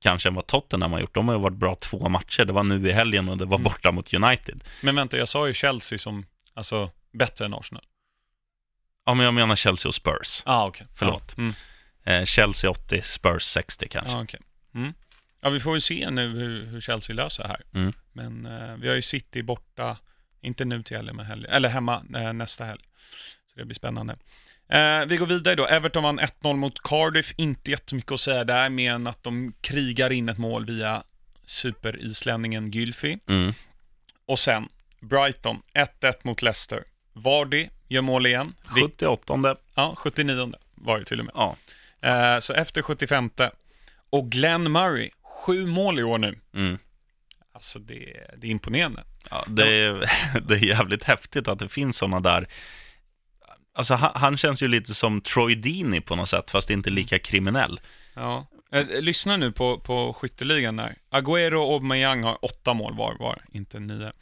kanske 0.00 0.28
än 0.28 0.34
vad 0.34 0.46
Tottenham 0.46 0.92
har 0.92 1.00
gjort. 1.00 1.14
De 1.14 1.28
har 1.28 1.34
ju 1.34 1.40
varit 1.40 1.56
bra 1.56 1.74
två 1.74 2.08
matcher. 2.08 2.44
Det 2.44 2.52
var 2.52 2.62
nu 2.62 2.88
i 2.88 2.92
helgen 2.92 3.28
och 3.28 3.38
det 3.38 3.44
var 3.44 3.56
Mm. 3.56 3.64
borta 3.64 3.92
mot 3.92 4.14
United. 4.14 4.64
men 4.80 4.96
vänta, 4.96 5.16
jag 5.18 5.28
sa 5.28 5.46
ju 5.46 5.54
Chelsea 5.54 5.98
som, 5.98 6.26
alltså, 6.54 6.90
bättre 7.12 7.44
än 7.44 7.54
Arsenal. 7.54 7.84
Ja, 9.06 9.14
men 9.14 9.24
jag 9.24 9.34
menar 9.34 9.56
Chelsea 9.56 9.88
och 9.88 9.94
Spurs. 9.94 10.42
Ah, 10.44 10.66
okej. 10.66 10.86
Förlåt. 10.94 11.34
Ja, 11.36 11.42
mm. 11.42 11.54
Eh, 12.04 12.24
Chelsea 12.24 12.70
80, 12.70 13.02
Spurs 13.02 13.42
60 13.42 13.88
kanske. 13.88 14.12
Ja, 14.16 14.22
okej. 14.22 14.40
Mm. 14.74 14.94
Ja, 15.40 15.50
vi 15.50 15.60
får 15.60 15.74
ju 15.74 15.80
se 15.80 16.10
nu 16.10 16.28
hur, 16.28 16.66
hur 16.66 16.80
Chelsea 16.80 17.16
löser 17.16 17.42
det 17.42 17.48
här. 17.48 17.62
Mm. 17.74 17.92
Men 18.12 18.46
eh, 18.46 18.76
vi 18.76 18.88
har 18.88 18.94
ju 18.94 19.02
City 19.02 19.42
borta, 19.42 19.96
inte 20.42 20.64
nu 20.64 20.82
till 20.82 20.96
helgen, 20.96 21.16
men 21.16 21.26
helg, 21.26 21.46
eller 21.48 21.68
hemma 21.68 22.02
eh, 22.14 22.32
nästa 22.32 22.64
helg. 22.64 22.80
Så 23.46 23.58
det 23.58 23.64
blir 23.64 23.76
spännande. 23.76 24.16
Eh, 24.68 25.04
vi 25.06 25.16
går 25.16 25.26
vidare 25.26 25.54
då. 25.54 25.66
Everton 25.66 26.02
vann 26.02 26.20
1-0 26.20 26.56
mot 26.56 26.82
Cardiff. 26.82 27.34
Inte 27.36 27.70
jättemycket 27.70 28.12
att 28.12 28.20
säga 28.20 28.44
där, 28.44 28.68
mer 28.68 28.92
än 28.92 29.06
att 29.06 29.22
de 29.22 29.52
krigar 29.60 30.12
in 30.12 30.28
ett 30.28 30.38
mål 30.38 30.66
via 30.66 31.02
superislänningen 31.44 32.70
Gylfi. 32.70 33.18
Mm. 33.28 33.52
Och 34.26 34.38
sen 34.38 34.68
Brighton 35.00 35.62
1-1 35.74 36.14
mot 36.22 36.42
Leicester. 36.42 36.84
Vardy 37.12 37.68
gör 37.88 38.02
mål 38.02 38.26
igen. 38.26 38.54
Vi, 38.74 38.82
78 38.82 39.56
ja, 39.74 39.94
79 39.96 40.52
var 40.74 40.98
det 40.98 41.04
till 41.04 41.20
och 41.20 41.26
med. 41.26 41.34
ja. 41.34 41.56
Eh, 42.00 42.40
så 42.40 42.52
efter 42.52 42.82
75 42.82 43.30
och 44.10 44.30
Glenn 44.30 44.72
Murray, 44.72 45.10
sju 45.22 45.66
mål 45.66 45.98
i 45.98 46.02
år 46.02 46.18
nu. 46.18 46.38
Mm. 46.54 46.78
Alltså 47.52 47.78
det, 47.78 48.26
det 48.36 48.46
är 48.46 48.50
imponerande. 48.50 49.04
Ja, 49.30 49.44
det, 49.46 49.68
är, 49.68 50.10
det 50.48 50.54
är 50.54 50.64
jävligt 50.64 51.04
häftigt 51.04 51.48
att 51.48 51.58
det 51.58 51.68
finns 51.68 51.96
sådana 51.96 52.20
där. 52.20 52.48
Alltså 53.74 53.94
han, 53.94 54.10
han 54.14 54.36
känns 54.36 54.62
ju 54.62 54.68
lite 54.68 54.94
som 54.94 55.20
Troy 55.20 55.54
Deeney 55.54 56.00
på 56.00 56.16
något 56.16 56.28
sätt, 56.28 56.50
fast 56.50 56.70
inte 56.70 56.90
lika 56.90 57.18
kriminell. 57.18 57.80
Ja. 58.14 58.46
Eh, 58.72 58.86
lyssna 59.00 59.36
nu 59.36 59.52
på, 59.52 59.78
på 59.78 60.12
skytteligan 60.12 60.76
där. 60.76 60.94
Agüero 61.10 61.54
och 61.54 61.72
Aubameyang 61.74 62.22
har 62.22 62.44
åtta 62.44 62.74
mål 62.74 62.96
var, 62.96 63.16
var 63.18 63.42
inte 63.52 63.80
nio. 63.80 64.12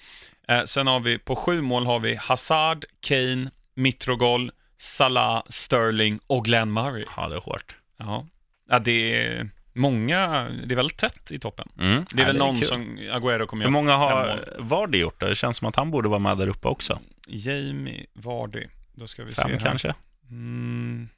Eh, 0.49 0.65
sen 0.65 0.87
har 0.87 1.01
vi, 1.01 1.19
på 1.19 1.37
sju 1.37 1.61
mål 1.61 1.87
har 1.87 2.01
vi 2.01 2.15
Hazard, 2.15 2.85
Kane, 3.01 3.51
Mitrogol, 3.75 4.53
Salah, 4.79 5.43
Sterling 5.49 6.21
och 6.27 6.45
Glenn 6.45 6.73
Murray. 6.73 7.05
Ja, 7.17 7.29
det 7.29 7.37
är 7.37 7.41
hårt. 7.41 7.77
Ja, 7.97 8.27
ja 8.69 8.79
det 8.79 9.17
är 9.17 9.51
många, 9.73 10.49
det 10.67 10.75
är 10.75 10.77
väldigt 10.77 10.97
tätt 10.99 11.31
i 11.31 11.39
toppen. 11.39 11.69
Mm. 11.79 12.05
Det 12.11 12.17
är 12.23 12.27
Ja, 12.27 12.27
väl 12.27 12.37
någon 12.37 12.57
kul. 12.57 12.65
som, 12.67 12.99
Agüero 12.99 13.47
kommer 13.47 13.65
Hur 13.65 13.71
göra 13.73 13.83
många 13.83 13.91
fem 13.93 14.01
har. 14.01 14.55
Vardy 14.59 14.99
gjort 14.99 15.21
det? 15.21 15.29
Det 15.29 15.35
känns 15.35 15.57
som 15.57 15.69
att 15.69 15.77
han 15.77 15.91
borde 15.91 16.09
vara 16.09 16.19
med 16.19 16.39
där 16.39 16.49
uppe 16.49 16.69
också. 16.69 17.01
Jamie 17.29 18.07
Vardy. 18.13 18.67
Då 18.95 19.07
ska 19.07 19.25
vi 19.25 19.35
se 19.35 19.43
Fem 19.43 19.59
kanske? 19.59 19.95
Mm. 20.31 21.09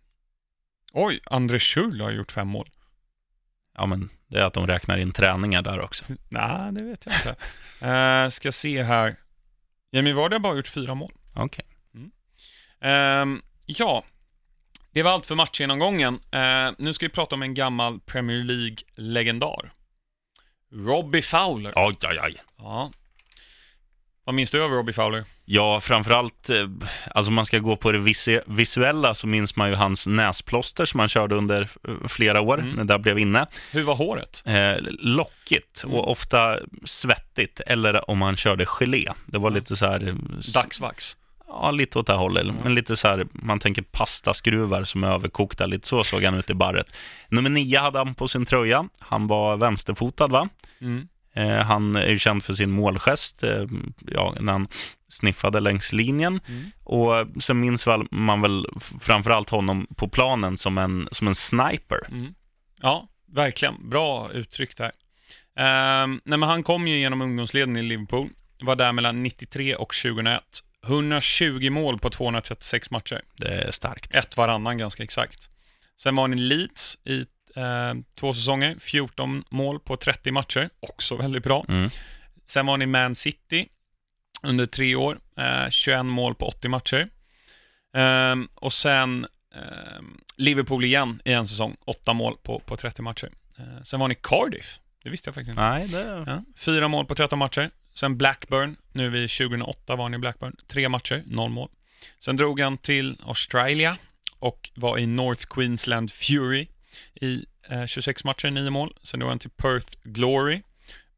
Oj, 0.93 1.21
André 1.25 1.59
Schürrle 1.59 2.03
har 2.03 2.11
gjort 2.11 2.33
fem 2.33 2.49
mål. 2.49 2.69
Ja, 3.75 3.87
men 3.87 4.11
det 4.27 4.39
är 4.39 4.45
att 4.45 4.55
de 4.55 4.67
räknar 4.67 4.99
in 4.99 5.13
träningar 5.13 5.63
där 5.63 5.81
också. 5.81 6.05
Nej, 6.29 6.73
det 6.73 6.83
vet 6.83 7.07
jag 7.07 7.15
inte. 7.15 7.37
uh, 8.25 8.29
ska 8.31 8.53
se 8.53 8.83
här. 8.83 9.17
Jamie 9.91 10.15
Vardy 10.15 10.35
har 10.35 10.41
bara 10.41 10.57
gjort 10.57 10.69
fyra 10.69 10.95
mål. 10.95 11.13
Okej. 11.35 11.65
Ehm, 12.81 13.43
ja, 13.67 14.05
det 14.93 15.03
var 15.03 15.11
allt 15.11 15.27
för 15.27 15.35
matchgenomgången. 15.35 16.15
Uh, 16.15 16.73
nu 16.79 16.93
ska 16.93 17.07
vi 17.07 17.11
prata 17.13 17.35
om 17.35 17.43
en 17.43 17.55
gammal 17.55 18.01
Premier 18.01 18.45
League-legendar. 18.45 19.73
Robbie 20.75 21.23
Fowler. 21.23 21.73
Oj, 21.77 21.97
oj, 22.05 22.19
oj. 22.25 22.37
Ja. 22.59 22.93
Vad 24.25 24.35
minns 24.35 24.51
du 24.51 24.65
av 24.65 24.71
Robbie 24.71 24.93
Fowler? 24.93 25.25
Ja, 25.45 25.81
framförallt, 25.81 26.51
eh, 26.51 26.69
alltså 27.15 27.33
man 27.33 27.47
ska 27.47 27.59
gå 27.59 27.77
på 27.77 27.93
det 27.93 27.99
visu- 27.99 28.43
visuella 28.47 29.15
så 29.15 29.27
minns 29.27 29.57
man 29.57 29.69
ju 29.69 29.75
hans 29.75 30.07
näsplåster 30.07 30.85
som 30.85 31.01
han 31.01 31.09
körde 31.09 31.35
under 31.35 31.63
eh, 31.89 31.95
flera 32.09 32.41
år, 32.41 32.59
Mm. 32.61 32.71
när 32.75 32.85
det 32.85 32.99
blev 32.99 33.19
inne. 33.19 33.47
Hur 33.73 33.83
var 33.83 33.95
håret? 33.95 34.43
Eh, 34.47 34.77
lockigt 34.99 35.85
Mm. 35.85 35.97
och 35.97 36.11
ofta 36.11 36.59
svettigt, 36.85 37.61
eller 37.61 38.11
om 38.11 38.23
han 38.23 38.37
körde 38.37 38.67
gelé. 38.67 39.09
Det 39.27 39.39
var 39.39 39.51
lite 39.51 39.77
så 39.77 39.87
här... 39.87 40.09
eh, 40.09 40.15
Dagsvax. 40.55 41.17
Ja, 41.61 41.71
lite 41.71 41.99
åt 41.99 42.07
det 42.07 42.13
här 42.13 42.21
hållet. 42.21 42.43
Mm. 42.43 42.57
Men 42.63 42.75
lite 42.75 42.97
så 42.97 43.09
här, 43.09 43.27
man 43.33 43.61
tänker 43.61 43.83
pastaskruvar 43.83 44.85
som 44.85 45.05
är 45.05 45.09
överkokta. 45.09 45.67
Lite 45.67 45.89
så 45.89 46.03
såg 46.03 46.25
han 46.25 46.35
ut 46.35 46.51
i 46.51 46.55
barret. 46.55 46.87
Nummer 47.29 47.51
nio 47.51 47.79
hade 47.79 47.99
han 47.99 48.15
på 48.15 48.29
sin 48.29 48.47
tröja. 48.47 48.89
Han 48.99 49.27
var 49.27 49.57
vänsterfotad, 49.57 50.29
va? 50.29 50.49
Mm. 50.81 51.09
Eh, 51.35 51.65
han 51.65 51.97
är 51.97 52.07
ju 52.07 52.19
känd 52.19 52.45
för 52.45 52.53
sin 52.53 52.71
målgest, 52.71 53.43
eh, 53.43 53.65
ja, 54.07 54.35
när 54.41 54.53
han 54.53 54.69
sniffade 55.09 55.61
längs 55.61 55.93
linjen. 55.93 56.41
Mm. 56.49 56.65
Och 56.85 57.43
sen 57.43 57.61
minns 57.61 57.87
väl, 57.87 58.07
man 58.11 58.41
väl 58.41 58.67
framförallt 59.01 59.51
honom 59.51 59.87
på 59.97 60.09
planen 60.09 60.57
som 60.57 60.79
en, 60.79 61.09
som 61.13 61.29
en 61.29 61.35
sniper. 61.35 62.07
Mm. 62.09 62.35
Ja, 62.83 63.09
verkligen. 63.33 63.89
Bra 63.91 64.31
uttryck 64.33 64.77
där. 64.77 64.93
Ehm, 65.57 66.21
nej, 66.25 66.39
men 66.39 66.49
han 66.49 66.63
kom 66.63 66.89
ju 66.89 66.99
genom 66.99 67.23
ungdomsleden 67.23 67.77
i 67.77 67.83
Liverpool. 67.83 68.29
Var 68.61 68.77
där 68.77 68.93
mellan 68.93 69.23
93 69.23 69.75
och 69.77 69.95
2001. 69.95 70.43
120 70.87 71.71
mål 71.71 71.99
på 71.99 72.11
236 72.11 72.91
matcher. 72.91 73.23
Det 73.37 73.49
är 73.49 73.71
starkt. 73.71 74.15
Ett 74.15 74.37
varannan 74.37 74.79
ganska 74.79 75.03
exakt. 75.03 75.49
Sen 75.97 76.15
var 76.15 76.23
han 76.23 76.35
i 76.35 76.37
Leeds 76.37 76.99
i 77.05 77.21
eh, 77.57 77.95
två 78.19 78.35
säsonger. 78.35 78.77
14 78.79 79.45
mål 79.49 79.81
på 79.81 79.97
30 79.97 80.33
matcher. 80.33 80.71
Också 80.81 81.17
väldigt 81.17 81.45
bra. 81.45 81.65
Mm. 81.69 81.91
Sen 82.47 82.67
var 82.67 82.73
han 82.73 82.83
i 82.83 82.87
Man 82.87 83.15
City 83.15 83.69
under 84.43 84.67
tre 84.67 84.95
år. 84.95 85.19
Eh, 85.37 85.71
21 85.71 86.07
mål 86.07 86.35
på 86.35 86.47
80 86.47 86.69
matcher. 86.69 87.09
Ehm, 87.95 88.49
och 88.55 88.73
sen 88.73 89.27
ehm, 89.55 90.21
Liverpool 90.37 90.85
igen 90.85 91.21
i 91.25 91.33
en 91.33 91.49
säsong. 91.49 91.77
8 91.85 92.13
mål 92.13 92.37
på, 92.43 92.59
på 92.59 92.77
30 92.77 93.03
matcher. 93.03 93.31
Eh, 93.59 93.83
sen 93.85 94.01
var 94.01 94.05
han 94.05 94.13
i 94.13 94.19
Cardiff. 94.23 94.79
Det 95.03 95.11
visste 95.11 95.29
jag 95.29 95.35
faktiskt 95.35 95.51
inte. 95.51 95.63
Nej, 95.63 95.89
det... 95.89 96.25
Ja, 96.27 96.45
fyra 96.57 96.89
mål 96.89 97.07
på 97.07 97.15
13 97.15 97.39
matcher. 97.39 97.71
Sen 97.95 98.17
Blackburn, 98.17 98.77
nu 98.93 99.09
vid 99.11 99.31
2008 99.31 99.97
var 99.97 100.05
han 100.05 100.15
i 100.15 100.19
Blackburn. 100.19 100.57
Tre 100.67 100.89
matcher, 100.89 101.23
noll 101.27 101.51
mål. 101.51 101.69
Sen 102.19 102.37
drog 102.37 102.61
han 102.61 102.79
till 102.79 103.17
Australia 103.27 103.97
och 104.39 104.71
var 104.75 104.99
i 104.99 105.07
North 105.07 105.47
Queensland 105.47 106.13
Fury 106.13 106.69
i 107.15 107.45
eh, 107.69 107.87
26 107.87 108.25
matcher, 108.25 108.51
nio 108.51 108.71
mål. 108.71 108.97
Sen 109.03 109.21
drog 109.21 109.31
han 109.31 109.39
till 109.39 109.51
Perth 109.51 109.99
Glory 110.03 110.63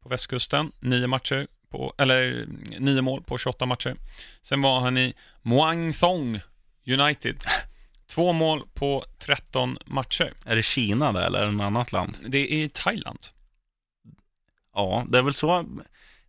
på 0.03 0.09
västkusten, 0.09 0.71
nio 0.79 1.07
matcher, 1.07 1.47
på, 1.69 1.93
eller 1.97 2.47
nio 2.79 3.01
mål 3.01 3.23
på 3.23 3.37
28 3.37 3.65
matcher. 3.65 3.95
Sen 4.43 4.61
var 4.61 4.79
han 4.79 4.97
i 4.97 5.13
Muang 5.41 5.93
Thong 5.93 6.39
United. 6.87 7.43
Två 8.07 8.33
mål 8.33 8.63
på 8.73 9.05
13 9.19 9.77
matcher. 9.85 10.33
Är 10.45 10.55
det 10.55 10.63
Kina 10.63 11.11
det, 11.11 11.25
eller 11.25 11.51
något 11.51 11.63
annat 11.63 11.91
land? 11.91 12.17
Det 12.27 12.37
är 12.37 12.63
i 12.63 12.69
Thailand. 12.69 13.19
Ja, 14.73 15.05
det 15.09 15.17
är 15.17 15.21
väl 15.21 15.33
så. 15.33 15.65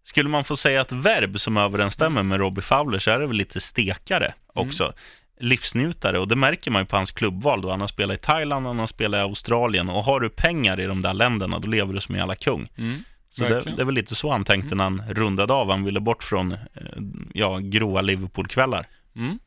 Skulle 0.07 0.29
man 0.29 0.45
få 0.45 0.57
säga 0.57 0.81
ett 0.81 0.93
verb 0.93 1.41
som 1.41 1.57
överensstämmer 1.57 2.23
med 2.23 2.39
Robbie 2.39 2.63
Fowler 2.63 2.99
så 2.99 3.11
är 3.11 3.19
det 3.19 3.27
väl 3.27 3.37
lite 3.37 3.61
stekare 3.61 4.35
också. 4.47 4.93
Livsnjutare 5.41 6.19
och 6.19 6.29
det 6.29 6.37
märker 6.37 6.71
man 6.71 6.83
ju 6.83 6.87
på 6.87 6.97
hans 6.97 7.11
klubbval 7.11 7.63
då. 7.63 7.71
Han 7.71 7.81
har 7.81 7.89
spelat 7.89 8.19
i 8.19 8.21
Thailand, 8.21 8.67
han 8.67 8.79
har 8.79 8.87
spelat 8.87 9.19
i 9.19 9.21
Australien 9.21 9.89
och 9.89 10.05
har 10.05 10.21
du 10.21 10.29
pengar 10.29 10.81
i 10.81 10.87
de 10.87 11.03
där 11.03 11.15
länderna 11.15 11.59
då 11.59 11.69
lever 11.69 11.95
du 11.95 12.01
som 12.01 12.15
en 12.15 12.19
jävla 12.19 12.35
kung. 12.35 12.69
Mm. 12.77 13.05
Så 13.31 13.45
det, 13.45 13.61
det 13.61 13.83
är 13.83 13.85
väl 13.85 13.95
lite 13.95 14.15
så 14.15 14.31
han 14.31 14.45
tänkte 14.45 14.75
när 14.75 14.85
han 14.85 15.03
rundade 15.09 15.53
av. 15.53 15.71
Han 15.71 15.85
ville 15.85 16.01
bort 16.01 16.23
från 16.23 16.53
eh, 16.53 16.59
ja, 17.35 17.59
gråa 17.59 18.01
Liverpool-kvällar. 18.01 18.87
Mm. 19.17 19.39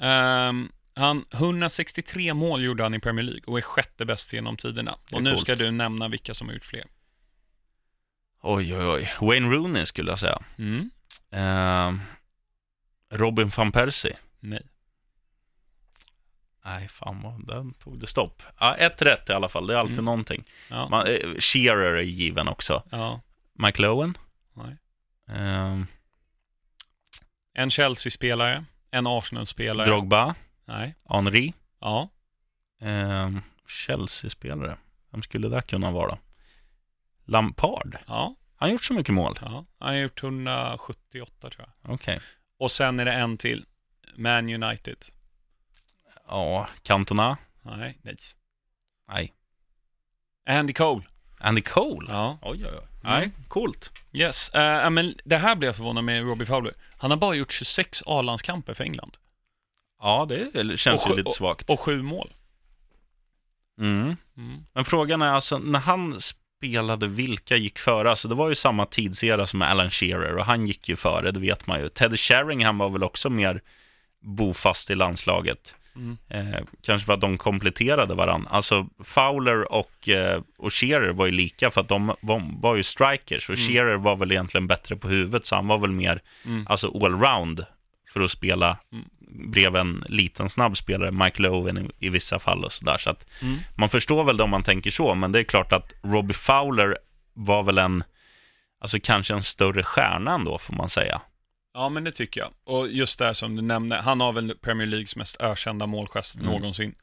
Ehm, 0.00 0.68
han, 0.94 1.24
163 1.32 2.34
mål 2.34 2.64
gjorde 2.64 2.82
han 2.82 2.94
i 2.94 3.00
Premier 3.00 3.24
League 3.24 3.42
och 3.46 3.58
är 3.58 3.62
sjätte 3.62 4.04
bäst 4.04 4.32
genom 4.32 4.56
tiderna. 4.56 4.96
Och 5.12 5.22
nu 5.22 5.30
coolt. 5.30 5.42
ska 5.42 5.56
du 5.56 5.70
nämna 5.70 6.08
vilka 6.08 6.34
som 6.34 6.46
har 6.48 6.54
gjort 6.54 6.64
fler. 6.64 6.84
Oj, 8.46 8.76
oj, 8.76 8.86
oj. 8.86 9.10
Wayne 9.20 9.48
Rooney 9.50 9.86
skulle 9.86 10.10
jag 10.10 10.18
säga. 10.18 10.38
Mm. 10.58 10.90
Eh, 11.30 11.92
Robin 13.18 13.50
van 13.56 13.72
Persie. 13.72 14.16
Nej. 14.40 14.62
Nej, 16.64 16.88
fan 16.88 17.22
vad, 17.22 17.46
där 17.46 17.72
tog 17.80 17.98
det 18.00 18.06
stopp. 18.06 18.42
Ja, 18.60 18.74
ett 18.76 19.02
rätt 19.02 19.28
i 19.28 19.32
alla 19.32 19.48
fall, 19.48 19.66
det 19.66 19.74
är 19.74 19.78
alltid 19.78 19.92
Mm. 19.94 20.04
någonting. 20.04 20.44
Ja. 20.70 20.88
Man, 20.88 21.06
eh, 21.06 21.34
Shearer 21.38 21.94
är 21.94 22.02
given 22.02 22.48
också. 22.48 22.82
ja. 22.90 23.20
Mike 23.52 23.82
Lowen. 23.82 24.18
Nej. 24.52 24.76
Eh, 25.28 25.80
En 27.56 27.70
Chelsea-spelare. 27.70 28.64
En 28.90 29.06
Arsenal-spelare. 29.06 29.86
Drogba. 29.86 30.34
Nej. 30.64 30.94
Henri. 31.08 31.54
Ja. 31.80 32.08
Eh, 32.80 33.30
Chelsea-spelare. 33.68 34.76
Vem 35.10 35.22
skulle 35.22 35.48
det 35.48 35.62
kunna 35.62 35.90
vara? 35.90 36.18
Lampard. 37.24 37.98
Ja. 38.06 38.34
Han 38.56 38.68
har 38.68 38.72
gjort 38.72 38.84
så 38.84 38.94
mycket 38.94 39.14
mål. 39.14 39.38
ja. 39.40 39.64
Han 39.78 39.88
har 39.88 39.94
gjort 39.94 40.22
178 40.22 41.50
tror 41.50 41.68
jag. 41.82 41.94
Okej. 41.94 42.20
Och 42.58 42.70
sen 42.70 43.00
är 43.00 43.04
det 43.04 43.12
en 43.12 43.36
till. 43.38 43.64
Man 44.16 44.62
United. 44.62 44.96
Ja, 46.26 46.68
Cantona. 46.82 47.36
Nej. 47.62 47.98
Nej. 48.02 48.16
Nej. 49.08 49.32
Andy 50.48 50.72
Cole. 50.72 51.02
Andy 51.38 51.62
Cole. 51.62 52.12
Ja. 52.12 52.38
Oj, 52.42 52.66
oj, 52.66 52.78
oj. 52.78 52.86
Nej, 53.02 53.30
coolt. 53.48 53.90
Yes. 54.12 54.50
Ja, 54.52 54.90
men 54.90 55.14
det 55.24 55.36
här 55.36 55.56
blev 55.56 55.68
jag 55.68 55.76
förvånad 55.76 56.04
med 56.04 56.22
Robbie 56.24 56.46
Fowler. 56.46 56.72
Han 56.98 57.10
har 57.10 57.18
bara 57.18 57.34
gjort 57.34 57.52
26 57.52 58.02
A-landskamper 58.06 58.74
för 58.74 58.84
England. 58.84 59.16
Ja, 59.98 60.26
det 60.28 60.78
känns 60.80 61.04
Och 61.04 61.10
ju 61.10 61.16
lite 61.16 61.30
svagt. 61.30 61.70
Och 61.70 61.80
sju 61.80 62.02
mål. 62.02 62.34
Mm. 63.78 64.16
Mm. 64.36 64.64
Men 64.72 64.84
frågan 64.84 65.22
är 65.22 65.26
alltså, 65.26 65.58
när 65.58 65.78
han 65.80 66.20
spelade, 66.58 67.06
vilka 67.08 67.56
gick 67.56 67.78
före? 67.78 68.10
Alltså 68.10 68.28
det 68.28 68.34
var 68.34 68.48
ju 68.48 68.54
samma 68.54 68.86
tidsera 68.86 69.46
som 69.46 69.62
Alan 69.62 69.90
Shearer 69.90 70.36
och 70.36 70.44
han 70.44 70.66
gick 70.66 70.88
ju 70.88 70.96
före, 70.96 71.30
det 71.30 71.40
vet 71.40 71.66
man 71.66 71.80
ju. 71.80 71.88
Teddy 71.88 72.16
Sheringham 72.16 72.78
var 72.78 72.90
väl 72.90 73.02
också 73.02 73.30
mer 73.30 73.60
bofast 74.20 74.90
i 74.90 74.94
landslaget. 74.94 75.74
Mm. 75.96 76.16
Eh, 76.28 76.60
kanske 76.82 77.06
för 77.06 77.12
att 77.12 77.20
de 77.20 77.38
kompletterade 77.38 78.14
varandra. 78.14 78.50
Alltså 78.50 78.86
Fowler 79.04 79.72
och, 79.72 80.08
eh, 80.08 80.42
och 80.58 80.74
Shearer 80.74 81.12
var 81.12 81.26
ju 81.26 81.32
lika 81.32 81.70
för 81.70 81.80
att 81.80 81.88
de 81.88 82.06
var, 82.20 82.60
var 82.60 82.76
ju 82.76 82.82
strikers. 82.82 83.48
Och 83.48 83.58
Mm. 83.58 83.68
Shearer 83.68 83.96
var 83.96 84.16
väl 84.16 84.32
egentligen 84.32 84.66
bättre 84.66 84.96
på 84.96 85.08
huvudet, 85.08 85.46
så 85.46 85.54
han 85.54 85.66
var 85.66 85.78
väl 85.78 85.90
mer 85.92 86.20
Mm. 86.44 86.66
alltså 86.68 87.04
allround 87.04 87.64
för 88.12 88.20
att 88.20 88.30
spela 88.30 88.78
Bredvid 89.28 89.80
en 89.80 90.04
liten 90.08 90.50
snabb 90.50 90.76
spelare, 90.76 91.10
Mike 91.10 91.42
Lowen 91.42 91.78
i, 92.00 92.06
i 92.06 92.08
vissa 92.08 92.38
fall 92.38 92.64
och 92.64 92.72
sådär. 92.72 92.98
Så 92.98 93.10
att 93.10 93.26
Mm. 93.42 93.58
man 93.74 93.88
förstår 93.88 94.24
väl 94.24 94.36
det 94.36 94.42
om 94.42 94.50
man 94.50 94.62
tänker 94.62 94.90
så, 94.90 95.14
men 95.14 95.32
det 95.32 95.38
är 95.38 95.44
klart 95.44 95.72
att 95.72 95.92
Robbie 96.02 96.34
Fowler 96.34 96.98
var 97.34 97.62
väl 97.62 97.78
en, 97.78 98.04
alltså 98.80 98.98
kanske 99.02 99.34
en 99.34 99.42
större 99.42 99.82
stjärna 99.82 100.34
ändå, 100.34 100.58
får 100.58 100.74
man 100.74 100.88
säga. 100.88 101.20
Ja, 101.74 101.88
men 101.88 102.04
det 102.04 102.10
tycker 102.12 102.40
jag. 102.40 102.50
Och 102.64 102.88
just 102.88 103.18
det 103.18 103.24
här 103.24 103.32
som 103.32 103.56
du 103.56 103.62
nämnde, 103.62 103.96
han 103.96 104.20
har 104.20 104.32
väl 104.32 104.54
Premier 104.62 104.86
Leagues 104.86 105.16
mest 105.16 105.40
ökända 105.40 105.86
målgest 105.86 106.36
Mm. 106.36 106.46
någonsin. 106.50 106.94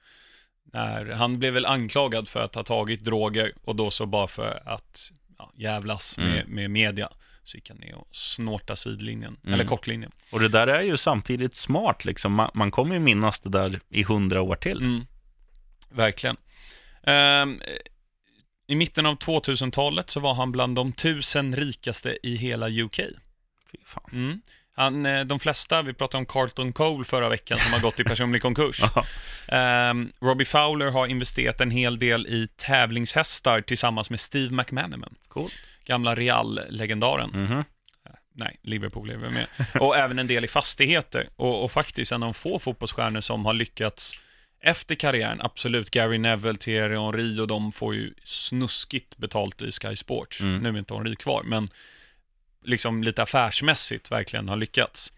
När 0.73 1.11
han 1.11 1.39
blev 1.39 1.53
väl 1.53 1.65
anklagad 1.65 2.27
för 2.27 2.43
att 2.43 2.55
ha 2.55 2.63
tagit 2.63 3.05
droger 3.05 3.51
och 3.65 3.75
då 3.75 3.91
så 3.91 4.05
bara 4.05 4.27
för 4.27 4.61
att 4.65 5.11
jävlas 5.61 6.17
Mm. 6.17 6.29
med, 6.31 6.47
med 6.47 6.71
media 6.71 7.09
Så 7.43 7.57
gick 7.57 7.69
han 7.69 7.77
ner 7.77 7.95
och 7.95 8.07
snortade 8.11 8.77
sidlinjen, 8.77 9.37
Mm. 9.43 9.53
eller 9.53 9.65
kortlinjen. 9.65 10.11
Och 10.31 10.39
det 10.39 10.47
där 10.49 10.67
är 10.67 10.81
ju 10.81 10.97
samtidigt 10.97 11.55
smart, 11.55 12.05
liksom. 12.05 12.33
man, 12.33 12.51
man 12.53 12.71
kommer 12.71 12.93
ju 12.93 12.99
minnas 12.99 13.39
det 13.39 13.49
där 13.49 13.79
i 13.89 14.03
hundra 14.03 14.41
år 14.41 14.55
till. 14.55 14.77
Mm. 14.77 15.05
Verkligen. 15.89 16.37
Ehm, 17.03 17.61
I 18.67 18.75
mitten 18.75 19.05
av 19.05 19.15
2000-talet 19.17 20.09
så 20.09 20.19
var 20.19 20.33
han 20.33 20.51
bland 20.51 20.75
de 20.75 20.91
tusen 20.93 21.55
rikaste 21.55 22.17
i 22.23 22.35
hela 22.35 22.69
UK. 22.69 22.97
Fy 23.71 23.77
fan. 23.85 24.09
Mm. 24.13 24.41
Han, 24.75 25.05
eh, 25.05 25.25
de 25.25 25.39
flesta, 25.39 25.81
vi 25.81 25.93
pratade 25.93 26.17
om 26.17 26.25
Carlton 26.25 26.73
Cole 26.73 27.05
förra 27.05 27.29
veckan 27.29 27.57
som 27.59 27.73
har 27.73 27.79
gått 27.79 27.99
i 27.99 28.03
personlig 28.03 28.41
konkurs. 28.41 28.81
Ehm, 29.47 30.11
Robbie 30.21 30.45
Fowler 30.45 30.91
har 30.91 31.07
investerat 31.07 31.61
en 31.61 31.71
hel 31.71 31.99
del 31.99 32.27
i 32.27 32.47
tävlingshästar 32.55 33.61
tillsammans 33.61 34.09
med 34.09 34.19
Steve 34.19 34.55
McManaman, 34.55 35.15
Cool. 35.27 35.49
gamla 35.85 36.15
Real-legendaren. 36.15 37.29
Mhm. 37.33 37.63
Nej, 38.33 38.59
Liverpool 38.61 39.07
lever 39.07 39.29
med. 39.29 39.47
Och 39.79 39.97
även 39.97 40.19
en 40.19 40.27
del 40.27 40.45
i 40.45 40.47
fastigheter. 40.47 41.29
Och, 41.35 41.63
och 41.63 41.71
faktiskt 41.71 42.11
en 42.11 42.23
av 42.23 42.27
de 42.27 42.33
få 42.33 42.59
fotbollsstjärnor 42.59 43.21
som 43.21 43.45
har 43.45 43.53
lyckats 43.53 44.13
efter 44.63 44.95
karriären. 44.95 45.41
Absolut, 45.41 45.91
Gary 45.91 46.17
Neville, 46.17 46.57
Thierry 46.57 46.95
Henry 46.95 47.39
och 47.39 47.47
de 47.47 47.71
får 47.71 47.95
ju 47.95 48.13
snuskigt 48.23 49.17
betalt 49.17 49.61
i 49.61 49.71
Sky 49.71 49.95
Sports. 49.95 50.41
Mm. 50.41 50.57
Nu 50.57 50.69
är 50.69 50.77
inte 50.79 50.93
Henry 50.93 51.15
kvar, 51.15 51.43
men 51.43 51.67
liksom 52.63 53.03
lite 53.03 53.23
affärsmässigt 53.23 54.11
verkligen 54.11 54.49
har 54.49 54.55
lyckats. 54.55 55.13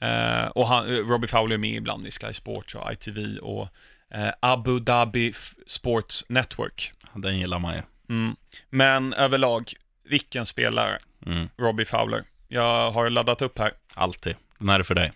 Eh, 0.00 0.46
och 0.46 0.68
han, 0.68 0.86
eh, 0.88 0.98
Robbie 0.98 1.26
Fowler 1.26 1.54
är 1.54 1.58
med 1.58 1.70
ibland 1.74 2.06
i 2.06 2.10
Sky 2.10 2.32
Sports 2.32 2.74
och 2.74 2.92
ITV 2.92 3.38
och 3.38 3.68
eh, 4.10 4.32
Abu 4.40 4.80
Dhabi 4.80 5.34
Sports 5.66 6.24
Network. 6.28 6.92
Den 7.14 7.38
gillar 7.38 7.58
man 7.58 7.74
ju. 7.74 7.82
Mm. 8.08 8.36
Men 8.70 9.12
överlag, 9.12 9.72
vilken 10.04 10.46
spelare, 10.46 10.98
Mm. 11.26 11.48
Robbie 11.56 11.84
Fowler. 11.84 12.24
Jag 12.48 12.90
har 12.90 13.10
laddat 13.10 13.42
upp 13.42 13.58
här. 13.58 13.72
Alltid. 13.94 14.36
Den 14.58 14.68
här 14.68 14.80
är 14.80 14.84
för 14.84 14.94
dig. 14.94 15.12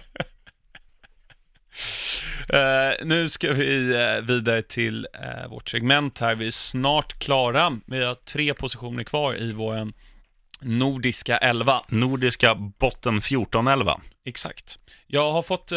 Eh, 2.52 3.06
nu 3.06 3.28
ska 3.28 3.52
vi 3.52 3.92
eh, 3.94 4.20
vidare 4.26 4.62
till 4.62 5.06
eh, 5.14 5.50
vårt 5.50 5.68
segment 5.68 6.18
här. 6.18 6.34
Vi 6.34 6.46
är 6.46 6.50
snart 6.50 7.18
klara. 7.18 7.78
Vi 7.86 8.04
har 8.04 8.14
tre 8.14 8.54
positioner 8.54 9.04
kvar 9.04 9.40
i 9.42 9.52
vår 9.52 9.92
nordiska 10.60 11.36
elva. 11.38 11.84
Nordiska 11.88 12.54
botten 12.54 13.18
1411. 13.18 14.00
Exakt. 14.24 14.78
Jag 15.06 15.32
har 15.32 15.42
fått 15.42 15.72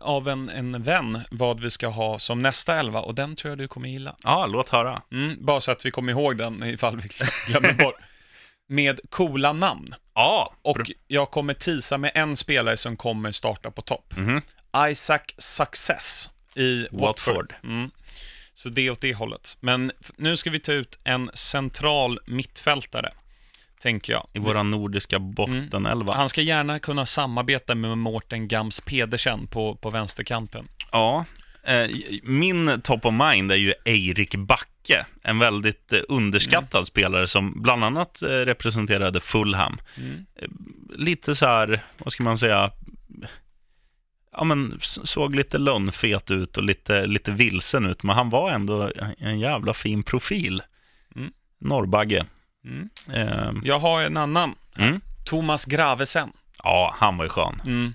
av 0.00 0.28
en, 0.28 0.48
en 0.48 0.82
vän 0.82 1.20
vad 1.30 1.60
vi 1.60 1.70
ska 1.70 1.88
ha 1.88 2.18
som 2.18 2.40
nästa 2.40 2.76
elva 2.76 3.00
och 3.00 3.14
den 3.14 3.36
tror 3.36 3.50
jag 3.50 3.58
du 3.58 3.68
kommer 3.68 3.88
gilla. 3.88 4.16
Ja, 4.22 4.46
låt 4.46 4.68
höra. 4.68 5.02
Mm, 5.12 5.44
bara 5.44 5.60
så 5.60 5.70
att 5.70 5.86
vi 5.86 5.90
kommer 5.90 6.12
ihåg 6.12 6.36
den 6.38 6.64
ifall 6.64 6.96
vi 7.00 7.08
glömmer 7.48 7.72
bort. 7.84 7.94
Med 8.68 9.00
coola 9.10 9.52
namn. 9.52 9.94
Ja, 10.14 10.54
Och 10.62 10.90
jag 11.06 11.30
kommer 11.30 11.54
tisa 11.54 11.98
med 11.98 12.12
en 12.14 12.36
spelare 12.36 12.76
som 12.76 12.96
kommer 12.96 13.32
starta 13.32 13.70
på 13.70 13.82
topp. 13.82 14.14
Mhm. 14.16 14.42
Isaac 14.76 15.20
Success 15.38 16.30
i 16.54 16.82
Watford. 16.82 17.00
Watford. 17.00 17.54
Mm. 17.64 17.90
Så 18.54 18.68
det 18.68 18.86
är 18.86 18.90
åt 18.90 19.00
det 19.00 19.14
hållet. 19.14 19.56
Men 19.60 19.92
nu 20.16 20.36
ska 20.36 20.50
vi 20.50 20.60
ta 20.60 20.72
ut 20.72 20.98
en 21.04 21.30
central 21.34 22.18
mittfältare, 22.26 23.12
tänker 23.80 24.12
jag. 24.12 24.28
i 24.32 24.38
våra 24.38 24.62
nordiska 24.62 25.18
botten 25.18 25.86
11. 25.86 26.14
Han 26.14 26.28
ska 26.28 26.40
gärna 26.40 26.78
kunna 26.78 27.06
samarbeta 27.06 27.74
med 27.74 27.98
Mårten 27.98 28.48
Gams 28.48 28.80
Pedersen 28.80 29.46
på, 29.46 29.74
på 29.74 29.90
vänsterkanten. 29.90 30.68
Ja, 30.92 31.24
eh, 31.64 31.90
min 32.22 32.80
top 32.80 33.04
of 33.04 33.14
mind 33.14 33.52
är 33.52 33.56
ju 33.56 33.74
Eirik 33.84 34.34
Backe. 34.34 35.06
En 35.22 35.38
väldigt 35.38 35.92
eh, 35.92 36.00
underskattad 36.08 36.86
spelare 36.86 37.28
som 37.28 37.62
bland 37.62 37.84
annat 37.84 38.22
eh, 38.22 38.28
representerade 38.28 39.20
Fulham. 39.20 39.80
Mm. 39.96 40.26
Lite 40.90 41.34
så 41.34 41.46
här, 41.46 41.80
vad 41.98 42.12
ska 42.12 42.22
man 42.22 42.38
säga, 42.38 42.70
ja 44.32 44.44
men 44.44 44.78
såg 44.80 45.34
lite 45.34 45.58
lönnfet 45.58 46.30
ut 46.30 46.56
och 46.56 46.62
lite, 46.62 47.06
lite 47.06 47.30
vilsen 47.30 47.86
ut, 47.86 48.02
men 48.02 48.16
han 48.16 48.30
var 48.30 48.50
ändå 48.50 48.90
en 49.18 49.40
jävla 49.40 49.74
fin 49.74 50.02
profil. 50.02 50.62
Mm. 51.16 51.30
Norrbagge. 51.60 52.26
Mm. 52.64 52.88
Eh, 53.12 53.52
Jag 53.64 53.78
har 53.78 54.02
en 54.02 54.16
annan. 54.16 54.54
mm. 54.78 55.00
Thomas 55.26 55.64
Gravesen. 55.64 56.32
Ja, 56.62 56.94
han 56.98 57.16
var 57.16 57.24
ju 57.24 57.28
skön. 57.28 57.60
Mm. 57.64 57.94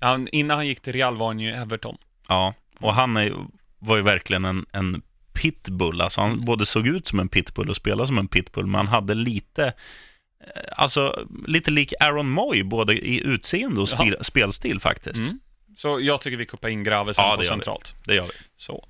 Han, 0.00 0.28
innan 0.28 0.56
han 0.56 0.66
gick 0.66 0.80
till 0.80 0.92
Real 0.92 1.16
var 1.16 1.26
han 1.26 1.40
ju 1.40 1.50
Everton. 1.50 1.96
Ja, 2.28 2.54
och 2.80 2.94
han 2.94 3.16
är, 3.16 3.32
var 3.78 3.96
ju 3.96 4.02
verkligen 4.02 4.44
en, 4.44 4.66
en 4.72 5.02
pitbull. 5.32 6.00
Alltså 6.00 6.20
han 6.20 6.44
både 6.44 6.66
såg 6.66 6.86
ut 6.86 7.06
som 7.06 7.20
en 7.20 7.28
pitbull 7.28 7.70
och 7.70 7.76
spelade 7.76 8.06
som 8.06 8.18
en 8.18 8.28
pitbull, 8.28 8.66
men 8.66 8.74
han 8.74 8.88
hade 8.88 9.14
lite, 9.14 9.64
eh, 9.66 10.62
alltså 10.76 11.26
lite 11.46 11.70
lik 11.70 11.92
Aaron 12.00 12.30
Moy, 12.30 12.62
både 12.62 12.94
i 12.94 13.20
utseende 13.24 13.80
och 13.80 13.88
spel, 13.88 14.16
spelstil 14.20 14.80
faktiskt. 14.80 15.20
Mm. 15.20 15.38
Så 15.76 16.00
jag 16.00 16.20
tycker 16.20 16.36
vi 16.36 16.46
kuppar 16.46 16.68
in 16.68 16.84
Gravesen 16.84 17.24
Ja, 17.24 17.30
på 17.36 17.36
gör 17.36 17.38
vi. 17.42 17.46
centralt. 17.46 17.94
Det 18.04 18.14
gör 18.14 18.22
vi. 18.24 18.30
Så. 18.56 18.84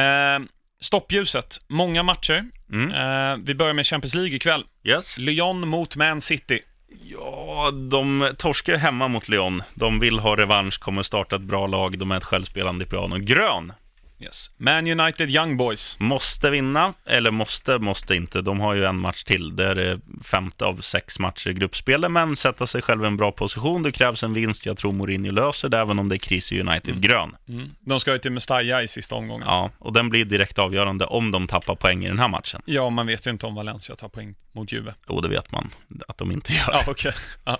Eh, 0.00 0.38
stoppljuset, 0.80 1.60
många 1.68 2.02
matcher. 2.02 2.44
Mm. 2.72 2.90
Eh, 2.92 3.38
vi 3.44 3.54
börjar 3.54 3.74
med 3.74 3.86
Champions 3.86 4.14
League 4.14 4.36
ikväll. 4.36 4.64
Yes. 4.84 5.18
Lyon 5.18 5.68
mot 5.68 5.96
Man 5.96 6.20
City. 6.20 6.60
Ja, 7.02 7.70
de 7.90 8.32
torskar 8.38 8.76
hemma 8.76 9.08
mot 9.08 9.28
Lyon. 9.28 9.62
De 9.74 10.00
vill 10.00 10.18
ha 10.18 10.36
revansch, 10.36 10.78
kommer 10.80 11.02
starta 11.02 11.36
ett 11.36 11.42
bra 11.42 11.66
lag. 11.66 11.98
De 11.98 12.10
är 12.12 12.16
ett 12.16 12.24
självspelande 12.24 12.86
piano. 12.86 13.16
Grön 13.18 13.72
Yes. 14.20 14.50
Man 14.56 15.00
United 15.00 15.30
Young 15.30 15.56
Boys. 15.56 15.96
måste 16.00 16.50
vinna, 16.50 16.94
eller 17.06 17.30
måste, 17.30 17.78
måste 17.78 18.14
inte. 18.14 18.42
De 18.42 18.60
har 18.60 18.74
ju 18.74 18.84
en 18.84 19.00
match 19.00 19.24
till. 19.24 19.56
Det 19.56 19.64
är 19.64 19.74
det 19.74 20.00
femte 20.24 20.64
av 20.64 20.80
sex 20.80 21.18
matcher 21.18 21.50
i 21.50 21.54
gruppspelet, 21.54 22.10
men 22.10 22.36
sätta 22.36 22.66
sig 22.66 22.82
själv 22.82 23.04
i 23.04 23.06
en 23.06 23.16
bra 23.16 23.32
position. 23.32 23.82
Det 23.82 23.92
krävs 23.92 24.22
en 24.22 24.32
vinst. 24.32 24.66
Jag 24.66 24.76
tror 24.76 24.92
Mourinho 24.92 25.30
löser 25.30 25.68
det, 25.68 25.78
även 25.78 25.98
om 25.98 26.08
det 26.08 26.16
är 26.16 26.18
kris 26.18 26.52
i 26.52 26.60
United. 26.60 27.02
Grön. 27.02 27.36
Mm. 27.48 27.70
De 27.80 28.00
ska 28.00 28.12
ju 28.12 28.18
till 28.18 28.32
Mestalla 28.32 28.82
i 28.82 28.88
sista 28.88 29.14
omgången. 29.14 29.46
Ja, 29.46 29.70
och 29.78 29.92
den 29.92 30.08
blir 30.08 30.24
direkt 30.24 30.58
avgörande 30.58 31.04
om 31.04 31.30
de 31.30 31.46
tappar 31.46 31.74
poäng 31.74 32.04
i 32.04 32.08
den 32.08 32.18
här 32.18 32.28
matchen. 32.28 32.62
Ja, 32.64 32.90
man 32.90 33.06
vet 33.06 33.26
ju 33.26 33.30
inte 33.30 33.46
om 33.46 33.54
Valencia 33.54 33.96
tar 33.96 34.08
poäng 34.08 34.34
mot 34.52 34.72
Juve. 34.72 34.94
Jo, 35.08 35.20
det 35.20 35.28
vet 35.28 35.52
man 35.52 35.70
att 36.08 36.18
de 36.18 36.32
inte 36.32 36.52
gör. 36.52 36.68
Ja, 36.72 36.84
okej. 36.86 37.12
Ja. 37.44 37.58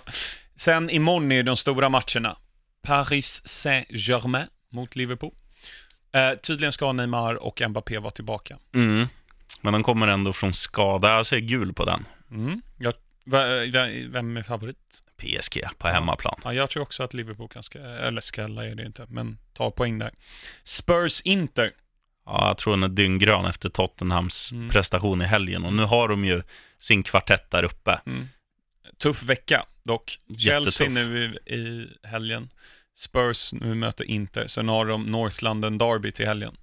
Sen 0.55 0.89
imorgon 0.89 1.31
är 1.31 1.35
ju 1.35 1.43
de 1.43 1.57
stora 1.57 1.89
matcherna. 1.89 2.35
Paris 2.83 3.41
Saint-Germain 3.45 4.47
mot 4.71 4.95
Liverpool. 4.95 5.31
Eh, 6.11 6.33
tydligen 6.37 6.71
ska 6.71 6.91
Neymar 6.91 7.35
och 7.35 7.61
Mbappé 7.69 7.97
vara 7.97 8.11
tillbaka. 8.11 8.57
Mm. 8.73 9.07
Men 9.61 9.73
de 9.73 9.83
kommer 9.83 10.07
ändå 10.07 10.33
från 10.33 10.53
skada. 10.53 11.09
Jag 11.15 11.25
ser 11.25 11.39
gul 11.39 11.73
på 11.73 11.85
den. 11.85 12.05
Mm. 12.31 12.61
Jag, 12.77 12.93
va- 13.25 13.45
vem 14.09 14.37
är 14.37 14.43
favorit? 14.43 14.77
PSG 15.17 15.63
på 15.77 15.87
hemmaplan. 15.87 16.39
Ja, 16.43 16.53
jag 16.53 16.69
tror 16.69 16.83
också 16.83 17.03
att 17.03 17.13
Liverpool 17.13 17.47
kan, 17.49 17.63
ska, 17.63 17.79
eller 17.79 18.21
skälla 18.21 18.65
är 18.67 18.75
det 18.75 18.85
inte, 18.85 19.05
men 19.09 19.37
ta 19.53 19.71
poäng 19.71 19.99
där. 19.99 20.11
Spurs-Inter. 20.63 21.71
Ja, 22.25 22.47
jag 22.47 22.57
tror 22.57 22.73
den 22.73 22.83
är 22.83 22.87
dynggrön 22.87 23.45
efter 23.45 23.69
Tottenhams 23.69 24.51
Mm. 24.51 24.69
prestation 24.69 25.21
i 25.21 25.25
helgen. 25.25 25.65
Och 25.65 25.73
nu 25.73 25.83
har 25.83 26.07
de 26.07 26.25
ju 26.25 26.43
sin 26.79 27.03
kvartett 27.03 27.51
där 27.51 27.63
uppe. 27.63 27.99
Mm. 28.05 28.27
Tuff 28.97 29.23
vecka 29.23 29.63
dock. 29.83 30.19
Chelsea 30.39 30.87
Jättetuff. 30.87 30.89
nu 30.89 31.39
i, 31.45 31.53
i 31.55 31.87
helgen. 32.03 32.49
Spurs 32.97 33.53
nu 33.53 33.75
möter 33.75 34.05
Inter. 34.05 34.47
Sen 34.47 34.69
har 34.69 34.85
de 34.85 35.03
North 35.03 35.43
London 35.43 35.77
Derby 35.77 36.11
till 36.11 36.25
helgen. 36.27 36.57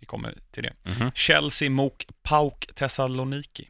Vi 0.00 0.06
kommer 0.06 0.34
till 0.50 0.62
det. 0.62 0.72
Mhm. 0.82 1.10
Chelsea 1.14 1.70
mot 1.70 2.04
PAOK 2.22 2.66
Thessaloniki. 2.74 3.68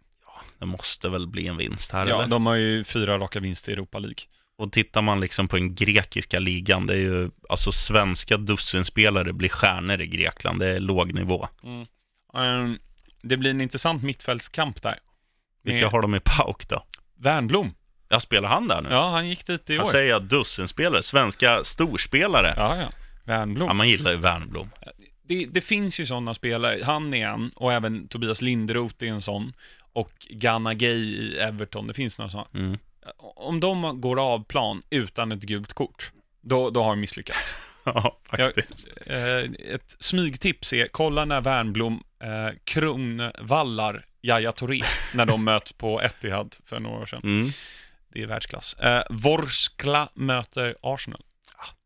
Det 0.59 0.67
måste 0.67 1.09
väl 1.09 1.27
bli 1.27 1.47
en 1.47 1.57
vinst 1.57 1.91
här, 1.93 2.07
Ja, 2.07 2.17
eller? 2.19 2.27
de 2.27 2.47
har 2.47 2.55
ju 2.55 2.85
fyra 2.85 3.19
raka 3.19 3.41
vinster 3.41 3.73
i 3.73 3.75
Europa 3.75 3.99
League. 3.99 4.25
Och 4.57 4.73
tittar 4.73 5.03
man 5.03 5.21
liksom 5.21 5.49
på 5.49 5.57
den 5.57 5.75
grekiska 5.75 6.39
ligan, 6.39 6.87
det 6.87 6.95
är 6.95 6.99
ju, 6.99 7.31
alltså 7.49 7.73
svenska 7.73 8.37
dussinspelare 8.37 9.33
blir 9.33 9.49
stjärnor 9.49 10.01
i 10.01 10.07
Grekland. 10.07 10.61
Det 10.61 10.67
är 10.69 10.81
låg 10.81 11.15
nivå. 11.15 11.49
Ehm, 12.35 12.79
det 13.23 13.37
blir 13.37 13.51
en 13.51 13.61
intressant 13.61 14.03
mittfältskamp 14.03 14.83
där. 14.83 14.99
Vilka 15.63 15.89
har 15.89 16.03
de 16.03 16.15
i 16.15 16.21
PAOK 16.21 16.69
då? 16.69 16.87
Wernbloom. 17.19 17.75
Jag 18.13 18.23
spelar 18.23 18.49
han 18.49 18.69
där 18.69 18.81
nu? 18.81 18.89
Ja, 18.91 19.11
han 19.11 19.29
gick 19.29 19.47
dit 19.47 19.71
i 19.71 19.73
år. 19.73 19.79
Jag 19.79 19.87
säger 19.87 20.11
jag 20.11 20.23
dussinspelare, 20.23 21.03
svenska 21.03 21.65
storspelare. 21.65 22.55
Ja, 22.57 22.77
Ja, 22.77 22.83
ja. 22.83 22.89
Wernbloom. 23.25 23.77
man 23.77 23.89
gillar 23.89 24.11
ju 24.11 24.17
Wernbloom. 24.17 24.71
det, 25.29 25.45
det 25.51 25.61
finns 25.61 26.01
ju 26.01 26.07
sådana 26.07 26.35
spelare. 26.35 26.81
Han 26.85 27.15
är 27.15 27.27
en, 27.29 27.51
och 27.55 27.73
även 27.73 28.09
Tobias 28.09 28.43
Linderoth 28.43 28.95
är 29.05 29.07
en 29.09 29.23
sån. 29.23 29.53
Och 29.93 30.13
Ghana 30.31 30.75
Gay 30.75 30.99
i 30.99 31.39
Everton, 31.39 31.87
det 31.87 31.95
finns 31.95 32.19
några 32.19 32.31
sådana. 32.31 32.49
Mm. 32.55 32.79
Om 33.19 33.61
de 33.61 34.01
går 34.01 34.21
av 34.21 34.45
plan 34.45 34.83
utan 34.91 35.33
ett 35.33 35.43
gult 35.43 35.73
kort, 35.73 36.13
då, 36.41 36.71
då 36.71 36.83
har 36.83 36.91
de 36.91 37.01
misslyckats. 37.01 37.57
Ja, 37.85 38.19
faktiskt. 38.31 38.89
Eh, 39.07 39.75
ett 39.75 39.97
smygtips 39.99 40.73
är, 40.73 40.89
kolla 40.89 41.25
när 41.25 41.41
Wernbloom 41.41 42.03
eh, 42.23 42.57
kronvallar 42.65 44.05
Yahya 44.23 44.53
Touré 44.53 44.81
när 45.15 45.27
de 45.27 45.45
möts 45.51 45.73
på 45.73 46.01
Etihad 46.03 46.57
för 46.67 46.81
några 46.81 46.99
år 47.01 47.07
sedan. 47.07 47.21
Mm. 47.25 47.49
Det 48.13 48.23
är 48.23 48.27
världsklass. 48.27 48.75
Eh, 48.75 49.03
Vorskla 49.11 50.09
möter 50.15 50.77
Arsenal. 50.83 51.23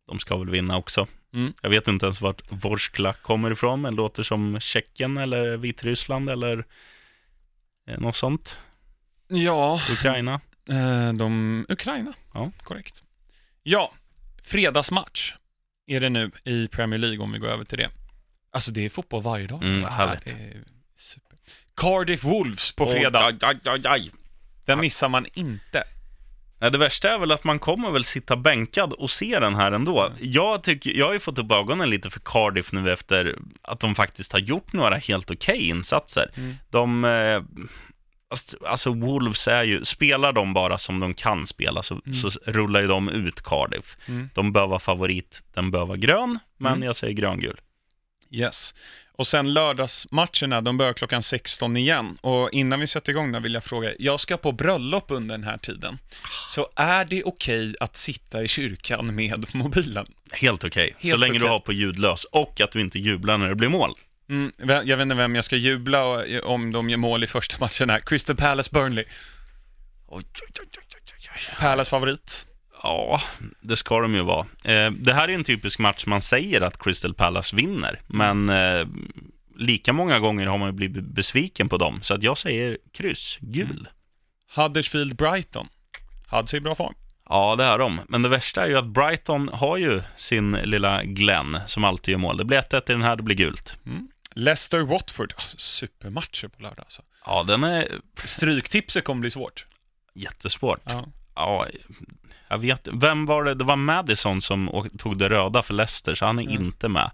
De 0.06 0.18
ska 0.18 0.36
väl 0.36 0.50
vinna 0.50 0.76
också. 0.76 1.06
Mm. 1.34 1.52
Jag 1.62 1.70
vet 1.70 1.88
inte 1.88 2.06
ens 2.06 2.20
vart 2.20 2.42
Vorskla 2.48 3.12
kommer 3.12 3.50
ifrån, 3.50 3.80
men 3.80 3.94
låter 3.94 4.22
som 4.22 4.60
Tjeckien 4.60 5.16
eller 5.16 5.56
Vitryssland 5.56 6.30
eller 6.30 6.64
eh, 7.88 7.98
något 7.98 8.16
sånt. 8.16 8.58
Ja, 9.28 9.80
Ukraina. 9.92 10.40
eh, 10.68 11.12
de... 11.12 11.66
Ukraina. 11.68 12.14
Ja. 12.34 12.50
Korrekt. 12.62 13.02
Ja, 13.62 13.92
fredagsmatch 14.42 15.34
är 15.86 16.00
det 16.00 16.08
nu 16.08 16.30
i 16.44 16.68
Premier 16.68 16.98
League 16.98 17.18
om 17.18 17.32
vi 17.32 17.38
går 17.38 17.48
över 17.48 17.64
till 17.64 17.78
det. 17.78 17.90
Alltså 18.50 18.70
det 18.70 18.84
är 18.84 18.90
fotboll 18.90 19.22
varje 19.22 19.46
dag. 19.46 19.62
Mm, 19.62 19.80
Ja, 19.80 19.88
härligt. 19.88 20.26
är 20.26 20.62
super. 20.96 21.38
Cardiff 21.76 22.24
Wolves 22.24 22.72
på 22.72 22.86
fredag. 22.86 23.26
Aj, 23.26 23.36
aj, 23.40 23.58
aj, 23.64 23.80
aj. 23.86 24.10
Den 24.64 24.80
missar 24.80 25.08
man 25.08 25.26
inte. 25.34 25.84
Nej, 26.60 26.70
det 26.70 26.78
värsta 26.78 27.10
är 27.10 27.18
väl 27.18 27.32
att 27.32 27.44
man 27.44 27.58
kommer 27.58 27.90
väl 27.90 28.04
sitta 28.04 28.36
bänkad 28.36 28.92
och 28.92 29.10
se 29.10 29.38
den 29.40 29.54
här 29.54 29.72
ändå. 29.72 30.12
Jag, 30.20 30.62
tycker, 30.62 30.90
jag 30.90 31.06
har 31.06 31.12
ju 31.12 31.20
fått 31.20 31.38
upp 31.38 31.52
ögonen 31.52 31.90
lite 31.90 32.10
för 32.10 32.20
Cardiff 32.20 32.72
nu 32.72 32.92
efter 32.92 33.38
att 33.62 33.80
de 33.80 33.94
faktiskt 33.94 34.32
har 34.32 34.38
gjort 34.38 34.72
några 34.72 34.96
helt 34.96 35.30
okej 35.30 35.68
insatser. 35.68 36.30
Mm. 36.36 36.54
De, 36.70 37.04
eh, 37.04 37.42
alltså- 38.30 38.56
alltså 38.66 38.90
Wolves 38.92 39.48
är 39.48 39.64
ju, 39.64 39.84
spelar 39.84 40.32
de 40.32 40.52
bara 40.52 40.78
som 40.78 41.00
de 41.00 41.14
kan 41.14 41.46
spela 41.46 41.82
så, 41.82 42.00
så 42.22 42.30
rullar 42.46 42.80
ju 42.80 42.86
de 42.86 43.08
ut 43.08 43.42
Cardiff. 43.42 43.96
Mm. 44.08 44.30
De 44.34 44.52
bör 44.52 44.66
vara 44.66 44.78
favorit, 44.80 45.42
den 45.54 45.70
bör 45.70 45.86
vara 45.86 45.96
grön, 45.98 46.38
men 46.56 46.72
Mm. 46.72 46.86
jag 46.86 46.96
säger 46.96 47.12
gröngul. 47.14 47.60
Yes. 48.30 48.74
Och 49.18 49.26
sen 49.26 49.54
lördagsmatcherna, 49.54 50.60
de 50.60 50.78
börjar 50.78 50.92
klockan 50.92 51.22
16 51.22 51.76
igen. 51.76 52.18
Och 52.20 52.50
innan 52.52 52.80
vi 52.80 52.86
sätter 52.86 53.10
igång 53.10 53.32
där 53.32 53.40
vill 53.40 53.54
jag 53.54 53.64
fråga, 53.64 53.92
jag 53.98 54.20
ska 54.20 54.36
på 54.36 54.52
bröllop 54.52 55.10
under 55.10 55.34
den 55.38 55.44
här 55.44 55.58
tiden. 55.58 55.98
Så 56.48 56.68
är 56.76 57.04
det 57.04 57.24
okej 57.24 57.74
att 57.80 57.96
sitta 57.96 58.42
i 58.42 58.48
kyrkan 58.48 59.14
med 59.14 59.46
mobilen? 59.54 60.06
Helt 60.30 60.64
okej, 60.64 60.96
så 61.00 61.06
Helt 61.06 61.20
länge 61.20 61.32
du 61.32 61.38
okej. 61.38 61.48
har 61.48 61.58
på 61.60 61.72
ljudlös 61.72 62.24
och 62.24 62.60
att 62.60 62.72
du 62.72 62.80
inte 62.80 62.98
jublar 62.98 63.38
när 63.38 63.48
det 63.48 63.54
blir 63.54 63.68
mål. 63.68 63.94
Mm, 64.28 64.52
jag 64.58 64.96
vet 64.96 65.00
inte 65.02 65.14
vem 65.14 65.34
jag 65.34 65.44
ska 65.44 65.56
jubla 65.56 66.24
om 66.44 66.72
de 66.72 66.90
gör 66.90 66.96
mål 66.96 67.24
i 67.24 67.26
första 67.26 67.56
matchen 67.60 67.90
här. 67.90 68.00
Crystal 68.00 68.36
Palace 68.36 68.70
Burnley. 68.72 69.04
Oj, 70.08 70.24
oj, 70.42 70.48
oj. 70.60 71.56
Palace 71.58 71.90
favorit. 71.90 72.45
Ja, 72.82 73.20
det 73.60 73.76
ska 73.76 74.00
de 74.00 74.14
ju 74.14 74.22
vara. 74.22 74.46
Eh, 74.64 74.90
det 74.90 75.14
här 75.14 75.28
är 75.28 75.32
en 75.32 75.44
typisk 75.44 75.78
match 75.78 76.06
man 76.06 76.20
säger 76.20 76.60
att 76.60 76.78
Crystal 76.82 77.14
Palace 77.14 77.56
vinner, 77.56 78.00
men 78.06 78.48
eh, 78.48 78.86
lika 79.56 79.92
många 79.92 80.18
gånger 80.18 80.46
har 80.46 80.58
man 80.58 80.68
ju 80.68 80.72
blivit 80.72 81.04
besviken 81.04 81.68
på 81.68 81.76
dem, 81.76 81.98
så 82.02 82.14
att 82.14 82.22
jag 82.22 82.38
säger 82.38 82.78
kryss, 82.92 83.38
gul. 83.40 83.88
Huddersfield 84.54 85.16
Brighton. 85.16 85.68
Hudds 86.30 86.54
är 86.54 86.58
i 86.58 86.60
bra 86.60 86.74
form. 86.74 86.94
Ja, 87.28 87.56
det 87.56 87.64
är 87.64 87.78
de. 87.78 88.00
Men 88.08 88.22
det 88.22 88.28
värsta 88.28 88.64
är 88.64 88.68
ju 88.68 88.78
att 88.78 88.86
Brighton 88.86 89.48
har 89.52 89.76
ju 89.76 90.02
sin 90.16 90.52
lilla 90.52 91.02
Glenn 91.04 91.58
som 91.66 91.84
alltid 91.84 92.12
gör 92.12 92.18
mål. 92.18 92.36
Det 92.36 92.44
blir 92.44 92.58
1-1 92.58 92.90
i 92.90 92.92
den 92.92 93.02
här, 93.02 93.16
det 93.16 93.22
blir 93.22 93.36
gult. 93.36 93.78
Leicester 94.34 94.80
Watford. 94.80 95.32
Ah, 95.36 95.42
Supermatcher 95.56 96.48
på 96.48 96.62
lördag 96.62 96.78
alltså. 96.80 97.02
Ja, 97.26 97.42
den 97.42 97.64
är 97.64 97.88
Stryktipset 98.24 99.04
kommer 99.04 99.20
bli 99.20 99.30
svårt. 99.30 99.66
jättesvårt. 100.14 100.80
Ja. 100.84 101.06
Ja, 101.36 101.66
jag 102.48 102.58
vet 102.58 102.88
Vem 102.92 103.26
var 103.26 103.44
det? 103.44 103.54
Det 103.54 103.64
var 103.64 103.76
Madison 103.76 104.40
som 104.40 104.88
tog 104.98 105.18
det 105.18 105.28
röda 105.28 105.62
för 105.62 105.74
Leicester, 105.74 106.14
så 106.14 106.26
han 106.26 106.38
är 106.38 106.42
Mm. 106.42 106.64
inte 106.64 106.88
med. 106.88 107.10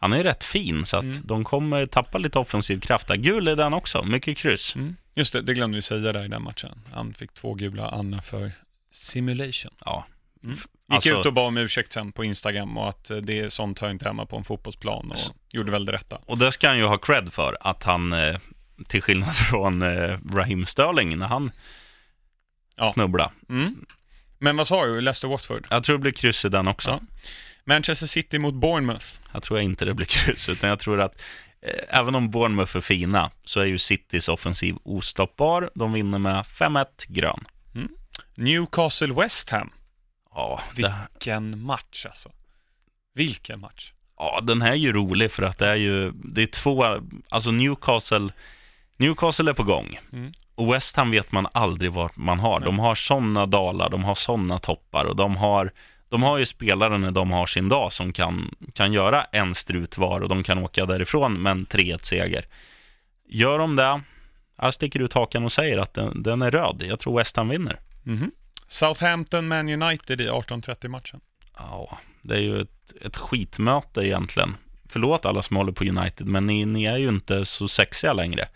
Han 0.00 0.12
är 0.12 0.16
ju 0.16 0.22
rätt 0.22 0.44
fin, 0.44 0.84
så 0.86 0.96
att 0.96 1.02
Mm. 1.02 1.18
de 1.24 1.44
kommer 1.44 1.86
tappa 1.86 2.18
lite 2.18 2.38
offensiv 2.38 2.80
kraft 2.80 3.08
där. 3.08 3.16
Gul 3.16 3.48
är 3.48 3.56
den 3.56 3.74
också, 3.74 4.02
mycket 4.04 4.38
kryss. 4.38 4.74
Mm. 4.74 4.96
Just 5.14 5.32
det, 5.32 5.42
det 5.42 5.54
glömde 5.54 5.76
vi 5.76 5.82
säga 5.82 6.12
där 6.12 6.24
i 6.24 6.28
den 6.28 6.42
matchen. 6.42 6.78
Han 6.92 7.14
fick 7.14 7.34
två 7.34 7.54
gula, 7.54 7.88
Anna 7.88 8.22
för 8.22 8.52
simulation. 8.90 9.72
Ja, 9.84 10.06
Mm. 10.44 10.54
Gick 10.56 10.64
Alltså- 10.88 11.20
ut 11.20 11.26
och 11.26 11.32
bad 11.32 11.46
om 11.46 11.56
ursäkt 11.56 11.92
sen 11.92 12.12
på 12.12 12.24
Instagram 12.24 12.78
och 12.78 12.88
att 12.88 13.10
eh, 13.10 13.16
det 13.16 13.38
är 13.40 13.48
sånt 13.48 13.78
hör 13.78 13.90
inte 13.90 14.04
hemma 14.04 14.26
på 14.26 14.36
en 14.36 14.44
fotbollsplan 14.44 15.10
och 15.10 15.18
gjorde 15.50 15.70
väl 15.70 15.84
det 15.84 15.92
rätta. 15.92 16.18
och 16.26 16.38
det 16.38 16.52
ska 16.52 16.68
han 16.68 16.78
ju 16.78 16.84
ha 16.84 16.98
cred 16.98 17.32
för, 17.32 17.56
att 17.60 17.82
han, 17.82 18.12
eh, 18.12 18.36
till 18.88 19.02
skillnad 19.02 19.34
från 19.50 19.82
eh, 19.82 20.18
Raheem 20.32 20.66
Sterling, 20.66 21.18
när 21.18 21.26
han 21.26 21.50
Ja. 22.76 22.92
snubblade. 22.92 23.30
Mm. 23.48 23.84
Men 24.38 24.56
vad 24.56 24.66
sa 24.66 24.84
du, 24.86 25.00
Leicester 25.00 25.28
Watford? 25.28 25.66
Jag 25.70 25.84
tror 25.84 25.96
det 25.96 26.02
blir 26.02 26.12
kryss 26.12 26.44
i 26.44 26.48
den 26.48 26.68
också. 26.68 26.90
Ja. 26.90 27.00
Manchester 27.64 28.06
City 28.06 28.38
mot 28.38 28.54
Bournemouth. 28.54 29.06
Jag 29.32 29.42
tror 29.42 29.60
inte 29.60 29.84
det 29.84 29.94
blir 29.94 30.06
kryss, 30.24 30.48
utan 30.48 30.70
jag 30.70 30.78
tror 30.80 31.00
att 31.00 31.20
eh, 31.62 31.98
även 31.98 32.14
om 32.14 32.30
Bournemouth 32.30 32.76
är 32.76 32.80
fina, 32.80 33.30
så 33.44 33.60
är 33.60 33.64
ju 33.64 33.78
Citys 33.78 34.28
offensiv 34.28 34.76
ostoppbar. 34.82 35.70
De 35.74 35.92
vinner 35.92 36.18
med 36.18 36.44
5-1 36.44 36.86
grön. 37.06 37.44
Newcastle 38.34 39.14
West 39.14 39.50
Ham. 39.50 39.70
Ja, 40.34 40.60
det, 40.76 40.94
Vilken 41.12 41.62
match 41.62 42.06
alltså. 42.06 42.30
Vilken 43.14 43.60
match. 43.60 43.92
ja, 44.18 44.40
den 44.42 44.62
här 44.62 44.70
är 44.70 44.74
ju 44.76 44.92
rolig 44.92 45.32
för 45.32 45.42
att 45.42 45.58
det 45.58 45.68
är 45.68 45.74
ju, 45.74 46.12
det 46.12 46.42
är 46.42 46.46
två, 46.46 47.00
alltså 47.28 47.50
Newcastle, 47.50 48.32
Newcastle 48.96 49.50
är 49.50 49.54
på 49.54 49.62
gång. 49.62 49.98
Mm. 50.12 50.32
Och 50.54 50.74
West 50.74 50.96
Ham 50.96 51.10
vet 51.10 51.32
man 51.32 51.46
aldrig 51.52 51.92
vad 51.92 52.18
man 52.18 52.38
har. 52.38 52.60
De 52.60 52.78
har 52.78 52.94
sådana 52.94 53.46
dalar, 53.46 53.90
de 53.90 54.04
har 54.04 54.14
sådana 54.14 54.58
toppar 54.58 55.04
och 55.04 55.16
de 55.16 55.36
har, 55.36 55.72
de 56.08 56.22
har 56.22 56.38
ju 56.38 56.46
spelare 56.46 56.98
när 56.98 57.10
de 57.10 57.30
har 57.30 57.46
sin 57.46 57.68
dag 57.68 57.92
som 57.92 58.12
kan, 58.12 58.54
kan 58.74 58.92
göra 58.92 59.24
en 59.24 59.54
strut 59.54 59.98
var 59.98 60.20
och 60.20 60.28
de 60.28 60.42
kan 60.42 60.58
åka 60.58 60.86
därifrån 60.86 61.42
med 61.42 61.50
en 61.50 61.66
3-1-seger. 61.66 62.46
Gör 63.28 63.58
de 63.58 63.76
det, 63.76 64.00
jag 64.56 64.74
sticker 64.74 65.00
ut 65.00 65.12
hakan 65.12 65.44
och 65.44 65.52
säger 65.52 65.78
att 65.78 65.94
den, 65.94 66.22
den 66.22 66.42
är 66.42 66.50
röd. 66.50 66.82
Jag 66.86 67.00
tror 67.00 67.18
West 67.18 67.36
Ham 67.36 67.48
vinner. 67.48 67.76
Mhm. 68.02 68.30
Southampton 68.68 69.48
Man 69.48 69.68
United 69.68 70.20
i 70.20 70.28
18.30-matchen. 70.28 71.20
Ja, 71.56 71.98
det 72.22 72.34
är 72.34 72.40
ju 72.40 72.60
ett, 72.60 72.92
ett 73.04 73.16
skitmöte 73.16 74.00
egentligen. 74.00 74.56
Förlåt 74.88 75.26
alla 75.26 75.42
som 75.42 75.56
håller 75.56 75.72
på 75.72 75.84
United, 75.84 76.26
men 76.26 76.46
ni, 76.46 76.64
ni 76.64 76.84
är 76.84 76.96
ju 76.96 77.08
inte 77.08 77.44
så 77.44 77.68
sexiga 77.68 78.12
längre. 78.12 78.48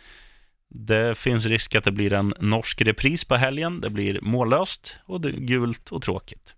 Det 0.70 1.18
finns 1.18 1.46
risk 1.46 1.74
att 1.74 1.84
det 1.84 1.92
blir 1.92 2.12
en 2.12 2.34
norsk 2.38 2.80
repris 2.82 3.24
på 3.24 3.36
helgen. 3.36 3.80
Det 3.80 3.90
blir 3.90 4.20
mållöst 4.20 4.96
och 5.04 5.22
gult 5.22 5.92
och 5.92 6.02
tråkigt. 6.02 6.54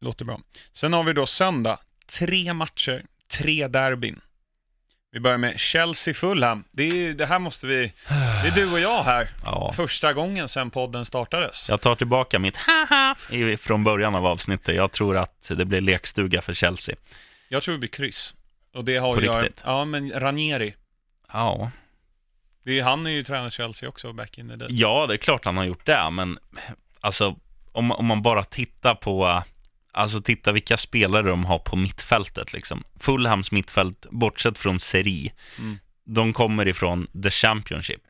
Låter 0.00 0.24
bra. 0.24 0.40
Sen 0.72 0.92
har 0.92 1.02
vi 1.04 1.12
då 1.12 1.26
söndag. 1.26 1.78
Tre 2.18 2.52
matcher, 2.54 3.04
tre 3.36 3.68
derbyn. 3.68 4.20
Vi 5.14 5.20
börjar 5.20 5.38
med 5.38 5.60
Chelsea-Fulham. 5.60 6.64
Det, 6.70 6.82
är- 6.84 7.12
det 7.12 7.26
här 7.26 7.38
måste 7.38 7.66
vi... 7.66 7.92
Det 8.08 8.48
är 8.48 8.50
du 8.54 8.72
och 8.72 8.80
jag 8.80 9.02
här. 9.02 9.30
Ja, 9.44 9.72
Första 9.76 10.12
gången 10.12 10.48
sedan 10.48 10.70
podden 10.70 11.04
startades. 11.04 11.68
jag 11.68 11.80
tar 11.80 11.94
tillbaka 11.94 12.38
mitt 12.38 12.56
haha 12.56 13.14
från 13.58 13.84
början 13.84 14.14
av 14.14 14.26
avsnittet. 14.26 14.74
Jag 14.76 14.92
tror 14.92 15.16
att 15.16 15.50
det 15.56 15.64
blir 15.64 15.80
lekstuga 15.80 16.42
för 16.42 16.54
Chelsea. 16.54 16.96
Jag 17.48 17.62
tror 17.62 17.72
det 17.74 17.78
blir 17.78 17.88
kryss. 17.88 18.34
Och 18.74 18.84
det 18.84 18.96
har 18.96 19.14
På 19.14 19.22
jag... 19.22 19.42
riktigt? 19.44 19.62
Ja, 19.66 19.84
men 19.84 20.20
Ranieri. 20.20 20.74
Ja, 21.32 21.70
Det 22.64 22.78
är, 22.78 22.82
han 22.82 23.06
är 23.06 23.10
ju 23.10 23.22
tränare 23.22 23.48
i 23.48 23.50
Chelsea 23.50 23.88
också, 23.88 24.12
back 24.12 24.38
in 24.38 24.48
the 24.48 24.56
day. 24.56 24.68
Ja, 24.70 25.06
det 25.06 25.14
är 25.14 25.18
klart 25.18 25.44
han 25.44 25.56
har 25.56 25.64
gjort 25.64 25.86
det, 25.86 26.10
men 26.10 26.38
alltså 27.00 27.36
om, 27.72 27.92
om 27.92 28.06
man 28.06 28.22
bara 28.22 28.44
tittar 28.44 28.94
på, 28.94 29.42
alltså 29.92 30.22
titta 30.22 30.52
vilka 30.52 30.76
spelare 30.76 31.22
de 31.22 31.44
har 31.44 31.58
på 31.58 31.76
mittfältet 31.76 32.52
liksom. 32.52 32.84
Fulhams 33.00 33.52
mittfält, 33.52 34.06
bortsett 34.10 34.58
från 34.58 34.78
Seri, 34.78 35.32
Mm. 35.58 35.78
de 36.04 36.32
kommer 36.32 36.68
ifrån 36.68 37.06
the 37.22 37.30
Championship. 37.30 38.02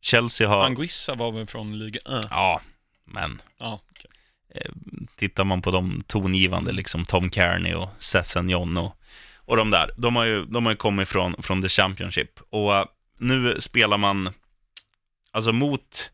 Chelsea 0.00 0.48
har, 0.48 0.64
Anguissa 0.66 1.14
var 1.14 1.32
väl 1.32 1.46
från 1.46 1.78
Liga 1.78 2.00
Ö? 2.06 2.22
ja, 2.30 2.60
men 3.04 3.42
Ja, 3.58 3.80
okej. 3.90 4.70
tittar 5.16 5.44
man 5.44 5.62
på 5.62 5.70
de 5.70 6.02
tongivande, 6.06 6.72
liksom 6.72 7.04
Tom 7.04 7.30
Kearney 7.30 7.74
och 7.74 7.88
Sessignon 7.98 8.76
och, 8.76 8.96
och 9.36 9.56
de 9.56 9.70
där, 9.70 9.90
de 9.96 10.16
har 10.16 10.24
ju, 10.24 10.44
de 10.44 10.66
har 10.66 10.72
ju 10.72 10.76
kommit 10.76 11.08
från, 11.08 11.42
från 11.42 11.62
the 11.62 11.68
Championship. 11.68 12.40
Och 12.50 12.76
eh, 12.76 12.84
nu 13.22 13.60
spelar 13.60 13.98
man, 13.98 14.34
alltså 15.30 15.52
mot, 15.52 16.10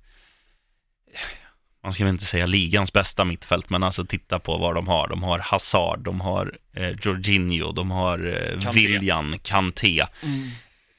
man 1.83 1.93
ska 1.93 2.05
väl 2.05 2.13
inte 2.13 2.25
säga 2.25 2.47
ligans 2.47 2.93
bästa 2.93 3.25
mittfält, 3.25 3.71
men 3.71 3.83
alltså 3.83 4.05
titta 4.05 4.39
på 4.39 4.59
vad 4.59 4.75
de 4.75 4.89
har. 4.89 5.09
De 5.09 5.23
har 5.23 5.39
Hazard, 5.39 6.01
de 6.01 6.21
har 6.21 6.59
eh, 6.73 6.91
Jorginho, 7.03 7.73
de 7.73 7.91
har 7.91 8.19
eh, 8.19 8.61
Kanté. 8.61 9.39
Kanté. 9.43 10.07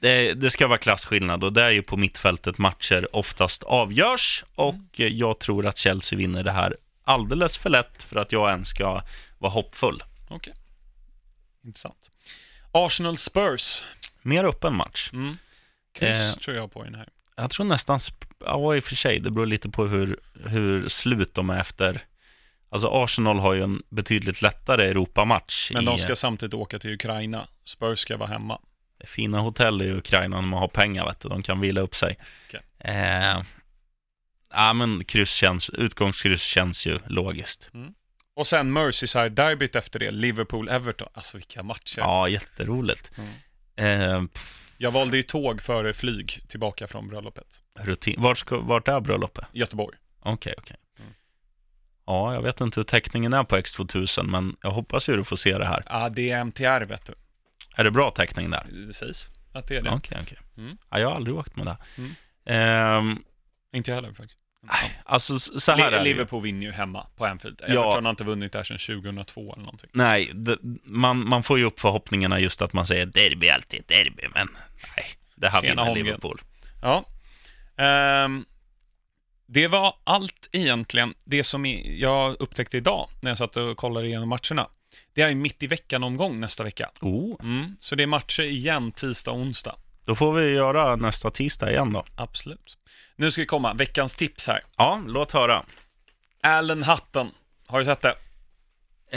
Det, 0.02 0.34
det 0.34 0.50
ska 0.50 0.68
vara 0.68 0.78
klasskillnad 0.78 1.44
och 1.44 1.54
det 1.54 1.64
är 1.64 1.70
ju 1.70 1.82
på 1.82 1.98
mittfältet 1.98 2.58
matcher 2.58 3.16
oftast 3.16 3.64
avgörs 3.64 4.44
och 4.56 4.76
eh, 4.98 5.08
jag 5.08 5.40
tror 5.40 5.68
att 5.68 5.78
Chelsea 5.78 6.18
vinner 6.18 6.44
det 6.44 6.52
här 6.52 6.78
alldeles 7.04 7.58
för 7.58 7.70
lätt 7.70 8.04
för 8.04 8.16
att 8.16 8.32
jag 8.32 8.50
ens 8.50 8.70
ska 8.70 9.04
vara 9.38 9.52
hoppfull. 9.52 10.04
Okej. 10.30 10.54
Intressant. 11.64 12.12
Arsenal 12.72 13.18
Spurs. 13.18 13.84
Mer 14.22 14.44
öppen 14.44 14.76
match. 14.76 15.10
Mm. 15.14 15.38
Kryss 16.00 16.38
Eh. 16.38 16.42
tror 16.42 16.58
jag 16.58 16.72
på 16.72 16.82
i 16.82 16.86
den 16.86 16.96
här. 16.96 17.08
Jag 17.36 17.50
tror 17.52 17.66
nästan, 17.66 18.00
ja 18.40 18.76
i 18.76 18.80
och 18.80 18.84
för 18.84 18.96
sig, 18.96 19.20
det 19.20 19.32
beror 19.32 19.46
lite 19.46 19.70
på 19.70 19.86
hur, 19.88 20.20
hur 20.46 20.90
slut 20.90 21.34
de 21.34 21.50
är 21.50 21.60
efter. 21.60 22.02
Alltså 22.70 22.88
Arsenal 23.04 23.40
har 23.40 23.54
ju 23.54 23.64
en 23.64 23.82
betydligt 23.90 24.42
lättare 24.42 24.88
Europamatch. 24.90 25.72
Men 25.74 25.84
i, 25.84 25.86
de 25.86 25.98
ska 25.98 26.16
samtidigt 26.16 26.54
åka 26.54 26.80
till 26.80 26.94
Ukraina. 26.94 27.48
Spurs 27.64 28.00
ska 28.00 28.18
vara 28.18 28.30
hemma. 28.30 28.60
eh, 29.00 29.08
fina 29.08 29.40
hotell 29.40 29.82
i 29.82 29.92
Ukraina 29.92 30.42
när 30.42 30.48
man 30.48 30.60
har 30.60 30.68
pengar, 30.68 31.06
vet 31.06 31.20
du. 31.20 31.30
De 31.30 31.44
kan 31.44 31.60
vila 31.60 31.82
upp 31.82 31.96
sig. 31.96 32.18
Okej. 32.48 32.62
Eh, 32.80 33.44
ja, 34.54 34.74
men 34.74 35.04
kryss 35.06 35.30
känns, 35.32 35.70
utgångskryss 35.70 36.42
känns 36.42 36.86
ju 36.88 37.00
logiskt. 37.08 37.70
Och 38.34 38.48
sen 38.48 38.78
Merseyside-derbyt 38.78 39.76
efter 39.76 40.00
det, 40.00 40.12
Liverpool-Everton. 40.12 41.08
Alltså 41.14 41.38
vilka 41.38 41.64
matcher. 41.64 42.00
Ja, 42.00 42.28
jätteroligt. 42.28 43.12
Eh, 43.76 44.24
Jag 44.82 44.92
valde 44.92 45.18
ju 45.18 45.24
tåg 45.24 45.62
före 45.62 45.94
flyg 45.94 46.40
tillbaka 46.48 46.88
från 46.88 47.08
bröllopet. 47.08 47.62
rutin. 47.80 48.16
Vart, 48.22 48.38
ska, 48.38 48.60
vart 48.60 48.88
är 48.88 49.00
bröllopet? 49.00 49.46
Göteborg. 49.52 49.98
Okej, 50.20 50.54
okej. 50.58 50.78
Mm. 51.00 51.12
Ja, 52.06 52.34
jag 52.34 52.42
vet 52.42 52.62
inte 52.62 52.80
hur 52.80 52.84
täckningen 52.86 53.34
är 53.34 53.44
på 53.44 53.56
X2000, 53.58 54.24
men 54.24 54.56
jag 54.62 54.72
hoppas 54.72 55.10
ju 55.10 55.16
du 55.16 55.24
får 55.24 55.36
se 55.36 55.58
det 55.58 55.66
här. 55.66 55.84
Ja, 55.86 56.10
det 56.10 56.32
är 56.32 56.40
MTR 56.44 56.82
vet 56.86 57.06
du. 57.06 57.14
Är 57.76 57.84
det 57.84 57.92
bra 57.92 58.12
täckning 58.12 58.50
där? 58.50 58.68
Precis, 58.88 59.30
att 59.54 59.68
det 59.68 59.76
är 59.78 59.82
det. 59.82 59.90
Okej, 59.92 60.18
okej. 60.22 60.38
Mm. 60.58 60.78
Ja, 60.90 61.00
jag 61.00 61.08
har 61.10 61.16
aldrig 61.16 61.36
åkt 61.36 61.56
med 61.56 61.66
det. 61.66 61.78
Mm. 61.98 62.12
Ehm, 62.46 63.24
Inte 63.74 63.92
jag 63.92 63.96
heller 63.96 64.14
faktiskt. 64.14 64.40
Alltså, 65.04 65.40
så 65.40 65.72
här 65.72 65.92
är. 65.92 66.04
Liverpool 66.04 66.44
vinner 66.44 66.66
ju 66.66 66.72
hemma 66.72 67.08
på 67.16 67.26
Anfield. 67.26 67.62
Ja. 67.62 67.66
Everton 67.68 68.06
har 68.06 68.10
inte 68.10 68.24
vunnit 68.24 68.52
där 68.52 68.64
sedan 68.64 68.78
2002 68.78 69.54
eller 69.54 69.64
någonting. 69.64 69.90
Nej, 69.94 70.32
det, 70.34 70.58
man, 70.84 71.30
man 71.30 71.44
får 71.44 71.60
ju 71.60 71.66
upp 71.66 71.80
förhoppningarna 71.80 72.40
just 72.40 72.62
att 72.62 72.74
man 72.74 72.86
säger 72.86 73.06
derby 73.06 73.50
alltid 73.50 73.84
derby, 73.88 74.24
men 74.34 74.48
nej, 74.96 75.06
det 75.36 75.50
hade 75.50 75.68
Tjena, 75.68 75.76
med 75.76 75.86
Holmgren. 75.86 76.06
Liverpool. 76.06 76.42
Ja. 76.82 77.06
Ehm, 77.78 78.46
det 79.46 79.68
var 79.68 79.96
allt 80.04 80.50
egentligen, 80.52 81.14
det 81.24 81.44
som 81.44 81.66
jag 81.86 82.36
upptäckte 82.40 82.78
idag 82.78 83.10
när 83.22 83.32
jag 83.32 83.38
satt 83.38 83.58
och 83.58 83.78
kollade 83.78 84.08
igenom 84.08 84.30
matcherna. 84.30 84.68
Det 85.14 85.22
är 85.22 85.30
ju 85.30 85.36
mitt 85.36 85.64
i 85.64 85.68
veckan-omgång 85.68 86.40
nästa 86.40 86.64
vecka. 86.64 86.90
Oh, 87.02 87.36
Mm, 87.42 87.76
så 87.80 87.96
det 87.96 88.04
är 88.04 88.08
matcher 88.08 88.44
igen 88.44 88.92
tisdag 88.92 89.32
och 89.32 89.38
onsdag. 89.38 89.76
Då 90.10 90.16
får 90.16 90.34
vi 90.34 90.52
göra 90.52 90.96
nästa 90.96 91.32
tisdag 91.32 91.72
igen 91.72 91.94
då. 91.94 92.04
Absolut. 92.16 92.78
Nu 93.16 93.32
ska 93.32 93.42
vi 93.42 93.46
komma, 93.46 93.74
veckans 93.74 94.16
tips 94.16 94.48
här. 94.48 94.64
Ja, 94.78 95.02
låt 95.08 95.32
höra. 95.32 95.64
Allen 96.44 96.84
Hutton, 96.84 97.32
har 97.68 97.80
du 97.80 97.86
sett 97.86 98.02
det? 98.02 98.16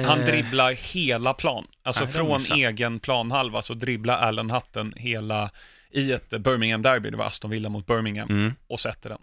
Han 0.07 0.21
Eh, 0.21 0.27
dribblar 0.27 0.73
hela 0.73 1.35
plan. 1.35 1.67
Alltså 1.83 2.05
Nej, 2.05 2.13
från 2.13 2.41
egen 2.41 3.01
planhalva 3.01 3.63
så 3.63 3.75
dribblar 3.75 4.19
Allen 4.19 4.51
Hutton 4.51 4.93
hela 4.97 5.51
i 5.91 6.13
ett 6.13 6.31
Birmingham-derby, 6.31 7.11
det 7.11 7.17
var 7.17 7.25
Aston 7.27 7.51
Villa 7.51 7.69
mot 7.69 7.87
Birmingham, 7.87 8.29
Mm. 8.31 8.55
och 8.67 8.81
sätter 8.81 9.09
den. 9.09 9.19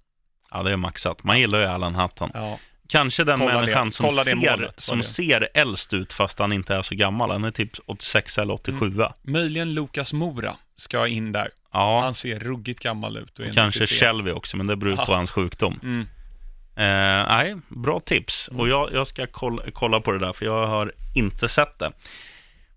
Ja, 0.51 0.63
det 0.63 0.72
är 0.72 0.78
maxat. 0.78 1.24
Man 1.24 1.39
gillar 1.39 1.59
ju 1.59 1.65
Allan 1.65 1.95
Hutton. 1.95 2.32
Ja, 2.34 2.59
Kanske 2.90 3.24
den 3.24 3.40
Kolla 3.40 3.52
det. 3.54 3.60
människan 3.60 3.92
som, 3.92 4.06
Kolla 4.10 4.24
det 4.24 4.30
ser, 4.30 4.36
målet, 4.36 4.80
som 4.80 5.04
ser 5.04 5.50
äldst 5.54 5.94
ut 5.94 6.14
fast 6.14 6.40
han 6.40 6.54
inte 6.54 6.76
är 6.76 6.82
så 6.82 6.96
gammal. 6.96 7.32
Han 7.32 7.44
är 7.44 7.52
typ 7.52 7.72
86 7.86 8.38
eller 8.38 8.54
87. 8.54 8.94
möjligen 9.22 9.74
Lukas 9.74 10.14
Mora 10.14 10.54
ska 10.76 11.08
in 11.08 11.32
där. 11.32 11.50
Ja, 11.74 12.02
Han 12.02 12.14
ser 12.14 12.40
ruggigt 12.40 12.80
gammal 12.80 13.18
ut. 13.18 13.40
Och 13.40 13.46
är 13.46 13.54
kanske 13.54 13.80
93. 13.80 13.98
Shelby 14.08 14.32
också, 14.32 14.58
men 14.58 14.68
det 14.68 14.76
beror 14.76 14.96
på 14.96 15.04
Ja. 15.08 15.16
hans 15.16 15.32
sjukdom. 15.32 15.80
Mm. 15.84 16.02
Eh, 16.76 17.28
nej, 17.36 17.56
bra 17.68 18.00
tips. 18.00 18.48
Och 18.48 18.70
jag, 18.70 18.94
jag 18.94 19.08
ska 19.08 19.28
kolla, 19.28 19.64
kolla 19.74 20.00
på 20.02 20.12
det 20.12 20.20
där, 20.20 20.34
för 20.34 20.46
jag 20.46 20.68
har 20.68 20.94
inte 21.16 21.48
sett 21.48 21.80
det. 21.80 21.92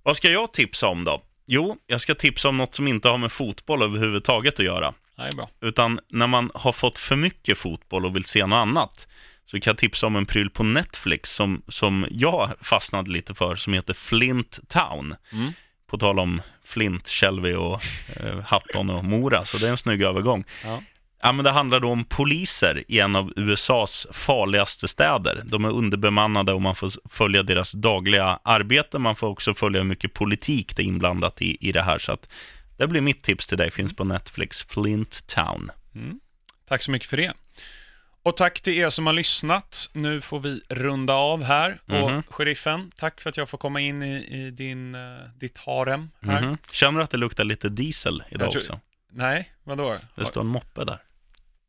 Vad 0.03 0.17
ska 0.17 0.29
jag 0.31 0.53
tipsa 0.53 0.87
om 0.89 1.05
då? 1.05 1.23
Jo, 1.47 1.77
jag 1.87 2.01
ska 2.01 2.15
tipsa 2.15 2.49
om 2.49 2.57
något 2.57 2.75
som 2.75 2.89
inte 2.89 3.09
har 3.09 3.19
med 3.19 3.33
fotboll 3.33 3.83
överhuvudtaget 3.83 4.59
att 4.59 4.65
göra. 4.65 4.95
Är 5.17 5.37
bra. 5.37 5.49
Utan 5.61 6.01
när 6.09 6.27
man 6.27 6.51
har 6.55 6.73
fått 6.73 6.99
för 6.99 7.17
mycket 7.17 7.59
fotboll 7.59 8.07
och 8.07 8.17
vill 8.17 8.25
se 8.25 8.47
något 8.47 8.57
annat, 8.57 9.09
så 9.47 9.61
kan 9.61 9.70
jag 9.70 9.78
tipsa 9.78 10.07
om 10.07 10.16
en 10.16 10.26
pryl 10.26 10.51
på 10.51 10.62
Netflix 10.62 11.34
som, 11.34 11.62
som 11.68 12.07
jag 12.11 12.51
fastnade 12.61 13.11
lite 13.11 13.34
för, 13.34 13.57
som 13.57 13.72
heter 13.72 13.95
Flint 13.95 14.59
Town. 14.68 15.14
Mm. 15.32 15.53
På 15.86 15.99
tal 15.99 16.18
om 16.18 16.43
Flint, 16.64 17.09
Shelby 17.09 17.55
och 17.55 17.82
eh, 18.16 18.40
Hatton 18.40 18.90
och 18.90 19.05
Mora, 19.05 19.45
så 19.45 19.59
det 19.59 19.66
är 19.66 19.70
en 19.70 19.78
snygg 19.78 20.03
övergång. 20.03 20.45
Ja. 20.64 20.82
Ja, 21.24 21.32
men 21.32 21.45
det 21.45 21.51
handlar 21.51 21.80
då 21.80 21.90
om 21.90 22.05
poliser 22.05 22.84
i 22.88 23.01
en 23.01 23.16
av 23.16 23.32
USAs 23.36 24.07
farligaste 24.12 24.88
städer. 24.88 25.43
De 25.45 25.64
är 25.64 25.70
underbemannade 25.70 26.53
och 26.53 26.62
man 26.62 26.74
får 26.74 26.90
följa 27.09 27.43
deras 27.43 27.72
dagliga 27.72 28.38
arbete. 28.43 28.99
Man 28.99 29.16
får 29.16 29.28
också 29.28 29.55
följa 29.55 29.80
hur 29.80 29.88
mycket 29.88 30.14
politik 30.14 30.76
det 30.76 30.82
är 30.82 30.84
inblandat 30.84 31.43
i, 31.43 31.68
i 31.68 31.72
det 31.72 31.82
här. 31.82 31.99
Så 31.99 32.12
att 32.12 32.28
det 32.76 32.86
blir 32.86 33.01
mitt 33.01 33.22
tips 33.22 33.47
till 33.47 33.59
dig, 33.59 33.70
finns 33.70 33.97
på 33.97 34.05
Netflix, 34.05 34.62
Flint 34.62 35.26
Town. 35.26 35.70
Mm. 35.95 36.20
Tack 36.68 36.82
så 36.82 36.90
mycket 36.90 37.09
för 37.09 37.16
det. 37.16 37.32
Och 38.25 38.37
tack 38.37 38.61
till 38.61 38.73
er 38.79 38.91
som 38.91 39.07
har 39.07 39.12
lyssnat. 39.12 39.91
Nu 39.93 40.20
får 40.20 40.41
vi 40.41 40.61
runda 40.68 41.14
av 41.14 41.43
här. 41.43 41.81
Mhm. 41.87 42.03
Och 42.03 42.35
sheriffen, 42.35 42.93
tack 42.97 43.20
för 43.20 43.31
att 43.31 43.37
jag 43.37 43.49
får 43.49 43.59
komma 43.59 43.81
in 43.81 44.03
i, 44.03 44.16
i 44.47 44.51
din, 44.51 44.95
eh, 44.95 45.01
ditt 45.37 45.59
harem 45.59 46.11
här. 46.20 46.43
Mhm. 46.43 46.57
Känner 46.73 46.99
du 46.99 47.05
att 47.05 47.11
det 47.11 47.16
luktar 47.16 47.45
lite 47.45 47.68
diesel 47.68 48.23
idag 48.31 48.51
tror- 48.51 48.61
också? 48.61 48.81
Nej, 49.12 49.53
vadå? 49.64 49.97
Det 50.14 50.27
står 50.27 50.41
en 50.41 50.47
moppe 50.47 50.85
där. 50.85 50.99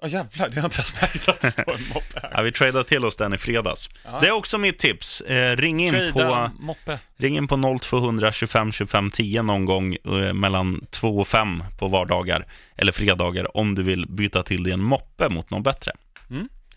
Åh 0.03 0.09
jävlar, 0.09 0.49
det 0.49 0.55
har 0.55 0.61
jag 0.61 0.65
inte 0.65 0.77
ens 0.77 1.01
märkt 1.01 1.29
att 1.29 1.41
det 1.41 1.51
står 1.61 1.73
en 1.75 1.87
moppe 1.93 2.19
här. 2.23 2.31
Ja, 2.35 2.41
vi 2.41 2.51
tradade 2.51 2.83
till 2.83 3.05
oss 3.05 3.17
den 3.17 3.33
i 3.33 3.37
fredags. 3.37 3.89
Ja. 4.05 4.19
Det 4.21 4.27
är 4.27 4.31
också 4.31 4.57
mitt 4.57 4.79
tips. 4.79 5.21
Eh, 5.21 5.55
ring 5.57 5.79
in 5.79 6.13
på... 6.13 6.49
Moppe. 6.59 6.99
Ring 7.17 7.37
in 7.37 7.47
på 7.47 7.79
0200 7.81 8.31
25 8.31 8.71
25 8.71 9.11
10 9.11 9.41
någon 9.41 9.65
gång 9.65 9.93
eh, 10.05 10.33
mellan 10.33 10.85
2 10.91 11.17
och 11.19 11.27
5 11.27 11.63
på 11.79 11.87
vardagar 11.87 12.45
eller 12.75 12.91
fredagar 12.91 13.57
om 13.57 13.75
du 13.75 13.83
vill 13.83 14.05
byta 14.07 14.43
till 14.43 14.63
dig 14.63 14.73
en 14.73 14.83
moppe 14.83 15.29
mot 15.29 15.49
något 15.49 15.63
bättre. 15.63 15.91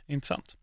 Intressant. 0.08 0.56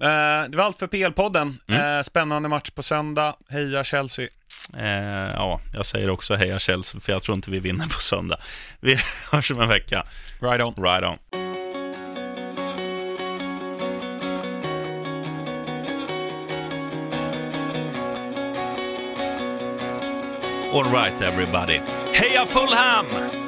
Eh, 0.00 0.50
det 0.50 0.56
var 0.56 0.64
allt 0.64 0.78
för 0.78 0.86
PL-podden. 0.86 1.56
Mm. 1.68 1.98
Eh, 1.98 2.02
spännande 2.02 2.48
match 2.48 2.70
på 2.70 2.82
söndag. 2.82 3.36
Heja 3.48 3.84
Chelsea. 3.84 4.28
Eh, 4.76 5.32
ja, 5.34 5.60
jag 5.72 5.86
säger 5.86 6.10
också 6.10 6.34
heja 6.34 6.58
Chelsea 6.58 7.00
för 7.00 7.12
jag 7.12 7.22
tror 7.22 7.34
inte 7.34 7.50
vi 7.50 7.60
vinner 7.60 7.86
på 7.86 8.00
söndag. 8.00 8.36
Vi 8.80 8.98
hörs 9.32 9.50
om 9.50 9.60
en 9.60 9.68
vecka. 9.68 10.06
Right 10.40 10.62
on. 10.62 10.84
Right 10.84 11.04
on. 11.04 11.18
All 20.72 20.92
right 20.92 21.20
everybody. 21.20 21.80
Heja 22.12 22.46
Fulham! 22.46 23.39